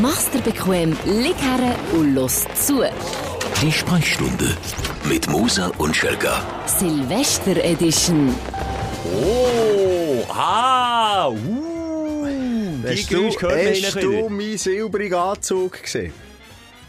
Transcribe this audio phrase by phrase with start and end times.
[0.00, 2.82] Mach's dir bequem, lieg her und los zu.
[3.62, 4.56] Die Sprechstunde
[5.04, 6.42] mit Musa und Schelga.
[6.66, 8.34] Silvester Edition.
[9.22, 16.12] Oh, ah, uh, die Hast du, Geräusche hört man hast du meinen silbrigen Anzug gesehen?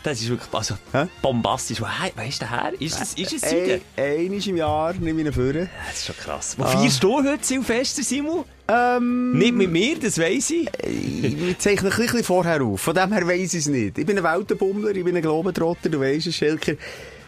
[0.03, 1.07] Das ist wirklich also, Hä?
[1.21, 1.81] bombastisch.
[1.81, 2.73] Wo he- weißt du her?
[2.79, 5.53] Ist es, ist es einmal im Jahr nehme ich ihn vor.
[5.53, 6.55] Das ist schon krass.
[6.57, 8.45] Wo feierst du heute Silvester, Simon?
[8.68, 10.68] Ähm, Nicht mit mir, das weiss ich.
[10.84, 12.81] ich zeichne ein bisschen vorher auf.
[12.81, 13.98] Von dem her weiss ich es nicht.
[13.98, 16.73] Ich bin ein Weltenbummler, ich bin ein Globetrotter, du weisst es, Schelker.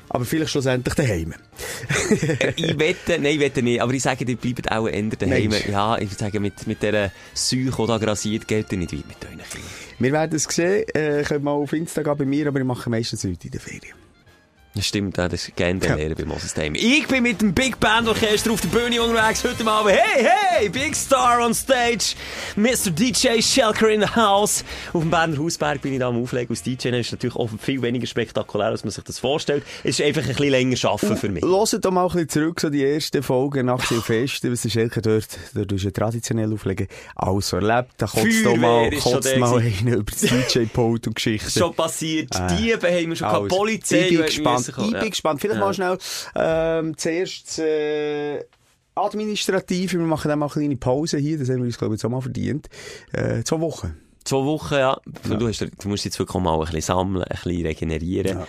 [0.10, 1.34] Aber vielleicht schlussendlich daheim.
[2.56, 5.50] ich wette, nein, ich wette nicht, aber ich sage, die bleiben auch eher daheim.
[5.50, 5.68] Mensch.
[5.68, 9.38] Ja, ich sagen, mit, mit dieser Seuche, die da grasiert, geht nicht weit mit euren
[9.38, 9.70] Kindern.
[10.00, 10.86] Wir werden es sehen.
[10.94, 14.07] Äh, könnt mal auf Instagram bei mir, aber ich mache meistens heute in der Ferien.
[14.78, 15.96] Das stimmt, ja, das ist gerne Ja.
[15.96, 16.76] Lehrer bei Moses Daheim.
[16.76, 19.92] Ich bin mit dem Big Band Orchester auf der Bühne unterwegs heute Abend.
[19.92, 22.14] Hey, hey, Big Star on Stage.
[22.56, 22.92] Mr.
[22.92, 24.64] DJ Shelker in the house.
[24.94, 26.92] Auf dem Berner Hausberg bin ich da am Auflegen als DJ.
[26.92, 29.64] Das ist natürlich auch viel weniger spektakulär, als man sich das vorstellt.
[29.84, 31.44] Es ist einfach ein bisschen länger arbeiten für mich.
[31.44, 35.02] Hört doch mal ein bisschen zurück, so die ersten Folgen nach Silvester, was der Schelker
[35.02, 37.94] dort, dort ist ja traditionell auflegen, alles erlebt.
[37.98, 41.50] Da kotzt doch mal, ist kotzt mal einer über das DJ-Pult und Geschichten.
[41.50, 42.30] Schon passiert.
[42.36, 43.48] Äh, Diebe haben wir schon gehabt.
[43.48, 44.02] Polizei.
[44.02, 44.67] Ich bin die gespannt.
[44.70, 45.08] Ich bin Ja.
[45.10, 45.42] gespannt.
[45.42, 45.66] Vielleicht Ja.
[45.66, 45.98] mal schnell
[46.36, 48.44] ähm, zuerst äh,
[48.96, 49.94] administrativ.
[49.94, 51.38] Wir machen dann mal eine kleine Pause hier.
[51.38, 52.68] Das haben wir uns, glaube ich, jetzt auch mal verdient.
[53.14, 53.96] Äh, zwei Wochen.
[54.24, 55.00] Zwei Wochen, ja.
[55.24, 58.40] Du, hast, du musst jetzt wirklich mal ein bisschen sammeln, ein bisschen regenerieren.
[58.40, 58.48] Ja.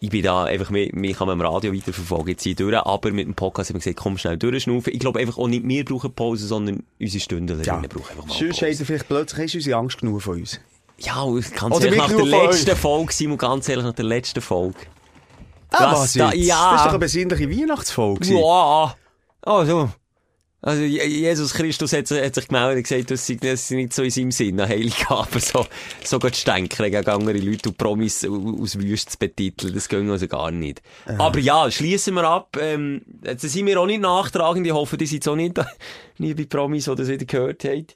[0.00, 3.26] Ich bin da einfach, mich, kann man im Radio weiterverfolgen, jetzt hier durch, aber mit
[3.26, 4.92] dem Podcast haben wir gesagt, komm schnell durchschnaufen.
[4.92, 8.60] Ich glaube einfach auch nicht wir brauchen Pause, sondern unsere Stündlerinnen brauchen einfach mal Sonst
[8.60, 8.84] Pause.
[8.84, 10.60] vielleicht plötzlich ist unsere Angst genug von uns.
[10.98, 11.24] Ja,
[11.58, 12.78] ganz Oder ehrlich, nach der letzten euch.
[12.78, 14.76] Folge, Simon, ganz ehrlich, nach der letzten Folge.
[15.76, 16.70] Ah, Was was da- ja.
[16.72, 18.20] Das ist doch eine besinnliche Weihnachtsfolge.
[18.20, 18.38] gewesen.
[18.38, 18.94] Ja.
[19.42, 19.90] Also,
[20.64, 23.76] also Je- Jesus Christus hat, sich- hat sich gemeldet und gesagt, das sei, das sei
[23.76, 25.66] nicht so in seinem Sinn, ein Heiliggabe, so,
[26.02, 30.26] so zu stänken gegen andere Leute und Promis aus Wüste zu betiteln, das ging also
[30.26, 30.82] gar nicht.
[31.18, 35.06] Aber ja, schließen wir ab, ähm, jetzt sind wir auch nicht nachtragend, ich hoffe, die
[35.06, 35.60] sind so nicht,
[36.18, 37.86] nie bei Promis, die das wieder gehört haben.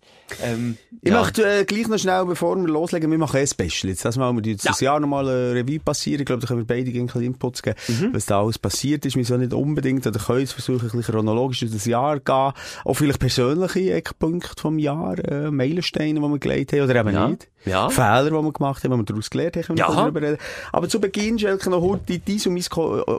[0.42, 1.20] Ähm, Ich ja.
[1.22, 3.88] möchte äh, gleich noch schnell, bevor wir loslegen, wir machen ein Special.
[3.90, 6.20] Jetzt, das mal, wir jetzt das Jahr nochmal eine Revue passieren.
[6.20, 8.10] Ich glaube, da können wir beide ein bisschen Inputs geben, Mhm.
[8.12, 9.16] was da alles passiert ist.
[9.16, 12.52] Wir sollen nicht unbedingt, oder können jetzt versuchen, ein bisschen chronologisch durch das Jahr gehen.
[12.84, 17.28] Auch vielleicht persönliche Eckpunkte vom Jahr, äh, Meilensteine, die wir gelegt haben, oder eben Ja.
[17.28, 17.48] nicht.
[17.64, 17.88] Ja.
[17.90, 19.94] Fehler, die wir gemacht haben, die wir daraus gelernt haben, wir Ja.
[19.94, 20.38] darüber reden.
[20.72, 22.64] Aber zu Beginn, Schelke, noch heute dies und mein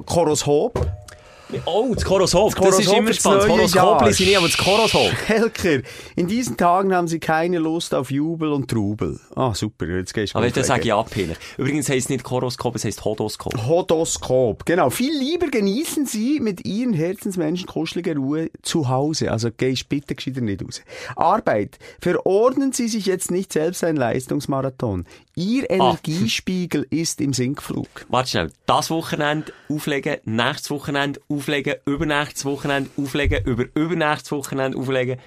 [0.06, 0.86] Choroskop.
[1.66, 3.60] Oh, das Choroshop, das, Choroshop ist immer spannend.
[3.60, 4.06] Das Jahr.
[4.06, 5.12] lese ich nicht, aber das Choroshop.
[5.28, 5.82] Helker,
[6.16, 9.20] in diesen Tagen haben Sie keine Lust auf Jubel und Trubel.
[9.36, 11.38] Ah, super, jetzt gehst du Aber das sage ich abhängig.
[11.58, 13.66] Übrigens heisst es nicht Choroskop, es heisst Hodoskop.
[13.66, 14.92] Hodoskop, genau.
[14.92, 19.32] Viel lieber genießen Sie mit Ihren Herzensmenschen kuschelige Ruhe zu Hause.
[19.32, 20.84] Also gehst bitte gescheiter nicht raus.
[21.16, 21.80] Arbeit.
[22.00, 25.06] Verordnen Sie sich jetzt nicht selbst ein Leistungsmarathon.
[25.40, 27.88] Ihr Energiespiegel ist im Sinkflug.
[28.10, 28.52] Warte schnell.
[28.66, 31.39] Das Wochenende auflegen, nächstes Wochenende auflegen,
[31.86, 35.20] übernächstes Wochenende auflegen, über übernächstes Wochenende auflegen.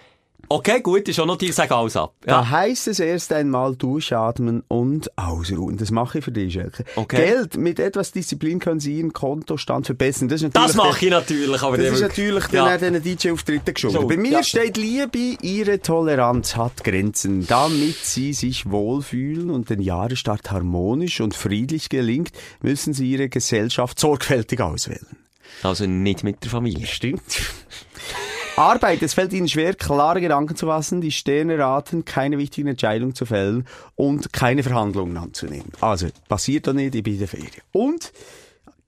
[0.49, 2.15] Okay, gut, ist auch noch dir, sag alles ab.
[2.23, 2.51] Da Ja.
[2.51, 5.79] heißt es erst einmal durchatmen und ausruhen.
[5.79, 6.85] Das mache ich für dich, Schelke.
[6.97, 7.17] Okay.
[7.17, 7.57] Geld.
[7.57, 10.29] Mit etwas Disziplin können Sie Ihren Kontostand verbessern.
[10.29, 12.77] Das, ist Das mache ich natürlich, aber Das ist natürlich ja.
[12.77, 14.01] dann den DJ-Auftritten geschuldet.
[14.03, 14.43] So, Bei mir ja.
[14.43, 17.47] steht Liebe, Ihre Toleranz hat Grenzen.
[17.47, 23.99] Damit Sie sich wohlfühlen und den Jahresstart harmonisch und friedlich gelingt, müssen Sie Ihre Gesellschaft
[23.99, 25.07] sorgfältig auswählen.
[25.63, 26.87] Also nicht mit der Familie.
[26.87, 27.23] Stimmt.
[28.57, 31.01] Arbeit, es fällt Ihnen schwer, klare Gedanken zu fassen.
[31.01, 35.73] Die Sterne raten, keine wichtigen Entscheidungen zu fällen und keine Verhandlungen anzunehmen.
[35.81, 37.51] Also, passiert doch nicht, ich bin in der Ferien.
[37.73, 38.13] Und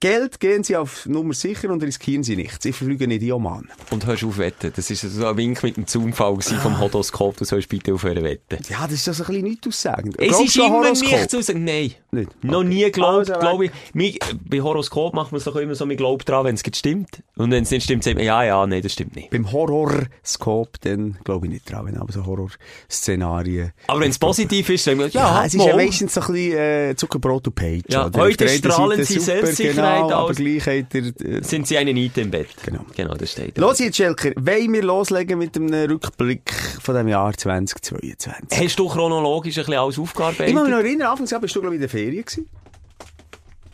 [0.01, 2.65] Geld gehen Sie auf Nummer sicher und riskieren Sie nichts.
[2.65, 3.69] Ich fliege nicht in Oman.
[3.91, 4.71] Und hörst auf wetten.
[4.75, 7.37] Das ist so ein Wink mit dem Zoom-Fall gewesen vom Hodoskop.
[7.37, 8.57] Du sollst bitte aufhören wetten.
[8.69, 10.15] Ja, das ist also ein bisschen nichts aussagend.
[10.19, 11.11] Es Glaubst ist immer Horoskop?
[11.11, 11.63] nichts zu sagen.
[11.63, 11.93] Nein.
[12.11, 12.43] Nicht?
[12.43, 12.67] Noch Okay.
[12.67, 13.71] nie geglaubt, Also, glaube ich.
[13.93, 14.19] Mi-
[14.49, 17.23] Bei Horoskop macht man es doch immer so, man glaubt dran, wenn es stimmt.
[17.35, 19.29] Und wenn es nicht stimmt, sagt man, ja, ja, nein, das stimmt nicht.
[19.31, 23.71] Beim Horrorskop, dann glaube ich nicht dran, wenn aber so Horrorszenarien.
[23.87, 26.57] Aber wenn es positiv ist, wir, ja, Ja, es ist ja meistens so ein bisschen
[26.57, 27.83] äh, Zuckerbrot und Page.
[27.89, 30.35] Ja, heute strahlen Sie super, Selbstsicherheit genau, aber aus.
[30.35, 31.03] gleich hat er...
[31.37, 32.47] Äh, Sind sie eine Niete im Bett?
[32.63, 32.85] Genau.
[32.95, 33.57] Genau, das steht.
[33.57, 33.61] da.
[33.61, 36.51] Los jetzt, Schelker, wollen wir loslegen mit einem Rückblick
[36.81, 38.59] von dem Jahr 2022?
[38.59, 40.47] Hast du chronologisch ein bisschen alles aufgearbeitet?
[40.47, 42.49] Ich muss mich noch erinnern, Anfangsjahr bist du, glaube ich, in der Ferien gewesen.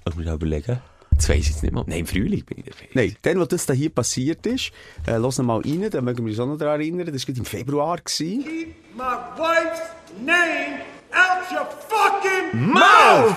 [0.07, 0.81] Ich muss überlegen.
[1.15, 1.83] Das weiss ich jetzt nicht mal.
[1.85, 2.91] Nein, im Frühling bin ich in der Ferien.
[2.95, 4.71] Nein, dann, wo das da hier passiert ist,
[5.05, 7.25] äh, los noch mal rein, da mögen wir uns auch noch daran erinnern, das war
[7.27, 7.97] gerade im Februar.
[7.97, 8.43] Gewesen.
[8.43, 9.03] Keep my
[9.37, 9.81] wife's
[10.19, 10.81] name
[11.13, 12.73] out your fucking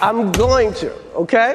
[0.00, 1.54] I'm going to, okay?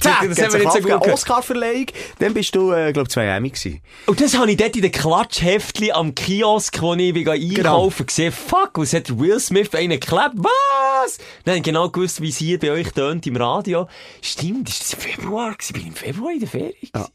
[0.00, 1.08] Zack, das haben wir nicht so gut.
[1.08, 1.86] Oscar-Verleihung.
[2.18, 3.80] Dann bist du, äh, glaub zwei Emmy gewesen.
[4.06, 8.32] Und das habe ich dort in den Klatschheftli am Kiosk, wo ich bin einkaufen gesehen.
[8.32, 10.34] Fuck, was hat Will Smith bei ihnen geklebt?
[10.36, 11.18] Was?
[11.44, 13.88] Dann ich genau gewusst, wie es hier bei euch tönt im Radio.
[14.22, 15.72] Stimmt, ist das im Februar gewesen?
[15.72, 16.74] Bin ich im Februar in der Ferie?
[16.94, 17.06] Ja.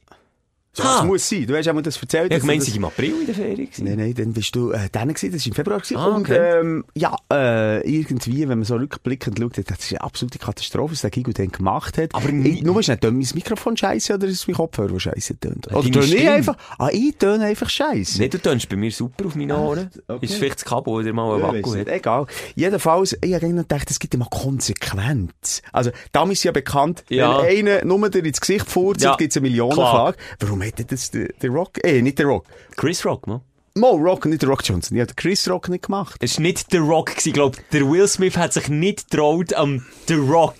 [0.73, 0.97] So, Ah.
[0.99, 1.45] das muss sein.
[1.47, 2.31] Du hast ja mal das erzählt.
[2.31, 3.83] Ja, ich meine, sie im April in der Ferie gewesen.
[3.83, 5.97] Nein, nein, dann bist du äh, dann gewesen, das war im Februar gewesen.
[5.97, 6.59] Ah, Und okay.
[6.61, 11.01] ähm, ja, äh, irgendwie, wenn man so rückblickend schaut, das ist eine absolute Katastrophe, was
[11.01, 12.15] der Gigo dann gemacht hat.
[12.15, 15.67] Aber ich, nur ist nicht mein Mikrofon scheiße oder ist mein Kopfhörer, der scheiße tönt?
[15.73, 16.55] Oder töne ich einfach?
[16.79, 18.19] Ah, ich töne einfach scheiße.
[18.19, 19.89] Nee, du tönst bei mir super auf meine Ohren.
[20.07, 20.25] okay.
[20.25, 21.89] Ist vielleicht das Kabel oder mal ein Ja, Akku hat.
[21.89, 22.27] Egal.
[22.55, 25.61] Jedenfalls, ich habe gedacht, es gibt immer Konsequenz.
[25.71, 27.41] Also, damals ist ja bekannt, Ja.
[27.43, 29.15] wenn einer nur dir ins Gesicht furzt, Ja.
[29.15, 30.17] gibt es eine Millionenklage.
[30.39, 32.45] Warum hätte das der, der Rock, eh, nicht der Rock.
[32.75, 33.41] Chris Rock, man.
[33.75, 34.97] Mo Rock, nicht der Rock Johnson.
[34.97, 36.17] Ich habe Chris Rock nicht gemacht.
[36.19, 39.85] Es war nicht der Rock, ich glaube, der Will Smith hat sich nicht getraut, am
[40.07, 40.55] The Rock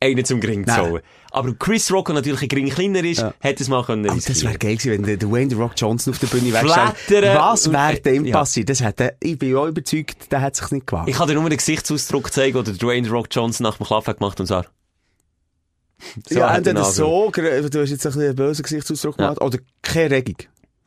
[0.00, 1.02] einen zum Gring zu holen.
[1.30, 4.42] Aber Chris Rock, der natürlich ein Gring kleiner ist, hätte es mal können Oh, das
[4.42, 6.50] wäre geil gewesen, wenn der Dwayne The Rock Johnson auf der Bühne.
[6.50, 8.38] Flattern Was wäre dem ja.
[8.38, 8.70] passiert?
[8.70, 11.08] Das hätte, ich bin auch überzeugt, der hat sich nicht gewagt.
[11.08, 14.18] Ich kann dir nur den Gesichtsausdruck zeigen, den Dwayne The Rock Johnson nach dem hat
[14.18, 14.62] gemacht und so.
[16.28, 17.42] so ja, er entweder so, du
[17.80, 20.36] hast jetzt ein bisschen einen bösen Gesichtsausdruck gemacht, oder keine Regung.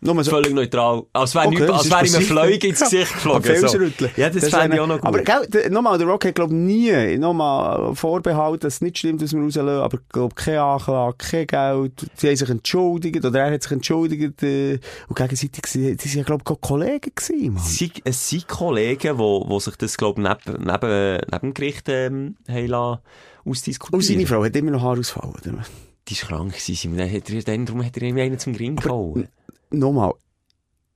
[0.01, 0.31] Nur so.
[0.31, 1.03] Völlig neutral.
[1.11, 2.21] Als wäre Okay, als wäre ihm ein?
[2.21, 3.67] Fleuge ins Gesicht geflogen.
[3.67, 3.77] So.
[4.15, 5.05] Ja, das, Das fände ich auch noch gut.
[5.05, 9.33] Aber gell, nochmal, der Rock hat, glaub nie, nochmal Vorbehalt, dass es nicht stimmt, dass
[9.33, 12.05] wir rauslassen, aber glaub, keine Anklage, kein Geld.
[12.15, 14.79] Sie haben sich entschuldigt, oder er hat sich entschuldigt, äh,
[15.09, 17.63] und gegenseitig, sie, die sind ja, glaub ich, Kollegen gewesen, Mann.
[17.65, 22.37] Sind- es sind Kollegen, wo sich das, glaube ich, neben, neben, neben dem Gericht ähm,
[22.47, 22.99] haben lassen,
[23.45, 23.99] ausdiskutieren.
[23.99, 25.63] Und seine Frau hat immer noch Haarausfall, oder?
[26.07, 26.97] Die ist krank gewesen.
[26.97, 29.27] Dann hat er, dann, darum hat er irgendwie einen zum Gring gehauen.
[29.71, 30.13] Nochmal.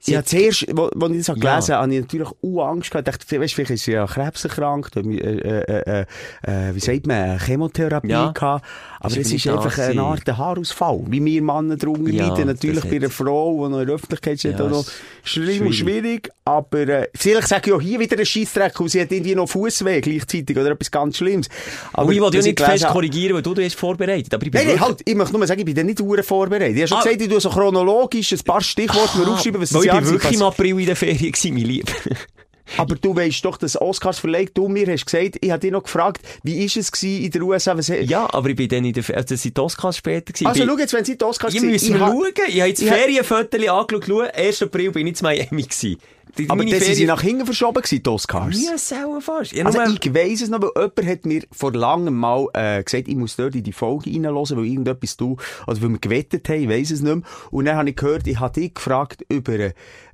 [0.05, 1.33] Sie Ja, hat- zuerst, wo, wo ich das Ja.
[1.35, 3.07] gelesen habe, ich natürlich auch Angst gehabt.
[3.07, 6.05] Ich dachte, weißt, vielleicht ist sie ja krebserkrankt, äh, äh, äh,
[6.45, 8.31] äh, wie sagt man, Chemotherapie Ja.
[8.31, 8.65] gehabt.
[8.99, 10.01] Aber es ist einfach da eine.
[10.01, 11.03] Art Haarausfall.
[11.07, 12.47] Wie wir Männer darunter Ja, leiden.
[12.47, 14.85] Natürlich bei einer Frau, die noch in der Öffentlichkeit steht, Ja, noch
[15.23, 15.75] schlimm und schwierig.
[16.03, 16.29] schwierig.
[16.43, 19.47] Aber, äh, vielleicht sage ich auch hier wieder einen Scheissdreck, und sie hat irgendwie noch
[19.47, 21.47] Fußweh gleichzeitig oder etwas ganz Schlimmes.
[21.93, 24.33] Aber ich wollte ja nicht fest korrigieren, weil du, du hast vorbereitet.
[24.33, 26.75] Aber ich bin Nein, nein, halt, ich möchte nur sagen, ich bin dann nicht vorbereitet.
[26.75, 27.03] Ich habe schon Ah.
[27.03, 30.41] gesagt, ich tue so chronologisch ein paar Stichworte mir Ah, aufschreiben, was Jahr wirklich im.
[30.43, 31.91] April in der Ferien gewesen, mein Lieb.
[32.77, 35.83] Aber du weißt doch, dass Oscars verlegt, du mir hast gesagt, ich habe dich noch
[35.83, 37.77] gefragt, wie ist es in der USA?
[37.77, 40.47] Was, ja, aber ich bin dann in der Ferien, also sind die Oscars später gewesen.
[40.47, 42.23] also Ich bin- schau jetzt, wenn sie die Oscars Ich müssen wir ha- schauen.
[42.47, 44.05] Ich habe jetzt ich Ferienfotos angeschaut.
[44.07, 44.61] Schau, 1.
[44.63, 45.97] April bin ich in Miami gewesen.
[46.37, 48.63] Die- Aber das sind sie nach hinten verschoben gewesen, die Oscars.
[48.63, 49.51] Ja, selber fast.
[49.51, 53.07] Ja, Also ich weiss es noch, weil jemand hat mir vor langem mal äh, gesagt,
[53.07, 55.37] ich muss dort in die Folge reinhören, weil irgendetwas du,
[55.67, 57.23] oder weil wir gewettet haben, ich weiss es nicht mehr.
[57.51, 59.53] Und dann habe ich gehört, ich habe dich gefragt über,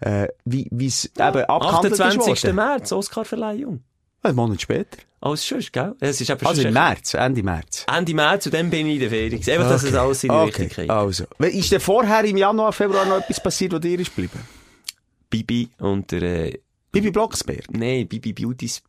[0.01, 2.43] äh, wie es eben abgehandelt ist 28.
[2.43, 2.55] worden.
[2.55, 3.81] März, Oscarverleihung.
[4.21, 4.97] Einen Monat später.
[5.21, 5.95] Alles sonst, gell?
[6.01, 7.85] Es ist eben Also im März, Ende März.
[7.93, 9.31] Ende März und dann bin ich in der Ferien.
[9.31, 9.51] gewesen.
[9.51, 10.89] Einfach, dass es alles in die Okay, Richtung geht.
[10.89, 11.23] also.
[11.39, 14.39] Ist denn vorher im Januar, Februar noch etwas passiert, was dir ist geblieben?
[15.29, 16.59] Bibi und der, äh,
[16.91, 17.71] Bibi Blocksberg.
[17.71, 18.81] nee, Bibi Beauty's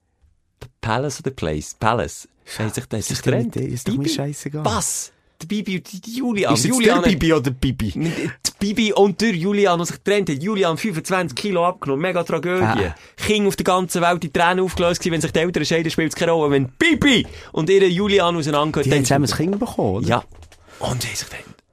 [0.80, 1.74] Palace oder Place?
[1.78, 2.28] Palace.
[2.58, 3.56] Hat sich, hat sich doch getrennt.
[3.56, 4.10] ist doch mir Bibi?
[4.10, 4.64] scheißegal.
[4.64, 5.12] Was?
[5.42, 6.52] Die Bibi, die, die Julian.
[6.52, 7.92] Ist Julian der Bibi oder Bibi?
[7.92, 10.40] Die Bibi und der Julian, die sich getrennt haben.
[10.40, 12.02] Julian 25 Kilo abgenommen.
[12.02, 12.62] Mega Tragödie.
[12.62, 12.94] Ah.
[13.16, 15.12] Kinder auf der ganzen Welt die Tränen aufgelöst gewesen.
[15.14, 16.50] Wenn sich die Eltern scheiden, spielt es keine Rolle.
[16.50, 20.06] Wenn Bibi und ihre Julian auseinandergehen, Die haben zusammen ein Kind bekommen, oder?
[20.06, 20.24] Ja.
[20.80, 21.28] Und sie haben sich.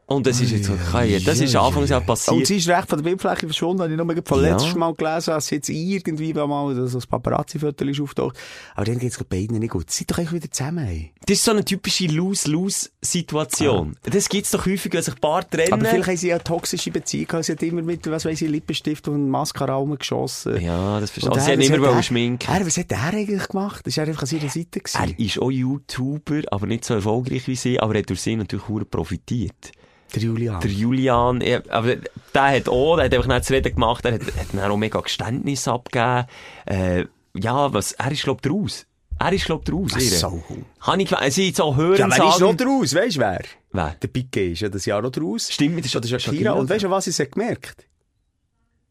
[0.09, 2.37] Und das ist jetzt, okay, das ist Anfangsjahr passiert.
[2.37, 4.51] Und sie ist recht von der Bildfläche verschwunden, habe ich nur von Ja.
[4.53, 8.37] letztes Mal gelesen, dass sie jetzt irgendwie mal so ein Paparazzi-Foto ist auftaucht.
[8.75, 9.91] Aber dann geht es beiden nicht gut.
[9.91, 11.11] Seid doch eigentlich wieder zusammen, ey.
[11.25, 13.95] Das ist so eine typische Lose-Lose-Situation.
[14.03, 15.73] Das gibt's doch häufig, wenn sich Paar trennen.
[15.73, 17.45] Aber vielleicht haben sie ja eine toxische Beziehung gehabt.
[17.45, 20.61] Sie hat immer mit, was weiss ich, Lippenstift und Mascara rumgeschossen.
[20.61, 21.43] ja, das verstehe Und ich.
[21.43, 22.49] Sie haben was immer hat wollen er- schminken.
[22.53, 23.85] Er, was hat er eigentlich gemacht?
[23.87, 24.97] Ist er einfach an seiner Seite gewesen?
[25.01, 28.35] Er ist auch YouTuber, aber nicht so erfolgreich wie sie, aber er hat durch sie
[28.35, 29.71] natürlich hure profitiert.
[30.13, 30.61] Der Julian.
[30.61, 31.95] Der Julian, er, aber
[32.33, 34.77] der hat auch, der hat einfach nicht zu reden gemacht, er hat, hat dann auch
[34.77, 36.25] mega Geständnis abgegeben.
[36.65, 38.85] Äh, ja, was, er ist glaub draus.
[39.19, 39.91] Er ist glaub draus.
[39.95, 40.43] Ach, so.
[40.81, 42.91] Habe ich sie jetzt auch hören ja, wer ist noch draus?
[42.91, 43.41] Du wer?
[43.71, 43.95] Wer?
[44.01, 45.51] Der Piquet ist ja das Jahr noch draus.
[45.51, 46.51] Stimmt, das ist, ist Shakira.
[46.51, 47.87] Und weißt du, was hat gemerkt?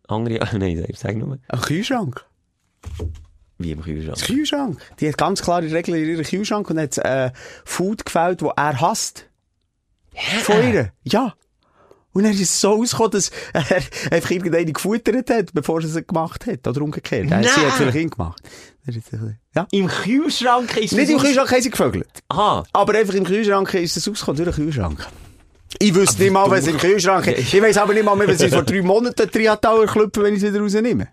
[0.08, 1.38] Andere, nein, sag nur.
[1.48, 2.24] Ein Kühlschrank.
[3.58, 4.18] Wie im Kühlschrank.
[4.18, 4.80] Das Kühlschrank.
[5.00, 7.30] Die hat ganz klare Regeln in ihrem Kühlschrank und hat äh,
[7.64, 9.26] Food gefällt, das er hasst.
[10.42, 10.92] Von ihr.
[11.04, 11.34] Ja.
[12.12, 16.06] Und dann ist es so ausgekommen, dass er einfach irgendeine gefuttert hat, bevor sie es
[16.06, 16.66] gemacht hat.
[16.66, 17.28] Oder umgekehrt.
[17.28, 17.42] Nein.
[17.42, 18.42] Sie hat vielleicht ihn gemacht.
[19.54, 19.66] Ja.
[19.70, 22.08] Im Kühlschrank ist Nicht das im Kühlschrank haben sie gevögelt.
[22.28, 22.64] Aha.
[22.72, 25.06] Aber einfach im Kühlschrank ist es rausgekommen, durch den Kühlschrank.
[25.78, 27.52] Ich wüsste nicht mal, was im Kühlschrank ist.
[27.52, 30.42] Ich weiss aber nicht mal mehr, was ich vor drei Monaten Triatauer klüpfen, wenn ich
[30.42, 31.08] es wieder rausnehme.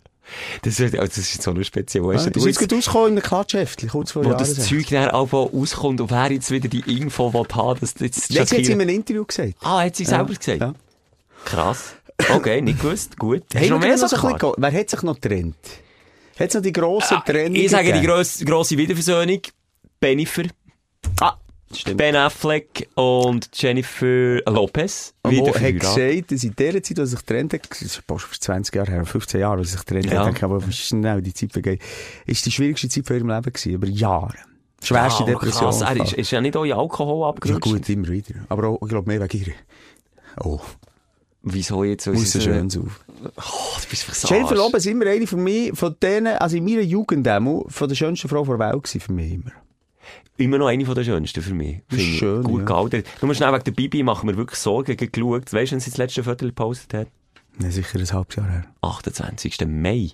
[0.64, 2.04] Das ist, also das ist so nur speziell.
[2.04, 4.54] Weißt Ja, ist jetzt gerade rausgekommen in einem Klatschheftchen, kurz vor wo das.
[4.56, 8.18] Zeug dann einfach rauskommt und wer jetzt wieder die Info will haben, dass das jetzt
[8.40, 9.54] hat sie in schockiert- einem Interview gesagt.
[9.62, 10.62] Ah, hat sie selber gesagt?
[10.62, 10.74] Ja.
[11.46, 11.94] Krass.
[12.30, 13.18] Okay, nicht gewusst.
[13.18, 13.44] Gut.
[13.54, 15.56] Hey, noch mehr so ge- wer hat sich noch getrennt?
[16.40, 19.42] Hat es noch die grossen Trennungen Ich sage die grosse, grosse Wiederversöhnung.
[20.00, 20.44] Bennifer,
[21.20, 21.36] Ah,
[21.80, 21.98] stimmt.
[21.98, 25.14] Ben Affleck und Jennifer Lopez.
[25.28, 28.26] Wieder wo hat gesagt, dass in der Zeit, als sich getrennt hat, das ist fast
[28.26, 30.26] vor 20 Jahre her, 15 Jahre, als sich getrennt Ja.
[30.26, 31.82] hat, aber schnell die Zeit vergeht,
[32.26, 34.36] ist die schwierigste Zeit von ihrem Leben gewesen, über Jahre.
[34.82, 35.64] Schwerste Ah, Depression.
[35.70, 37.62] Krass, er ist, ist ja nicht euer Alkohol ja abgerutscht.
[37.62, 38.36] gut, immer wieder.
[38.50, 39.54] Aber auch, ich glaube, mehr wegen ihr.
[40.44, 40.60] Oh,
[41.46, 42.08] Wieso jetzt?
[42.08, 43.04] muss so schön auf.
[43.36, 44.56] Oh, du bist so Jennifer.
[44.56, 48.46] Lopez immer eine von mir, von denen, also in meiner Jugend von der schönsten Frau
[48.46, 49.52] der Welt gewesen, für mich immer.
[50.38, 51.82] Immer noch eine von der schönsten für mich.
[51.96, 52.66] Schön, Gut ja.
[52.66, 53.06] gealtert.
[53.22, 55.54] Nur schnell wegen der Bibi machen wir wirklich Sorgen geschaut.
[55.54, 57.08] Weißt du, wenn sie das letzte Viertel gepostet hat?
[57.62, 58.66] Ja, sicher ein halbes Jahr her.
[58.82, 59.58] 28.
[59.68, 60.10] Mai.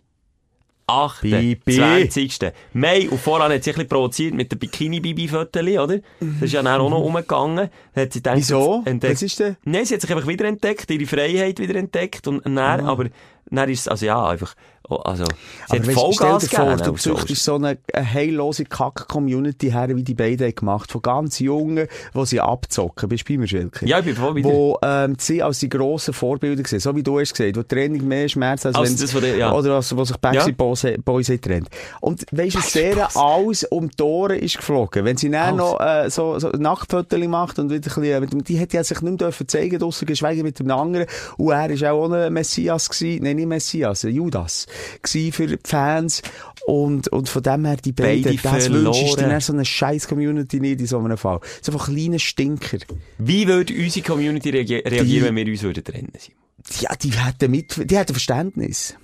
[1.22, 1.82] Bibi.
[1.82, 2.52] 28.
[2.74, 3.08] Mai.
[3.10, 6.00] Und voran hat sie ein bisschen provoziert mit dem Bikini-Bibi-Viertel, oder?
[6.20, 7.70] Das ist ja dann auch noch umgegangen.
[7.94, 8.82] Da hat sie gedacht, Wieso?
[8.86, 9.56] entdeckt- Was ist denn?
[9.66, 12.28] Nein, sie hat sich einfach wieder entdeckt, ihre Freiheit wieder entdeckt.
[12.28, 13.06] Und dann, aber
[13.52, 14.56] dann ist es, also ja, einfach,
[14.90, 19.72] also, sie hat Aber Vollgas stell dir vor, du züchtest so eine, eine heillose Kack-Community
[19.72, 23.10] her, wie die beiden gemacht, von ganz Jungen, die sie abzocken.
[23.10, 23.86] Bist du bei mir, Schelke?
[23.88, 24.50] Ja, ich bin voll bei dir.
[24.50, 28.08] Wo, ähm, sie als die grossen Vorbilder gesehen, so wie du hast gesagt, wo Training
[28.08, 29.52] mehr Schmerz als, Als wenn das der- ja.
[29.54, 31.70] oder als, wo sich Backstreet Boys, Boys getrennt.
[32.02, 35.06] Und weisst du, sehr alles um die Ohren ist geflogen.
[35.06, 35.72] Wenn sie dann Alles.
[35.72, 39.02] noch, äh, so, so Nacktfotos macht und wieder ein bisschen, äh, die hätte ja sich
[39.02, 41.06] nicht mehr dürfen zeigen, draussen geschweige mit dem anderen.
[41.38, 44.66] Und er ist auch ein Messias gewesen, nein, nicht Messias, Judas,
[45.02, 46.22] gewesen für die Fans.
[46.68, 49.42] Und, und von dem her, die beiden, Beide das wünschst du dir verloren.
[49.42, 51.40] so eine scheiß Community nicht in so einem Fall.
[51.62, 52.78] So einfach kleine Stinker.
[53.18, 56.34] Wie würde unsere Community reagi- reagieren, wenn wir uns würden trennen würden?
[56.82, 58.96] Ja, die hätten mit, die hätten Verständnis.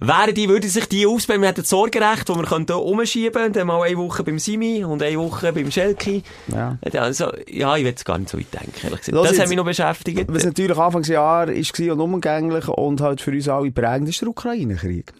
[0.00, 3.66] Wären die, würden sich die ausbauen, wir hätten das Sorgerecht, das wir könnten umschieben, dann
[3.68, 6.22] mal eine Woche beim Simi und eine Woche beim Schelki.
[6.48, 6.76] Ja.
[6.92, 9.12] Also, ja, ich will es gar nicht so weit denken, ehrlich gesagt.
[9.14, 9.42] Los Das jetzt.
[9.42, 10.24] hat mich noch beschäftigt.
[10.26, 15.12] Was natürlich Anfangsjahr war und umgänglich und halt für uns alle prägend, ist der Ukraine-Krieg.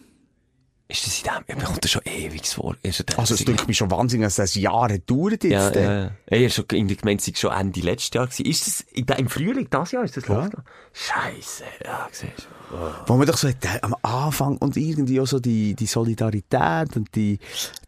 [0.87, 2.77] Ist das in dem, mir kommt das schon ewig vor.
[2.83, 5.75] Ist das- Also, es klingt mir schon wahnsinnig, dass das Jahr hat gedauert jetzt.
[5.77, 6.11] ja, ja, ja.
[6.27, 8.27] Ey, schon, in der Gemeinde war schon Ende letztes Jahr.
[8.27, 8.45] gewesen.
[8.45, 10.35] Ist das, in, im Frühling, das Jahr, ist das Ja.
[10.37, 10.67] losgegangen?
[10.93, 12.77] Scheisse, ja, siehst du.
[13.07, 16.97] Wo man doch so hat, äh, am Anfang und irgendwie auch so die, die Solidarität
[16.97, 17.39] und die,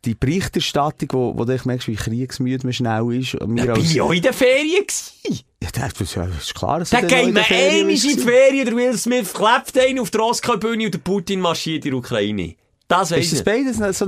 [0.04, 3.34] die Berichterstattung, wo, wo du merkst, wie kriegsmüde man schnell ist.
[3.34, 5.44] Und wir Ja, bin als, ich auch in der Ferien gewesen.
[5.62, 8.18] ja, das, das ist klar, dass Da der Ferien einmal in die.
[8.18, 11.96] Ferien, der Will Smith klebt einen auf der Oscar-Bühne und der Putin marschiert in die
[11.96, 12.54] Ukraine.
[12.88, 14.07] Das weiss Ist das beides so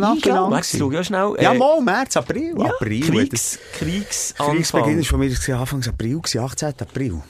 [0.79, 1.35] schau ja schnell.
[1.41, 2.55] Ja, mal, März, April.
[2.59, 3.01] ja, April.
[3.01, 4.55] Kriegs, Kriegsanfang.
[4.55, 6.69] Kriegsbeginn ist von mir Anfang April, gewesen, 18.
[6.81, 7.23] April.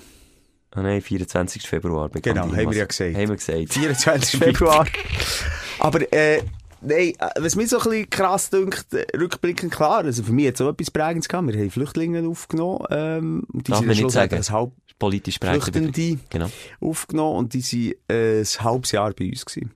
[0.73, 1.67] Ah, nein, 24.
[1.67, 2.11] Februar.
[2.11, 3.14] Genau, haben wir ja gesagt.
[3.17, 3.73] Haben wir gesagt.
[3.73, 4.38] 24.
[4.38, 4.87] Februar.
[5.78, 6.43] Aber, äh,
[6.80, 10.49] nein, äh, was mir so ein bisschen krass dünkt, äh, rückblickend klar, also für mich
[10.49, 11.49] hat es auch etwas Prägendes gehabt.
[11.49, 14.35] Wir haben Flüchtlinge aufgenommen, ähm, und die Darf sind nicht sagen.
[14.35, 15.62] ein halb Politisch prägend.
[15.62, 16.50] Flüchtende Genau.
[16.80, 19.70] aufgenommen und die sind äh, ein halbes Jahr bei uns gewesen.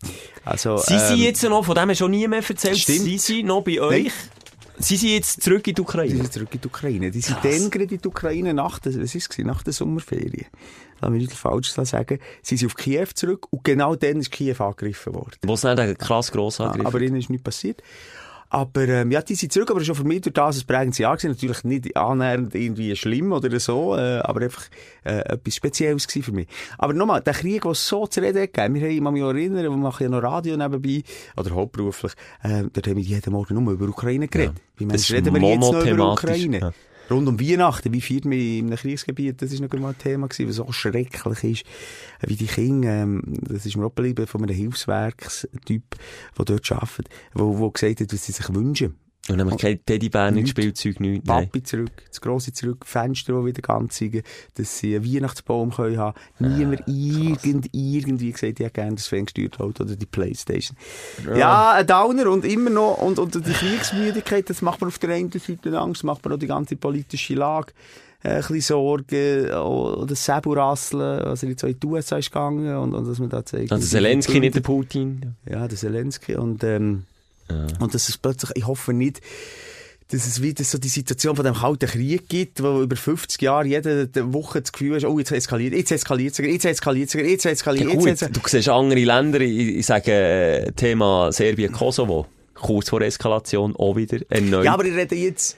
[0.45, 3.03] Also, Sie sind ähm, jetzt noch, von dem hast du schon nie mehr erzählt, Stimmt.
[3.03, 4.11] Sie sind noch bei euch.
[4.79, 6.17] Sie sind jetzt zurück in die Ukraine.
[6.17, 7.11] sind zurück in die Ukraine.
[7.13, 7.57] Die sind Krass.
[7.57, 10.47] dann gerade in die Ukraine nach der, was ist es, nach der Sommerferien.
[11.03, 12.19] Lass mich nicht falsch sagen.
[12.43, 15.37] Sie sind auf Kiew zurück und genau dann ist Kiew angegriffen worden.
[15.45, 17.83] Wo es nicht krass gross Ja, angegriffen aber ihnen ist nichts passiert.
[18.53, 21.17] Aber ähm, ja, die sind zurück, aber schon für mich durch das ein prägendes Jahr
[21.17, 21.31] gewesen.
[21.31, 24.65] Natürlich nicht annähernd irgendwie schlimm oder so, äh, aber einfach
[25.05, 26.49] äh, etwas Spezielles gewesen für mich.
[26.77, 29.71] Aber nochmal, der Krieg, der so zu reden gegeben, wir haben, ich mich erinnern, wir
[29.71, 31.03] machen ja noch Radio nebenbei,
[31.35, 34.57] oder hauptberuflich, äh, dort haben wir jeden Morgen nur über Ukraine geredet.
[34.77, 36.59] Wie Das Mensch, ist reden wir jetzt noch über Ukraine?
[36.59, 36.73] ja.
[37.11, 40.29] Rund um Weihnachten, wie feiert man in einem Kriegsgebiet, das ist noch mal ein Thema
[40.29, 41.65] gewesen, was so schrecklich ist,
[42.27, 45.97] wie die Kinder, ähm, das ist mir auch geblieben von einem Hilfswerkstyp,
[46.39, 48.97] der dort arbeitet, wo, wo gesagt hat, was sie sich wünschen.
[49.29, 50.49] Und dann haben wir kein Teddybär, nicht.
[50.49, 51.29] Spielzeug, nichts.
[51.29, 51.45] Nein.
[51.45, 54.23] Papi zurück, das Grosse zurück, Fenster, die wieder ganz zeigen,
[54.55, 56.19] dass sie einen Weihnachtsbaum können haben.
[56.41, 60.77] Niemand irgend, irgendwie gesagt, ich hätte gerne das Ferngesteuerauto oder die Playstation.
[61.37, 61.75] Ja.
[61.75, 65.31] ein Downer und immer noch, und, und die Kriegsmüdigkeit, das macht man auf der einen
[65.31, 67.73] Seite Angst, macht man auch die ganze politische Lage.
[68.25, 72.31] Äh, ein bisschen Sorgen, oder das Säbelrasseln, als er jetzt auch in die USA ist
[72.31, 73.71] gegangen, und, und dass man da zeigt.
[73.71, 75.37] Also Zelensky, nicht der Putin.
[75.49, 76.35] Ja, der Zelensky.
[76.35, 77.05] Und, ähm,
[77.81, 79.21] und dass es plötzlich, ich hoffe nicht,
[80.13, 83.67] dass es wieder so die Situation von dem kalten Krieg gibt, wo über 50 Jahre
[83.67, 87.47] jede Woche das Gefühl hast, oh, jetzt eskaliert, jetzt eskaliert es, jetzt eskaliert es, jetzt
[87.47, 92.27] eskaliert Ja, es, jetzt eskaliert du siehst andere Länder, ich, ich sage, äh, Thema Serbien-Kosovo,
[92.55, 94.67] kurz vor Eskalation, auch wieder erneut.
[94.67, 95.57] Ja, aber ich rede jetzt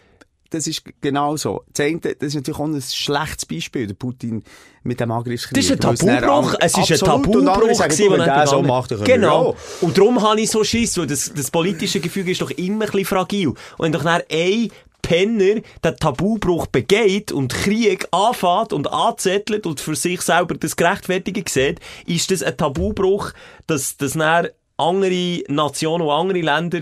[0.55, 1.65] das ist genau so.
[1.73, 4.45] Das, eine, das ist natürlich auch ein schlechtes Beispiel, der Putin
[4.85, 5.57] mit dem Angriffskrieg.
[5.57, 6.55] Das ist ein Tabubruch.
[6.61, 9.57] Es ist ein Tabubruch, den er so macht, Genau.
[9.81, 12.91] Und darum habe ich so Schiss, weil das, das politische Gefüge ist doch immer ein
[12.91, 13.49] bisschen fragil.
[13.49, 14.71] Und wenn doch dann ein
[15.03, 21.49] Penner den Tabubruch begeht und Krieg anfängt und anzettelt und für sich selber das gerechtfertigt
[21.49, 23.33] sieht, ist das ein Tabubruch,
[23.67, 26.81] dass, dass dann andere Nationen und andere Länder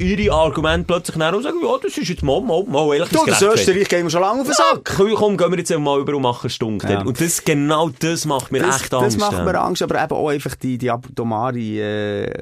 [0.00, 3.24] ihre Argumente plötzlich dann auch sagen, ja, das ist jetzt mal, mal, mal, ehrlich, Du,
[3.26, 3.42] das.
[3.42, 4.96] Österreich gehen wir schon lange auf den Sack.
[4.96, 6.84] Komm, komm, gehen wir jetzt mal über und machen Stunk.
[6.84, 7.02] Ja.
[7.02, 9.06] Und das, genau das macht mir Das, echt Angst.
[9.06, 9.44] das macht ja.
[9.44, 12.32] mir Angst, aber eben auch einfach die, die atomare, äh,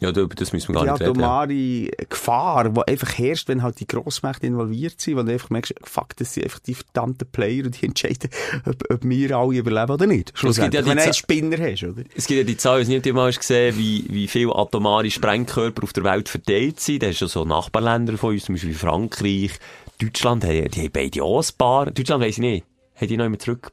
[0.00, 1.20] Ja, das müssen wir die gar nicht reden.
[1.20, 1.26] ja.
[1.26, 5.74] atomare Gefahr, die einfach herrscht, wenn halt die Grossmächte involviert sind, weil du einfach merkst,
[5.84, 8.30] fuck, das sind einfach die verdammten Player und die entscheiden,
[8.64, 10.32] ob, ob wir alle überleben oder nicht.
[10.34, 12.02] Schlussendlich, ja die wenn du einen Spinner hast, oder?
[12.14, 14.54] Es gibt ja die Zahl, ich nicht, ob du mal hast gesehen wie, wie viele
[14.56, 17.02] atomare Sprengkörper auf der Welt verteilt sind.
[17.02, 19.52] Da hast du so Nachbarländer von uns, zum Beispiel Frankreich,
[20.00, 21.90] Deutschland, die, die haben beide auch ein paar.
[21.90, 22.66] Deutschland weiss ich nicht.
[22.94, 23.70] Haben die noch immer zurück?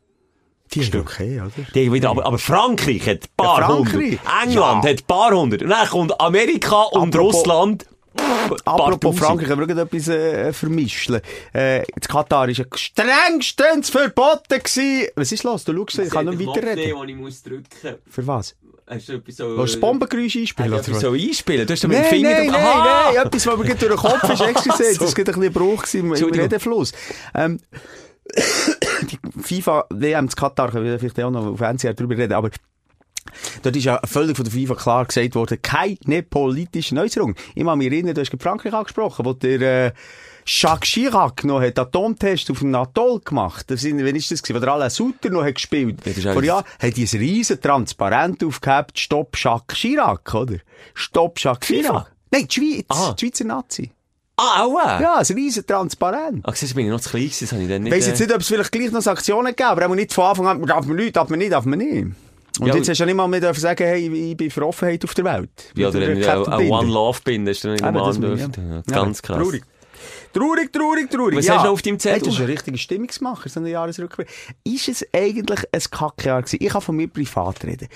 [0.74, 1.52] Die ist okay, oder?
[1.74, 3.94] Die haben wieder, aber, aber Frankreich hat ein paar Ja, hundert.
[3.96, 4.78] England Ja.
[4.78, 5.62] hat ein paar hundert.
[5.64, 7.86] Und dann kommt Amerika und Apropos- Russland.
[8.18, 9.20] ein paar Apropos tausend.
[9.20, 11.22] Frankreich, können wir irgendetwas äh, vermischen.
[11.54, 15.08] Äh, in Katar war ja strengstens verboten gewesen.
[15.16, 15.64] Was ist los?
[15.64, 16.98] Du schaust, ich kann nicht weiterreden.
[17.00, 17.64] den ich muss drücken.
[18.10, 18.56] Für was?
[18.90, 19.46] Hast du etwas so...
[19.50, 20.74] Willst du das Bombengeräusch einspielen?
[20.74, 21.68] Hast du so einspielen?
[21.68, 22.30] Du hast mit dem Nein, Finger...
[22.30, 23.12] nein, nein, Aha!
[23.14, 24.84] nein, etwas, was mir gerade durch den Kopf ist, extra So.
[24.84, 26.40] Das ist gerade ein bisschen Bruch gewesen im- im.
[26.40, 26.94] Redefluss.
[27.36, 27.60] Ähm,
[29.38, 32.50] die FIFA-WM zu Katar, können wir vielleicht auch noch auf NCR drüber reden, aber
[33.62, 37.36] Dort ist ja völlig von der FIFA klar gesagt worden, keine politische Äußerung.
[37.56, 39.92] Ich kann mich erinnern, du hast Frankreich angesprochen, wo der äh,
[40.46, 43.70] Jacques Chirac noch hat Atomtest auf dem Atoll gemacht.
[43.70, 44.56] Das sind, wann ist das gewesen?
[44.56, 46.00] Wo der Alain Sutter noch hat gespielt.
[46.06, 50.58] Ja, ist Vor Jahren hat die ein riesen Transparent aufgehabt, Stopp Jacques Chirac, oder?
[50.94, 51.82] Stopp Jacques FIFA?
[51.82, 52.12] Chirac.
[52.32, 53.92] Nein, die Schweiz, die Schweizer Nazi.
[54.38, 54.78] Ah, auch?
[54.80, 55.02] äh?
[55.02, 56.42] Ja, ein riesen Transparent.
[56.44, 57.94] Ach, siehst du, bin ich noch zu klein gewesen, das habe ich dann Ich nicht...
[57.98, 60.26] weiss jetzt äh, nicht, ob es vielleicht gleich noch Sanktionen gegeben aber auch nicht von
[60.26, 62.08] Anfang an, darf man nicht, darf man nicht, darf man nicht.
[62.60, 64.66] Und Ja, jetzt hast du ja nicht mal mehr dürfen sagen, hey, ich bin für
[64.66, 65.50] Offenheit auf der Welt.
[65.76, 66.80] Ja, oder wenn der du Captain ein Binder.
[66.80, 67.92] One Love bin, das ist dann nicht ja.
[67.92, 69.38] Ja, Ja, Ganz krass.
[69.38, 69.64] Traurig.
[70.38, 71.38] Traurig, traurig, traurig.
[71.38, 71.56] Was ja.
[71.56, 72.20] hast du auf deinem Zettel?
[72.20, 74.28] Hey, das ist ein richtiger Stimmungsmacher, so ein Jahresrückblick.
[74.64, 76.60] Ist es eigentlich ein Kackejahr gewesen?
[76.62, 77.88] Ich kann von mir privat reden.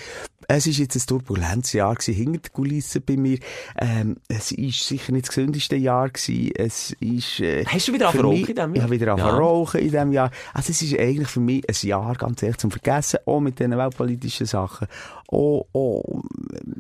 [0.48, 3.38] Es ist jetzt ein turbulentes Jahr gewesen, hinter den Kulissen bei mir.
[3.78, 6.52] Ähm, es ist sicher nicht das gesündeste Jahr gewesen.
[6.56, 8.84] Es ist, äh, Hast du wieder angefangen in diesem Ich Jahr?
[8.84, 9.14] habe wieder Ja.
[9.14, 10.32] angefangen rauchen in diesem Jahr.
[10.54, 13.20] Also es ist eigentlich für mich ein Jahr, ganz ehrlich, zum Vergessen.
[13.26, 14.88] Auch mit diesen weltpolitischen Sachen.
[15.32, 16.22] Auch, auch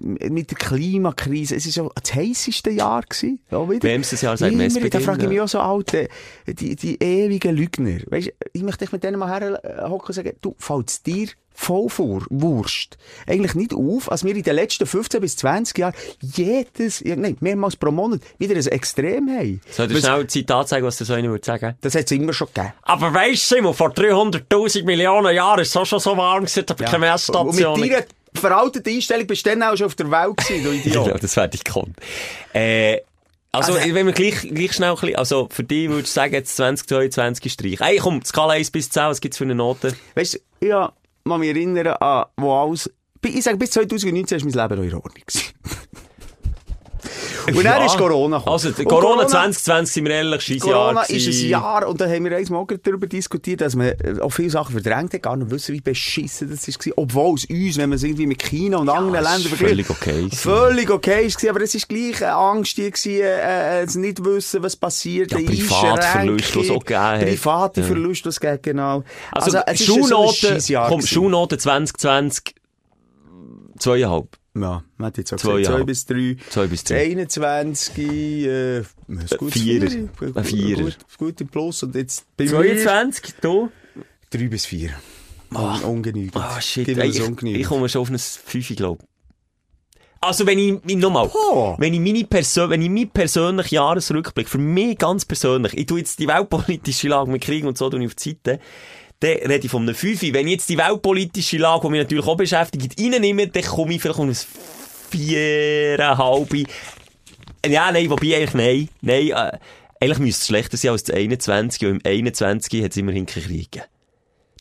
[0.01, 1.55] mit der Klimakrise.
[1.55, 3.39] Es ist so das heisseste Jahr gewesen.
[3.49, 3.83] Auch wieder.
[3.83, 5.43] Wärmstes Jahr seit Messbeginn, Da frage ich mich ja.
[5.45, 6.09] auch so alte,
[6.45, 7.99] die, die ewigen Lügner.
[8.07, 12.23] Weißt, ich möchte dich mit denen mal herhocken und sagen, du, fällt's dir voll vor,
[12.29, 12.97] Wurst.
[13.27, 17.37] Eigentlich nicht auf, als wir in den letzten 15 bis 20 Jahren jedes, ja, nein,
[17.39, 19.61] mehrmals pro Monat wieder ein Extrem haben.
[19.69, 21.75] Soll ich dir schnell ein Zitat sagen, was der so einer würde sagen?
[21.81, 22.73] Das hat es immer schon gegeben.
[22.81, 26.65] Aber weisst du, Simon, vor 300'000 Millionen Jahren ist es auch schon so warm gewesen,
[26.65, 27.79] da keine Und Messstation.
[27.79, 31.05] mit deiner veralteten Einstellung bist du dann auch schon auf der Welt gewesen, du Genau,
[31.07, 31.23] Idiot.
[31.23, 31.97] das fertig kommt.
[32.53, 32.97] Äh,
[33.51, 36.33] also, Also- wenn wir gleich, gleich schnell ein bisschen, also, für dich würdest du sagen,
[36.33, 37.81] jetzt 2022 ist Streich.
[37.81, 39.93] Ey, komm, Skala 1 bis 10, was gibt's für eine Note?
[40.15, 40.93] Weißt du, ja,
[41.25, 42.89] man mich erinnern an, wo alles,
[43.25, 45.45] ich sage, bis 2019 ist mein Leben noch in Ordnung gewesen.
[47.47, 47.85] Und dann Ja.
[47.85, 48.53] ist Corona gekommen.
[48.53, 51.49] Also, Und Corona 2020, sind wir ehrlich, scheiß Jahr Corona ist ein.
[51.49, 54.73] Jahr, und da haben wir einmal gerade darüber diskutiert, dass man äh, auch viele Sachen
[54.79, 56.93] verdrängt hat, gar nicht wissen, wie beschissen das war.
[56.97, 59.89] Obwohl es uns, wenn man es irgendwie mit China und anderen es Ländern vergleicht, völlig
[59.89, 60.29] okay.
[60.35, 64.23] Völlig okay war, aber es ist gleich eine Angst, die war, äh, äh, das nicht
[64.23, 65.71] wissen, was passiert, Ja, die es
[66.69, 67.19] auch gegeben hat.
[67.21, 67.87] Private Ja.
[67.87, 69.03] Verluste, die es gegeben genau.
[69.31, 71.01] Also, es ist so ein Schulnoten, Scheissjahr komm.
[71.01, 72.55] Schulnoten 2020,
[73.79, 74.37] zweieinhalb.
[74.53, 76.35] Ja, man hat jetzt auch Zwei gesagt, zwei bis drei.
[76.49, 77.03] Zwei bis drei.
[77.11, 78.85] 21, äh, ein
[79.37, 79.89] gutes Vierer.
[79.89, 80.09] Vieri.
[80.19, 80.83] Gut- Ein Vierer.
[80.83, 81.83] Gut, gut im Plus.
[81.83, 83.69] Und jetzt bei mir 22, du?
[84.29, 84.91] drei bis vier.
[85.53, 86.35] Un ungenügend.
[86.35, 86.85] Ah, shit.
[86.85, 87.61] Gib mir Ey, ich, ungenügend.
[87.61, 89.03] ich komme schon auf ein 5, glaube
[90.21, 91.75] Also, wenn ich, nochmal, Oh.
[91.77, 95.99] wenn ich meine Persön wenn ich meinen persönlichen Jahresrückblick, für mich ganz persönlich, ich tue
[95.99, 98.59] jetzt die weltpolitische Lage mit Krieg und so tue ich auf die Seite,
[99.21, 100.21] dann rede ich von einem 5.
[100.33, 104.01] Wenn ich jetzt die weltpolitische Lage, die mich natürlich auch beschäftigt, reinnehme, dann komme ich
[104.01, 104.35] vielleicht auf ein
[105.13, 106.67] 4,5.
[107.67, 108.89] Ja, nein, wobei eigentlich nein.
[109.01, 109.57] Nein, äh,
[109.99, 113.69] eigentlich müsste es schlechter sein als das 21, und im 21 hat es immerhin gegeben.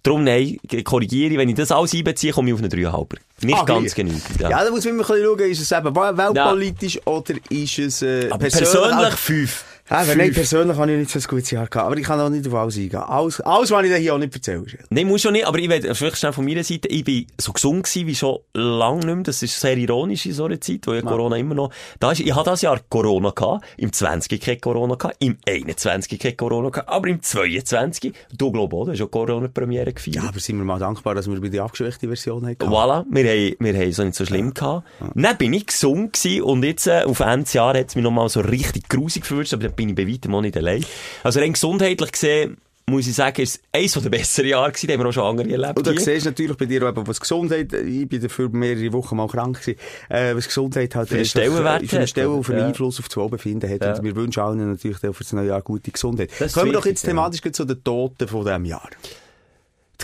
[0.02, 3.16] Darum nein, korrigiere, wenn ich das alles einbeziehe, komme ich auf eine 3,5.
[3.42, 4.22] Nicht Ah, ganz genügend.
[4.38, 4.48] Ja.
[4.50, 8.28] Ja, da muss man immer schauen, ist es eben wel- weltpolitisch oder ist es äh,
[8.30, 9.64] Aber persönlich 5.
[9.90, 11.86] Aber nein, persönlich habe ich nicht so ein gutes Jahr gehabt.
[11.86, 13.00] Aber ich kann auch nicht auf alles eingehen.
[13.00, 14.64] Alles, alles was ich dir hier auch nicht erzähle.
[14.88, 17.52] Nein, muss schon nicht, aber ich will vielleicht schnell von meiner Seite, ich bin so
[17.52, 19.24] gesund gewesen wie schon lange nicht mehr.
[19.24, 22.20] Das ist sehr ironisch in so einer Zeit, wo ja Corona immer noch da ist.
[22.20, 26.70] Ich hatte das Jahr Corona gehabt, im 20 kein Corona gehabt, im 21 kein Corona
[26.70, 30.16] gehabt, aber im 22, du glaubst auch, du hast auch Corona-Premiere gefeiert.
[30.16, 32.62] Ja, aber sind wir mal dankbar, dass wir bei der abgeschwächten Version hatten.
[32.62, 34.86] Voilà, wir haben, wir haben so nicht so schlimm gehabt.
[35.16, 38.28] Dann bin ich gesund gewesen und jetzt, äh, auf Ende Jahr hat es mich nochmal
[38.28, 40.84] so richtig grusig gefühlt, aber bin ich bei weitem auch nicht allein.
[41.22, 45.08] Also rein gesundheitlich gesehen, muss ich sagen, ist eins der besseren Jahre gewesen, haben wir
[45.08, 45.78] auch schon andere erlebt.
[45.78, 49.16] Und da siehst du natürlich bei dir, eben, was Gesundheit, ich bin dafür mehrere Wochen
[49.16, 52.08] mal krank gewesen, äh, was Gesundheit halt Für einen einfach, Stellenwert äh, für einen hat,
[52.10, 52.66] Stellen und für einen ja.
[52.68, 53.82] Einfluss auf das Wohlbefinden hat.
[53.82, 53.94] Ja.
[53.94, 56.30] Und wir wünschen allen natürlich auch für das neue Jahr gute Gesundheit.
[56.38, 57.52] Das Kommen wir doch jetzt thematisch ja.
[57.52, 58.90] zu den Toten von diesem Jahr.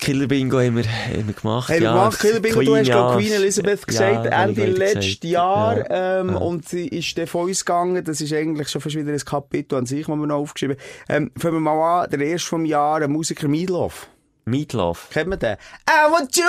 [0.01, 1.69] Killer Bingo haben wir, haben wir gemacht.
[1.69, 5.25] Hey, ja, gemacht, Killer Bingo, du hast gerade Queen Elizabeth ja, gesagt, ich Ende gesagt.
[5.25, 6.37] Jahr, Ja, ähm, ja.
[6.37, 9.77] und sie ist dann von uns gegangen, das ist eigentlich schon fast wieder ein Kapitel
[9.77, 10.77] an sich, das wir noch aufgeschrieben
[11.09, 11.25] haben.
[11.25, 14.09] Ähm, fangen wir mal an, der erste vom Jahr, ein Musiker Meatloaf.
[14.49, 15.09] Meatloaf.
[15.11, 15.57] Kennt man den?
[15.91, 16.45] I want you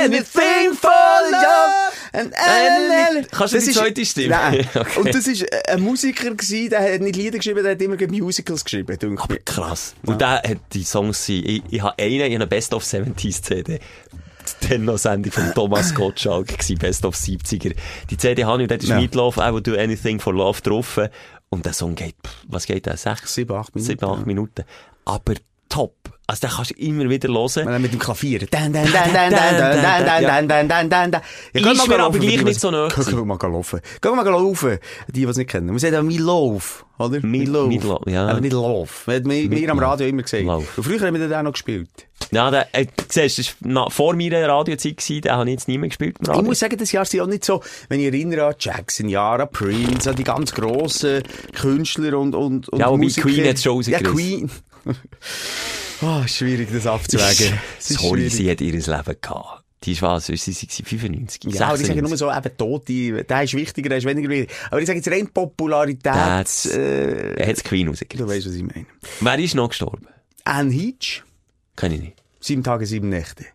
[0.00, 0.90] anything for
[1.30, 1.92] love.
[2.12, 4.28] And, and, Kannst du Das die zweite Stimme?
[4.28, 4.66] Nein.
[4.74, 5.00] Okay.
[5.00, 8.64] Und das ist ein Musiker gewesen, der hat nicht Lieder geschrieben, der hat immer Musicals
[8.64, 9.94] geschrieben, Aber krass.
[10.06, 11.42] Und der hat die Songs, sein.
[11.44, 13.78] ich, ich habe einen in einer Best of 70s CD.
[14.68, 17.74] Dann noch Sendung von Thomas Gottschalk gewesen, Best of 70er.
[18.08, 18.98] Die CD habe ich, dort ist Ja.
[18.98, 20.98] Meatloaf, I will do anything for love drauf.
[21.50, 22.16] Und der Song geht,
[22.48, 22.96] was geht der?
[22.96, 23.34] Sechs?
[23.34, 23.90] Sieben, acht Minuten.
[23.90, 24.26] Sieben, acht ja.
[24.26, 24.64] Minuten.
[25.04, 25.34] Aber
[25.68, 25.94] top.
[26.30, 27.82] Also den kannst du immer wieder hören.
[27.82, 28.46] Mit dem Klavier.
[28.48, 31.22] Dan, dan, dan, dan, dan, dan, dan, dan, dan, dan.
[31.54, 33.80] Ja, Ist mir aber gleich nicht so nahe Gehen wir mal laufen.
[34.00, 34.78] Gehen wir mal laufen.
[35.08, 35.66] Die, die es nicht kennen.
[35.66, 37.18] Man sagt ja Meatloaf, oder?
[37.18, 38.28] Mi- Meatloaf, ja.
[38.28, 39.08] Aber nicht Lauf.
[39.08, 40.44] Wir mir am Radio immer gesagt.
[40.44, 41.88] Und früher haben wir den auch noch gespielt.
[42.30, 45.78] Ja, der, äh, siehst, das war vor meiner Radiozeit, gewesen, den habe ich jetzt nie
[45.78, 48.54] mehr gespielt Ich muss sagen, das Jahr sind auch nicht so, wenn ich erinnere an
[48.56, 51.24] Jackson, Yara, Prince, an die ganz grossen
[51.60, 53.28] Künstler und, und, und Ja, Musiker.
[53.28, 53.98] Queen hat's schon Ja.
[53.98, 54.48] Queen.
[56.02, 57.58] Ah, schwierig, das abzuwägen.
[57.78, 58.32] Sorry, schwierig.
[58.34, 59.64] sie hat ihr Leben gehabt.
[59.84, 62.08] Die ist was, sie sie 95, Ja, aber ich sage 96.
[62.10, 64.54] nur so, eben Tote, der ist wichtiger, der ist weniger wichtig.
[64.70, 68.28] Aber ich sage jetzt rein Popularität, That's- äh, Er hat die Queen du rausgerissen.
[68.28, 68.84] weißt, was ich meine.
[69.20, 70.06] Wer ist noch gestorben?
[70.44, 71.22] Anne Hitch,
[71.76, 72.22] Kenn ich nicht.
[72.40, 73.46] sieben Tage, sieben Nächte.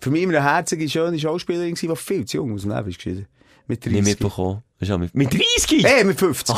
[0.00, 2.88] Für mich immer eine herzige, schöne Schauspielerin gewesen, die viel zu jung aus dem Leben
[2.90, 3.26] ist geschieden.
[3.66, 3.92] Mit 30.
[3.92, 4.62] Nicht mitbekommen.
[4.78, 5.84] Du mit, mit 30?
[5.84, 6.54] Hey, mit 50.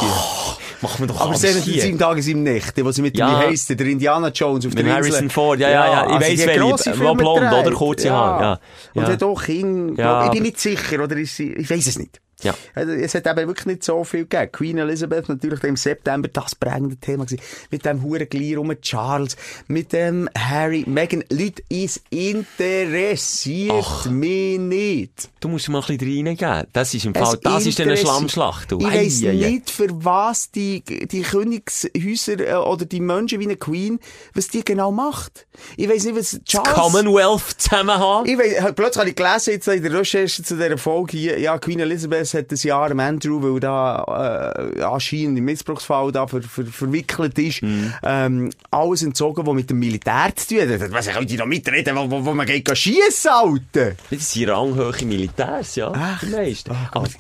[0.81, 1.83] Machen wir doch Aber haben hier.
[1.83, 3.29] sieben Tage, sieben Nächte, wo sie mit Ja.
[3.31, 5.31] dem, heisst der, Indiana Jones auf Mit der Harrison Insel.
[5.31, 5.93] Ford, ja, ja, ja.
[5.93, 6.95] Ich also weiss welche.
[6.95, 8.53] Filme blond oder kurze Haare, ja.
[8.95, 9.09] Und Ja.
[9.23, 12.21] auch Kinder, Ja, ich bin nicht sicher, oder ist sie, ich weiß es nicht.
[12.43, 12.55] Ja.
[12.75, 14.53] Also, Es hat eben wirklich nicht so viel gegeben.
[14.53, 17.43] Queen Elizabeth natürlich im September das prägende Thema gewesen.
[17.71, 21.25] Mit dem Hurenglier um Charles, mit dem Harry, Meghan.
[21.31, 25.31] Leute, es interessiert mich nicht.
[25.41, 26.67] Du musst mal ein bisschen reingeben.
[26.73, 28.71] Das ist im Es Fall, das ist eine Schlammschlacht.
[28.71, 28.79] du.
[28.79, 29.51] Ich Ei, weiss ei, ei.
[29.51, 33.99] nicht, für was die, die Königshäuser äh, oder die Menschen wie eine Queen,
[34.35, 35.47] was die genau macht.
[35.77, 36.73] Ich weiss nicht, was Charles...
[36.75, 38.29] Commonwealth zusammen haben.
[38.29, 41.59] Ich weiss, plötzlich habe ich gelesen, jetzt in der Recherche zu dieser Folge hier, ja,
[41.59, 46.43] Queen Elizabeth hat das Jahr dem Andrew, weil da äh, anscheinend im Missbrauchsfall da ver,
[46.43, 47.95] ver, verwickelt ist, Mhm.
[48.03, 50.93] ähm, alles entzogen, was mit dem Militär zu tun hat.
[50.93, 53.93] Was ich noch mitreden, wo, wo, wo man geht schiessen, Alter.
[54.11, 55.93] Das sind ranghohe Militärs, ja.
[55.95, 56.21] Ach.
[56.21, 56.71] Die meisten.
[56.73, 57.11] Ach Gott.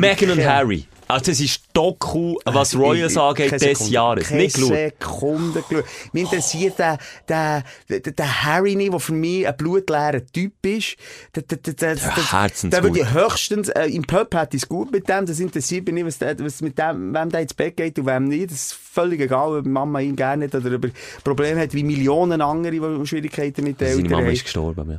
[0.00, 0.86] Meghan und Harry.
[1.08, 4.30] Also, das ist Doku, was Royals Ich- ich- angeht, des Sekunde, Jahres.
[4.30, 4.68] Nicht geschaut.
[4.74, 5.84] Sekunde geschaut.
[6.12, 10.96] Mich interessiert der, der, der, der Harry nicht, der für mich ein blutleerer Typ ist.
[11.34, 15.08] Der, der, der, der, der, der würde höchstens, äh, im Pub hat es gut mit
[15.08, 17.98] dem, das interessiert mich nicht, was, der, was mit dem, wem der ins Bett geht
[17.98, 18.50] und wem nicht.
[18.50, 20.90] Das ist völlig egal, ob Mama ihn gerne hat oder ob er
[21.24, 24.32] Probleme hat, wie Millionen andere, die Schwierigkeiten mit Seine Eltern Mama haben.
[24.32, 24.90] ist gestorben.
[24.90, 24.98] Ja.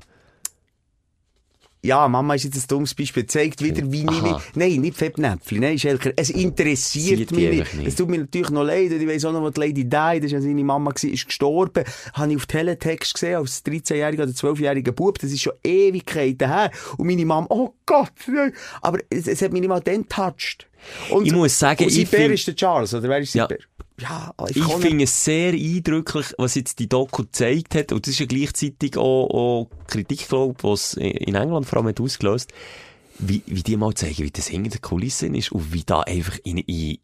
[1.81, 3.25] Ja, Mama ist jetzt ein dummes Beispiel.
[3.25, 4.21] Zeigt wieder, wie Aha.
[4.21, 4.41] meine...
[4.55, 5.61] Nein, nicht Fettnäpfchen.
[5.61, 6.11] Nein, Schelker.
[6.17, 7.87] Es interessiert Sieht mich nicht.
[7.87, 8.91] Es tut mir natürlich noch leid.
[8.91, 11.85] Ich weiss auch noch, wo die Lady Di, das war seine Mama, gewesen, ist gestorben.
[12.13, 15.19] Habe ich auf Teletext gesehen, als 13-jähriger oder 12-jähriger Bub.
[15.19, 16.69] Das ist schon Ewigkeiten her.
[16.97, 18.51] Und meine Mama, oh Gott, nein.
[18.81, 20.67] Aber es, es hat mich nicht mal dann touched.
[21.09, 23.55] Und, Ich muss sagen, und ich find- ist der Charles, oder wer ist sein Ja.
[24.01, 27.91] Ja, Ich finde es sehr eindrücklich, was jetzt die Doku gezeigt hat.
[27.91, 31.87] Und das ist ja gleichzeitig auch, auch Kritik, glaube ich, was in England vor allem
[31.89, 32.51] hat ausgelöst.
[33.17, 36.37] Wie, wie die mal zeigen, wie das hinter der Kulissen ist und wie da einfach
[36.45, 36.97] in, in,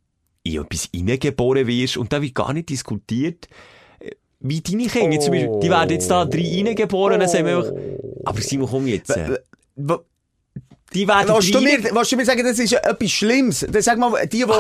[0.44, 1.98] in etwas hineingeboren wirst.
[1.98, 3.50] Und da wird gar nicht diskutiert.
[4.00, 7.58] äh, Wie deine Kinder zum Beispiel, die werden jetzt da drei hineingeboren, dann sagen wir
[7.58, 7.72] einfach,
[8.24, 9.10] aber Simon, komm jetzt.
[9.10, 9.38] äh,
[9.76, 10.06] Wo-
[10.94, 13.66] Die werden Willst du, drei- mir, willst du mir sagen, das ist etwas Schlimmes?
[13.70, 14.52] Dann sag mal, die, wo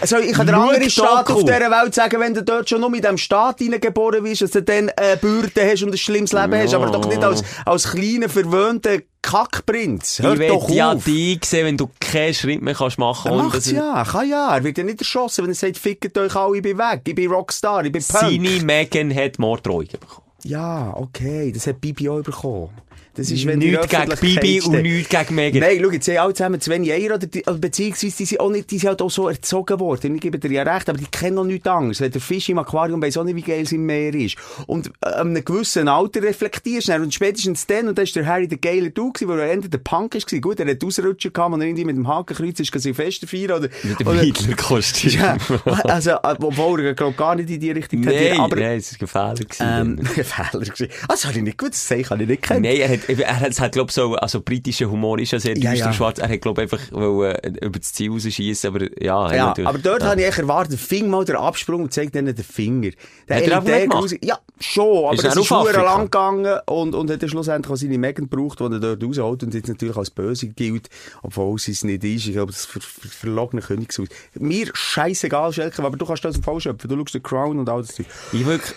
[0.00, 2.80] Also, ich kann dir andere die Staaten auf dieser Welt sagen, wenn du dort schon
[2.80, 6.32] nur in diesem Staat hineingeboren bist, dass du dann eine Bürde hast und ein schlimmes
[6.32, 10.18] Leben hast, aber doch nicht als, als kleiner, verwöhnter Kackprinz.
[10.20, 13.66] Hör ich doch ja dich sehen, wenn du keinen Schritt mehr kannst machen Er macht's
[13.68, 14.56] er- ja, kann ja.
[14.56, 17.14] Er wird ja nicht erschossen, wenn er sagt, fickt euch alle, ich bin weg, ich
[17.14, 18.20] bin Rockstar, ich bin Punk.
[18.22, 20.26] Seine Megan hat Morddrohungen bekommen.
[20.42, 22.70] Ja, okay, das hat Bibi auch bekommen.
[23.14, 25.60] Das ist, wenn Nichts die gegen Bibi und nichts gegen Megan.
[25.62, 28.50] Nein, schau, jetzt haben alle zusammen zu wenig Eier, oder die, beziehungsweise die sind, auch
[28.50, 30.14] nicht, die sind halt auch so erzogen worden.
[30.14, 31.98] Ich gebe dir ja recht, aber die kennen noch nichts anderes.
[31.98, 34.36] Der Fisch im Aquarium weiss auch nicht, wie geil es im Meer ist.
[34.66, 38.46] Und an einem gewissen Alter reflektierst du und spätestens dann, und dann ist der Harry
[38.46, 40.40] der geile Du gewesen, weil er endlich der Punk war.
[40.40, 43.68] Gut, er hat Ausrutscher gehabt, und irgendwie mit dem Hakenkreuz ist Silvester feiern, oder...
[43.82, 45.10] Mit dem Hitler-Kostüm.
[45.10, 45.36] ja,
[45.84, 48.56] also, obwohl er, glaub, gar nicht in die Richtung tendiert, Nein, aber...
[48.56, 49.80] nein, es war ein Fehler.
[49.80, 50.64] Ähm, Fehler.
[51.02, 52.62] Ah, das habe ich nicht gut gesehen, kann ich nicht kennen.
[52.62, 55.70] Nein, er hat, hat, es hat, glaub so, also britischer Humor ist ja sehr Ja,
[55.72, 55.92] düster ja.
[55.92, 56.18] schwarz.
[56.18, 60.02] Er hat, glaub einfach, wollen, äh, über das Ziel rausschießen, aber ja, Ja, aber dort
[60.02, 60.08] ja.
[60.10, 62.90] habe ich echt erwartet, fing mal der Absprung und zeigt ihnen den Finger.
[63.28, 64.00] Der Hat er mitgemacht?
[64.02, 65.82] Grusel- Ja, schon, aber Ist es er ist Afrika?
[65.82, 69.42] lang gegangen und, und hat dann schlussendlich auch seine Megan gebraucht, die er dort rausholt
[69.42, 70.88] und jetzt natürlich als böse gilt,
[71.22, 72.26] obwohl sie es nicht ist.
[72.26, 74.08] Ich glaube, das ver ver verlogene Königshaus.
[74.34, 76.88] Mir scheißegal, Schelke, aber du kannst das im Fall schöpfen.
[76.88, 78.06] Du schaust den Crown und all das Zeug.
[78.32, 78.74] Ich wirklich,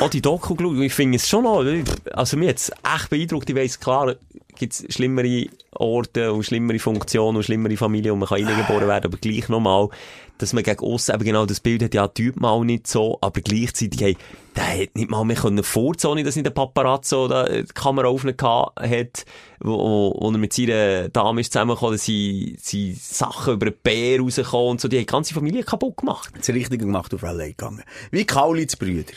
[0.00, 1.64] auch die Doku geschaut, und ich finde es schon noch,
[2.12, 4.16] also mir jetzt echt beeindruckt, ich weiss, klar,
[4.56, 9.18] gibt's schlimmere Orte und schlimmere Funktionen und schlimmere Familien, wo man kann reingeboren werden, aber
[9.18, 9.88] gleich nochmal,
[10.38, 13.40] dass man gegen aussen eben genau das Bild hat, ja, Typ mal nicht so, aber
[13.40, 14.16] gleichzeitig, hey,
[14.56, 18.08] der hat nicht mal mehr können vorzonen, dass nicht der Paparazzo da äh, die Kamera
[18.08, 19.24] aufgenommen hat,
[19.60, 24.20] wo, wo, er mit seiner Dame ist zusammengekommen, dass sie, sie Sachen über den Bär
[24.20, 26.32] rausgekommen und so, die haben die ganze Familie kaputt gemacht.
[26.36, 27.82] Das Richtige gemacht auf LA gegangen.
[28.10, 29.14] Wie Kaulitz Brüder.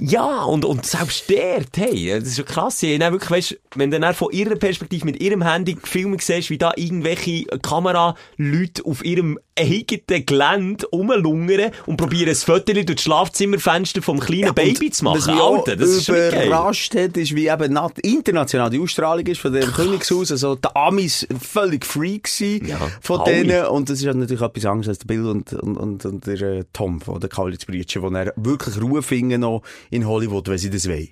[0.00, 2.82] Ja, und, und selbst der, hey, das ist schon krass.
[2.82, 6.50] Ich dann wirklich, weißt, wenn du dann von ihrer Perspektive mit ihrem Handy Filme siehst,
[6.50, 13.02] wie da irgendwelche Kameraleute auf ihrem eigenen Gelände rumlungern und probieren ein Foto durch das
[13.02, 15.18] Schlafzimmerfenster vom kleinen Baby zu machen.
[15.18, 19.40] Was mich Alter, das ist überrascht hat, ist, wie eben nat- international die Ausstrahlung ist
[19.40, 20.30] von dem Königshaus.
[20.30, 23.44] Also, die Amis völlig free gewesen Ja, von alle.
[23.44, 23.66] denen.
[23.66, 26.40] Und das ist halt natürlich etwas anderes als der Bill und, und, und, und der
[26.42, 30.58] äh, Tom von der Kaulitz Brütchen, die dann wirklich Ruhe finden noch in Hollywood, wenn
[30.58, 31.08] sie das wollen.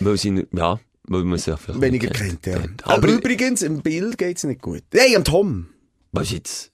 [0.00, 2.58] Weil sie, ja, weil man sie ja vielleicht Weniger nicht kennt, ja.
[2.58, 2.84] kennt.
[2.86, 4.82] Aber, Aber, übrigens, im Bill geht's nicht gut.
[4.92, 5.68] Nein, am Tom.
[6.12, 6.70] was jetzt?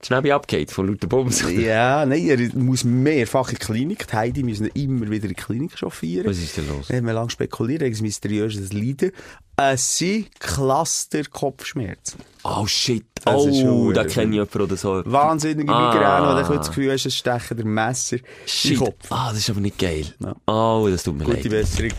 [0.00, 1.42] Schnäbi abgeht von lauter Bums.
[1.50, 4.06] Ja, nein, er muss mehrfach in die Klinik.
[4.06, 6.26] Die Heidi müssen immer wieder in die Klinik chauffieren.
[6.28, 6.86] Was ist denn los?
[6.88, 9.10] Da haben wir lange spekuliert, wegen mysteriöses Leiden.
[9.56, 12.20] Es sind Cluster-Kopfschmerzen.
[12.44, 13.04] Oh shit.
[13.24, 15.02] Das Oh, da kenne ich jemanden oder so.
[15.04, 15.92] Wahnsinnige Ah.
[15.92, 18.78] Migräne, wo du das Gefühl hast, es stechen der Messer in den Shit.
[18.78, 19.06] Kopf.
[19.10, 20.06] Ah, das ist aber nicht geil.
[20.20, 20.34] Ja.
[20.46, 21.50] Oh, das tut mir Gute leid.
[21.50, 21.90] Besserung.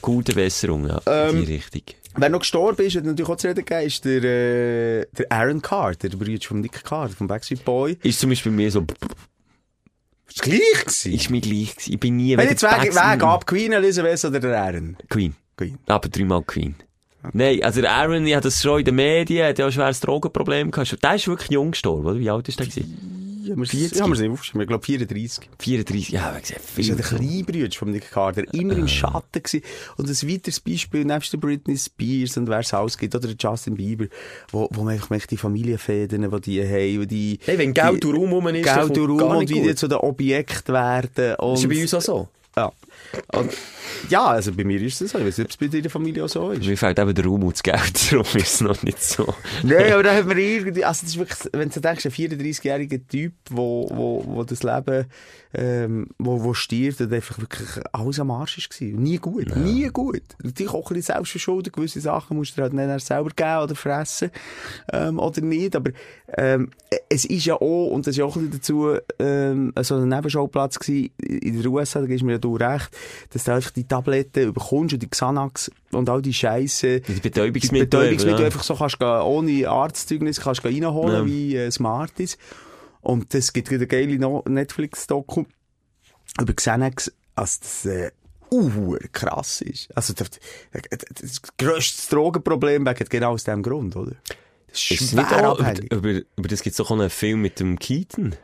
[0.00, 1.00] Gute Besserung, ja.
[1.06, 1.82] Ähm, die Richtung.
[2.16, 5.60] Wer noch gestorben ist, hat natürlich auch zu reden gegeben, ist der, äh, der Aaron
[5.60, 7.98] Carter, der Bruder von Nick Carter, vom Backstreet Boy.
[8.02, 8.84] Ist zum Beispiel bei mir so,
[10.28, 11.12] Ist gleich gewesen.
[11.12, 11.92] ist mir gleich gewesen.
[11.92, 14.96] Ich bin nie Wenn jetzt Weg, Weg ab, Queen Elizabeth oder der Aaron?
[15.08, 15.34] Queen.
[15.56, 15.78] Queen.
[15.86, 16.74] Aber dreimal Queen.
[17.32, 19.72] Nein, also der Aaron, ich hatte das schon in den Medien, hat ja auch ein
[19.72, 21.02] schweres Drogenproblem gehabt.
[21.02, 22.18] Der ist wirklich jung gestorben, oder?
[22.18, 23.23] Wie alt ist der gewesen?
[23.44, 24.00] Wir 40.
[24.00, 25.48] haben wir es aufgeschrieben, ich glaube 34.
[25.58, 26.96] 34, ja, wie gesagt, ist ja viel.
[26.96, 29.62] der Kleinbrüder von Nick Carter, immer im Schatten gewesen.
[29.96, 33.74] Und ein weiteres Beispiel, nebst der Britney Spears und wer es ausgeht, oder der Justin
[33.74, 34.06] Bieber,
[34.50, 37.38] wo, wo man einfach merkt, die Familienfäden, die die haben, die...
[37.44, 39.70] Hey, wenn Geld und Raum ist, Geld gar Raum und nicht wie gut.
[39.70, 41.34] die zu den Objekten werden.
[41.36, 42.28] Und, ist ja bei uns auch so.
[42.56, 42.72] Ja.
[43.32, 43.52] Und,
[44.08, 45.18] ja, also bei mir ist es so.
[45.18, 46.66] Ich weiß nicht, ob es bei deiner Familie auch so ist.
[46.66, 49.34] Mir fehlt eben der Raum und das Geld, darum ist es noch nicht so.
[49.62, 53.06] Nein, aber da hat man irgendwie, also das ist wirklich, wenn du denkst, ein 34-jähriger
[53.08, 55.06] Typ, wo, wo, wo das Leben,
[55.54, 59.02] ähm, wo, wo stirbt und einfach wirklich alles am Arsch ist gewesen.
[59.02, 60.22] Nie gut, nie gut.
[60.42, 64.30] Natürlich auch ein bisschen selbstverschuldet, gewisse Sachen musst du halt nicht selber geben oder fressen,
[64.92, 65.90] ähm, oder nicht, aber,
[66.36, 66.70] ähm,
[67.08, 70.08] es ist ja auch, und das ist ja auch ein bisschen dazu, ähm, so ein
[70.08, 72.90] Nebenschauplatz gewesen, in den USA, da gibst du mir ja du recht,
[73.30, 77.86] dass du einfach die Tabletten überkommst und die Xanax und all die Scheisse, Die Betäubungsmittel.
[77.86, 78.46] Betäubungsmittel ja.
[78.46, 81.26] einfach so kannst du ohne Arztzeugnis kannst du reinholen, Ja.
[81.26, 82.38] wie äh, Smarties.
[83.00, 85.44] Und das gibt wieder geile No- Netflix-Doku
[86.40, 88.10] über Xanax, als das, äh,
[88.50, 89.94] uh, krass ist.
[89.96, 90.30] Also, das,
[90.72, 94.12] das, grösste Drogenproblem wegen genau aus dem Grund, oder?
[94.68, 97.60] Das ist Ist nicht auch, über, über, über das gibt es auch einen Film mit
[97.60, 98.34] dem Keaton.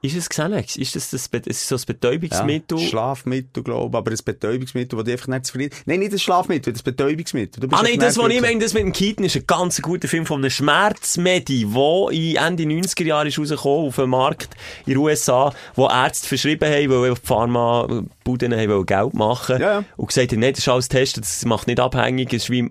[0.00, 0.76] Ist es Xanax?
[0.76, 2.78] Ist das, das, ist so ein Betäubungsmittel?
[2.78, 5.76] Ja, Schlafmittel, glaube ich, aber ein Betäubungsmittel, das dich einfach nicht zufrieden...
[5.86, 7.68] Nein, nicht ein Schlafmittel, das Betäubungsmittel.
[7.72, 10.24] Ah nein, das, was ich meine, das mit dem Keaton ist ein ganz guter Film
[10.24, 14.56] von einem Schmerzmedi, der in Ende 90er Jahre ist rausgekommen auf dem Markt
[14.86, 19.84] in den USA, wo Ärzte verschrieben haben, weil die Pharma-Buden haben Geld machen Ja, ja.
[19.96, 22.70] und gesagt haben, nein, das ist alles getestet, das macht nicht abhängig, es ist wie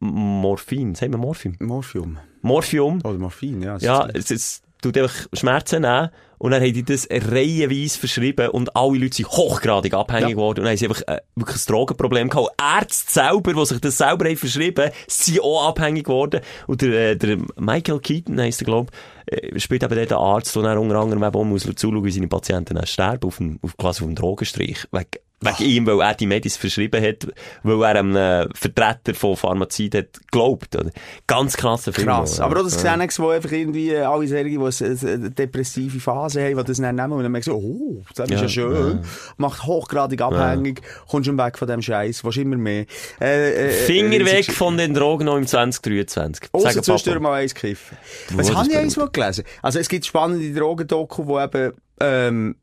[0.00, 1.56] Morphin, sagen wir Morphin?
[1.60, 2.18] Morphium.
[2.40, 3.00] Morphium.
[3.04, 3.76] Oder Morphin, ja.
[3.78, 6.10] Ja, es ist, tut einfach Schmerzen nehmen
[6.44, 10.28] und dann haben die das reihenweise verschrieben und alle Leute sind hochgradig abhängig Ja.
[10.34, 12.50] geworden und dann haben sie einfach äh, wirklich ein Drogenproblem gehabt.
[12.60, 16.42] Ärzte selber, die sich das selber haben verschrieben, sind auch abhängig geworden.
[16.66, 18.90] Und der, äh, der Michael Keaton heisst er, glaub,
[19.24, 22.10] äh, spielt eben dort einen Arzt, der dann unter anderem eben auch muss zuschauen, wie
[22.10, 24.86] seine Patienten dann sterben auf dem, auf, quasi auf dem Drogenstrich.
[24.92, 25.06] Wegen,
[25.44, 27.26] wegen ihm, weil er die Medis verschrieben hat,
[27.62, 30.74] weil er einem äh, Vertreter von Pharmazid hat geglaubt.
[30.76, 30.90] Oder?
[31.26, 32.06] Ganz krasser Film.
[32.08, 32.40] Krass.
[32.40, 32.90] Aber auch das Ja.
[32.92, 36.78] Xanax, wo einfach irgendwie äh, alle solche, die eine- eine depressive Phase haben, die das
[36.78, 39.00] dann nehmen und dann merken so, oh, das ist ja, Ja, schön.
[39.36, 40.80] Macht hochgradig abhängig.
[41.08, 42.24] Kommst schon weg von dem Scheiß.
[42.24, 42.86] Willst immer mehr.
[43.20, 46.48] Äh, äh, Finger äh, weg von den Drogen noch im 2023.
[46.52, 47.96] Ausser Sagen zwischendurch mal eins kiffen.
[48.30, 49.44] Du, Was habe ich eins mal gelesen?
[49.62, 52.56] Also es gibt spannende Drogendoku, wo eben ähm,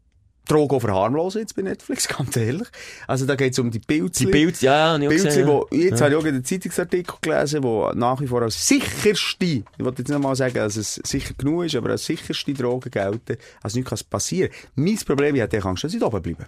[0.48, 2.68] Drogen verharmlosen jetzt bei Netflix, ganz ehrlich.
[3.08, 4.26] Also da geht es um die Pilze.
[4.26, 5.48] Die Bild, ja, ja, ich Pilze, gesehen.
[5.48, 6.06] wo, jetzt ja.
[6.06, 10.10] habe ich auch einen Zeitungsartikel gelesen, wo nach wie vor als sicherste, ich wollte jetzt
[10.10, 13.38] nicht mal sagen, dass es sicher genug ist, aber als sicherste Drogen gelten.
[13.62, 14.52] Also nichts kann passieren.
[14.76, 16.46] Mein Problem, ich hätte Angst, dass ich oben bleibe.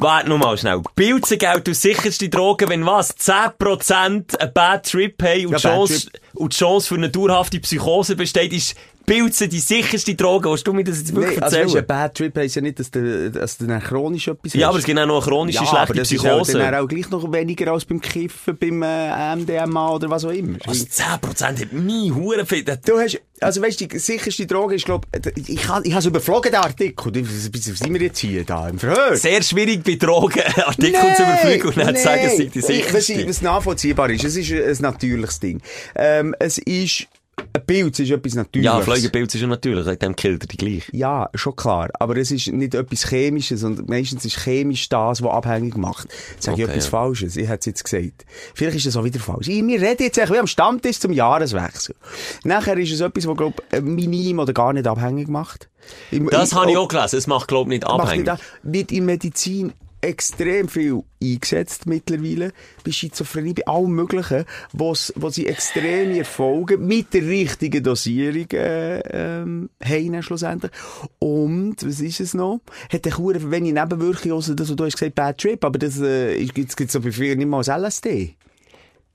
[0.00, 0.80] Warte noch mal schnell.
[0.96, 3.14] Pilze gelten als sicherste Droge, wenn was?
[3.18, 8.16] 10% einen Bad Trip haben und, Ja, Chance, und die Chance für eine dauerhafte Psychose
[8.16, 8.76] besteht, ist
[9.10, 10.50] Pilze die sicherste Droge.
[10.50, 11.66] Willst du mir das jetzt wirklich Nee, also erzählen?
[11.66, 14.66] weißt, ein Bad Trip heisst ja nicht, dass du, dass du dann chronisch etwas ja,
[14.66, 14.70] hast.
[14.70, 16.52] aber es gibt auch noch eine chronische, Ja, schlechte aber das Psychose.
[16.52, 20.24] ist ja dann auch gleich noch weniger als beim Kiffen, beim äh, MDMA oder was
[20.24, 20.58] auch immer.
[20.66, 22.46] also 10% hat nie Huren
[22.84, 26.06] Du hast, also weißt du, die sicherste Droge ist, glaub, ich, ich, ich habe es
[26.06, 27.14] überflogen, den Artikel.
[27.14, 29.16] Wie sind wir jetzt hier da im Verhör?
[29.16, 32.92] Sehr schwierig bei Drogen Artikel zu überfliegen und dann zu sagen, es sei die Ich-
[32.94, 33.28] Was, sicherste.
[33.28, 35.60] was nachvollziehbar ist, es ist ein natürliches Ding.
[35.96, 37.06] Ähm, es ist,
[37.52, 38.72] ein Pilz ist etwas Natürliches.
[38.74, 40.88] Ja, Fleugenpilz ist ja natürlich, wegen dem killt er die gleich.
[40.92, 41.88] Ja, schon klar.
[41.98, 46.08] Aber es ist nicht etwas Chemisches, sondern meistens ist chemisch das, was abhängig macht.
[46.38, 46.90] Sag ich Okay, etwas ja.
[46.90, 47.36] Falsches?
[47.36, 48.24] Ich hätte es jetzt gesagt.
[48.54, 49.48] Vielleicht ist es auch wieder falsch.
[49.48, 51.94] Ich, wir reden jetzt echt wie am Stammtisch zum Jahreswechsel.
[52.44, 55.68] Nachher ist es etwas, was, glaub minim oder gar nicht abhängig macht.
[56.10, 57.16] Im- Das habe ich auch gelesen.
[57.16, 58.26] Es macht, glaube ich, nicht abhängig.
[58.26, 62.52] nicht wird in Medizin extrem viel eingesetzt mittlerweile.
[62.84, 69.70] Bei Schizophrenie, bei allem Möglichen, wo sie extreme Erfolge mit der richtigen Dosierung äh, ähm,
[69.82, 70.72] haben schlussendlich.
[71.18, 72.60] Und, was ist es noch?
[72.92, 76.00] Hat der Kur wenig Nebenwirkungen, außer das, was du hast gesagt, Bad Trip, aber das
[76.00, 78.36] äh, gibt es so bei vielen nicht mal als LSD.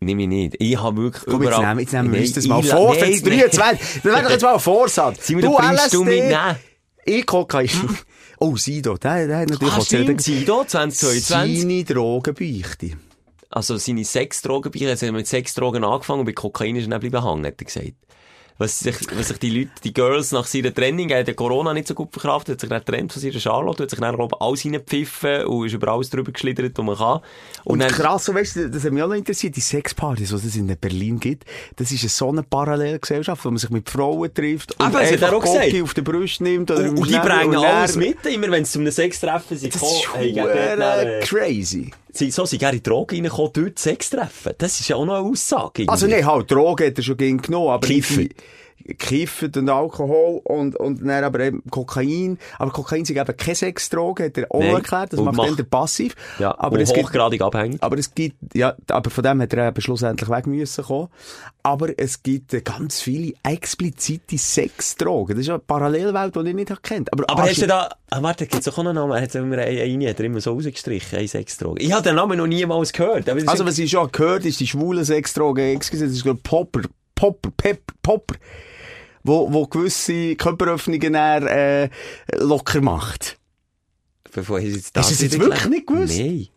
[0.02, 0.56] Nehme ich nicht.
[0.60, 1.68] Ich habe wirklich Komm, jetzt überall...
[1.70, 3.22] nehmen, jetzt nehmen wir uns das mal vor, für nein.
[3.24, 4.02] 23.
[4.04, 5.28] Das wäre doch jetzt mal ein Vorsatz.
[5.28, 6.58] Du nein.
[7.06, 7.70] Ich Kokain.
[8.40, 11.62] Oh, Sido, der, der hat natürlich Ah, auch stimmt, Sido, 2022.
[11.62, 12.92] seine Drogenbeichte.
[13.50, 17.00] Also seine Sexdrogen, bei er hat mit Sexdrogen angefangen und bei Kokain ist er dann
[17.00, 17.94] bleiben hängen, hat er gesagt.
[18.58, 21.74] Was sich, was sich die Leute, die Girls nach seiner Trennung, er hat den Corona
[21.74, 24.42] nicht so gut verkraftet, hat sich dann getrennt von seiner Charlotte, hat sich dann glaub,
[24.42, 27.20] alles reingepfiffen und ist über alles drüber geschlittert, was man kann.
[27.66, 30.36] Und, dann, krass, so, weißt du, das hat mich auch noch interessiert, die Sexpartys, die
[30.36, 31.44] es in Berlin gibt,
[31.76, 35.12] das ist eine so eine Parallelgesellschaft, wo man sich mit Frauen trifft und Aber er
[35.12, 36.72] einfach auch auf der Brust nimmt.
[36.72, 39.76] Oder und, und die bringen und alles mit, immer wenn sie zu einem Sextreffen sind.
[39.76, 41.92] Das ist hey, crazy.
[42.18, 44.54] So sind gerne in Drogen reingekommen, dort Sex treffen.
[44.58, 45.84] Das ist ja auch noch eine Aussage.
[45.84, 45.90] irgendwie.
[45.90, 48.30] Also nein, halt, Drogen hat er schon genommen, aber Kiffen.
[49.00, 52.38] Kiffen und Alkohol und, und dann aber eben Kokain.
[52.60, 54.76] Aber Kokain ist eben keine Sexdroge, hat er auch Nein.
[54.76, 56.16] erklärt, das Und macht macht- dann der passiv.
[56.40, 57.82] ja, aber es gibt, hochgradig abhängig.
[57.82, 61.08] aber es gibt, ja, aber von dem hat er eben schlussendlich weg müssen kommen.
[61.64, 65.36] Aber es gibt äh, ganz viele explizite Sexdrogen.
[65.36, 67.12] Das ist ja eine Parallelwelt, die ich nicht kennt.
[67.12, 69.20] Aber, Aber hast du da, ah, warte, gibt's auch noch einen Namen?
[69.20, 71.82] Hat immer einen, einen, hat er immer so rausgestrichen, ein Sexdroge.
[71.82, 73.28] Ich habe den Namen noch niemals gehört.
[73.30, 76.82] Also, was ich schon gehört ist die schwule Sexdroge, excuse, das ist, glaub, Popper,
[77.16, 78.36] Popper, Pepper, Popper,
[79.26, 81.90] wo, wo gewisse Körperöffnungen dann, äh,
[82.38, 83.38] locker macht.
[84.32, 86.18] Bevor ich jetzt Hast du das wirklich nicht gewusst?
[86.18, 86.48] Nein.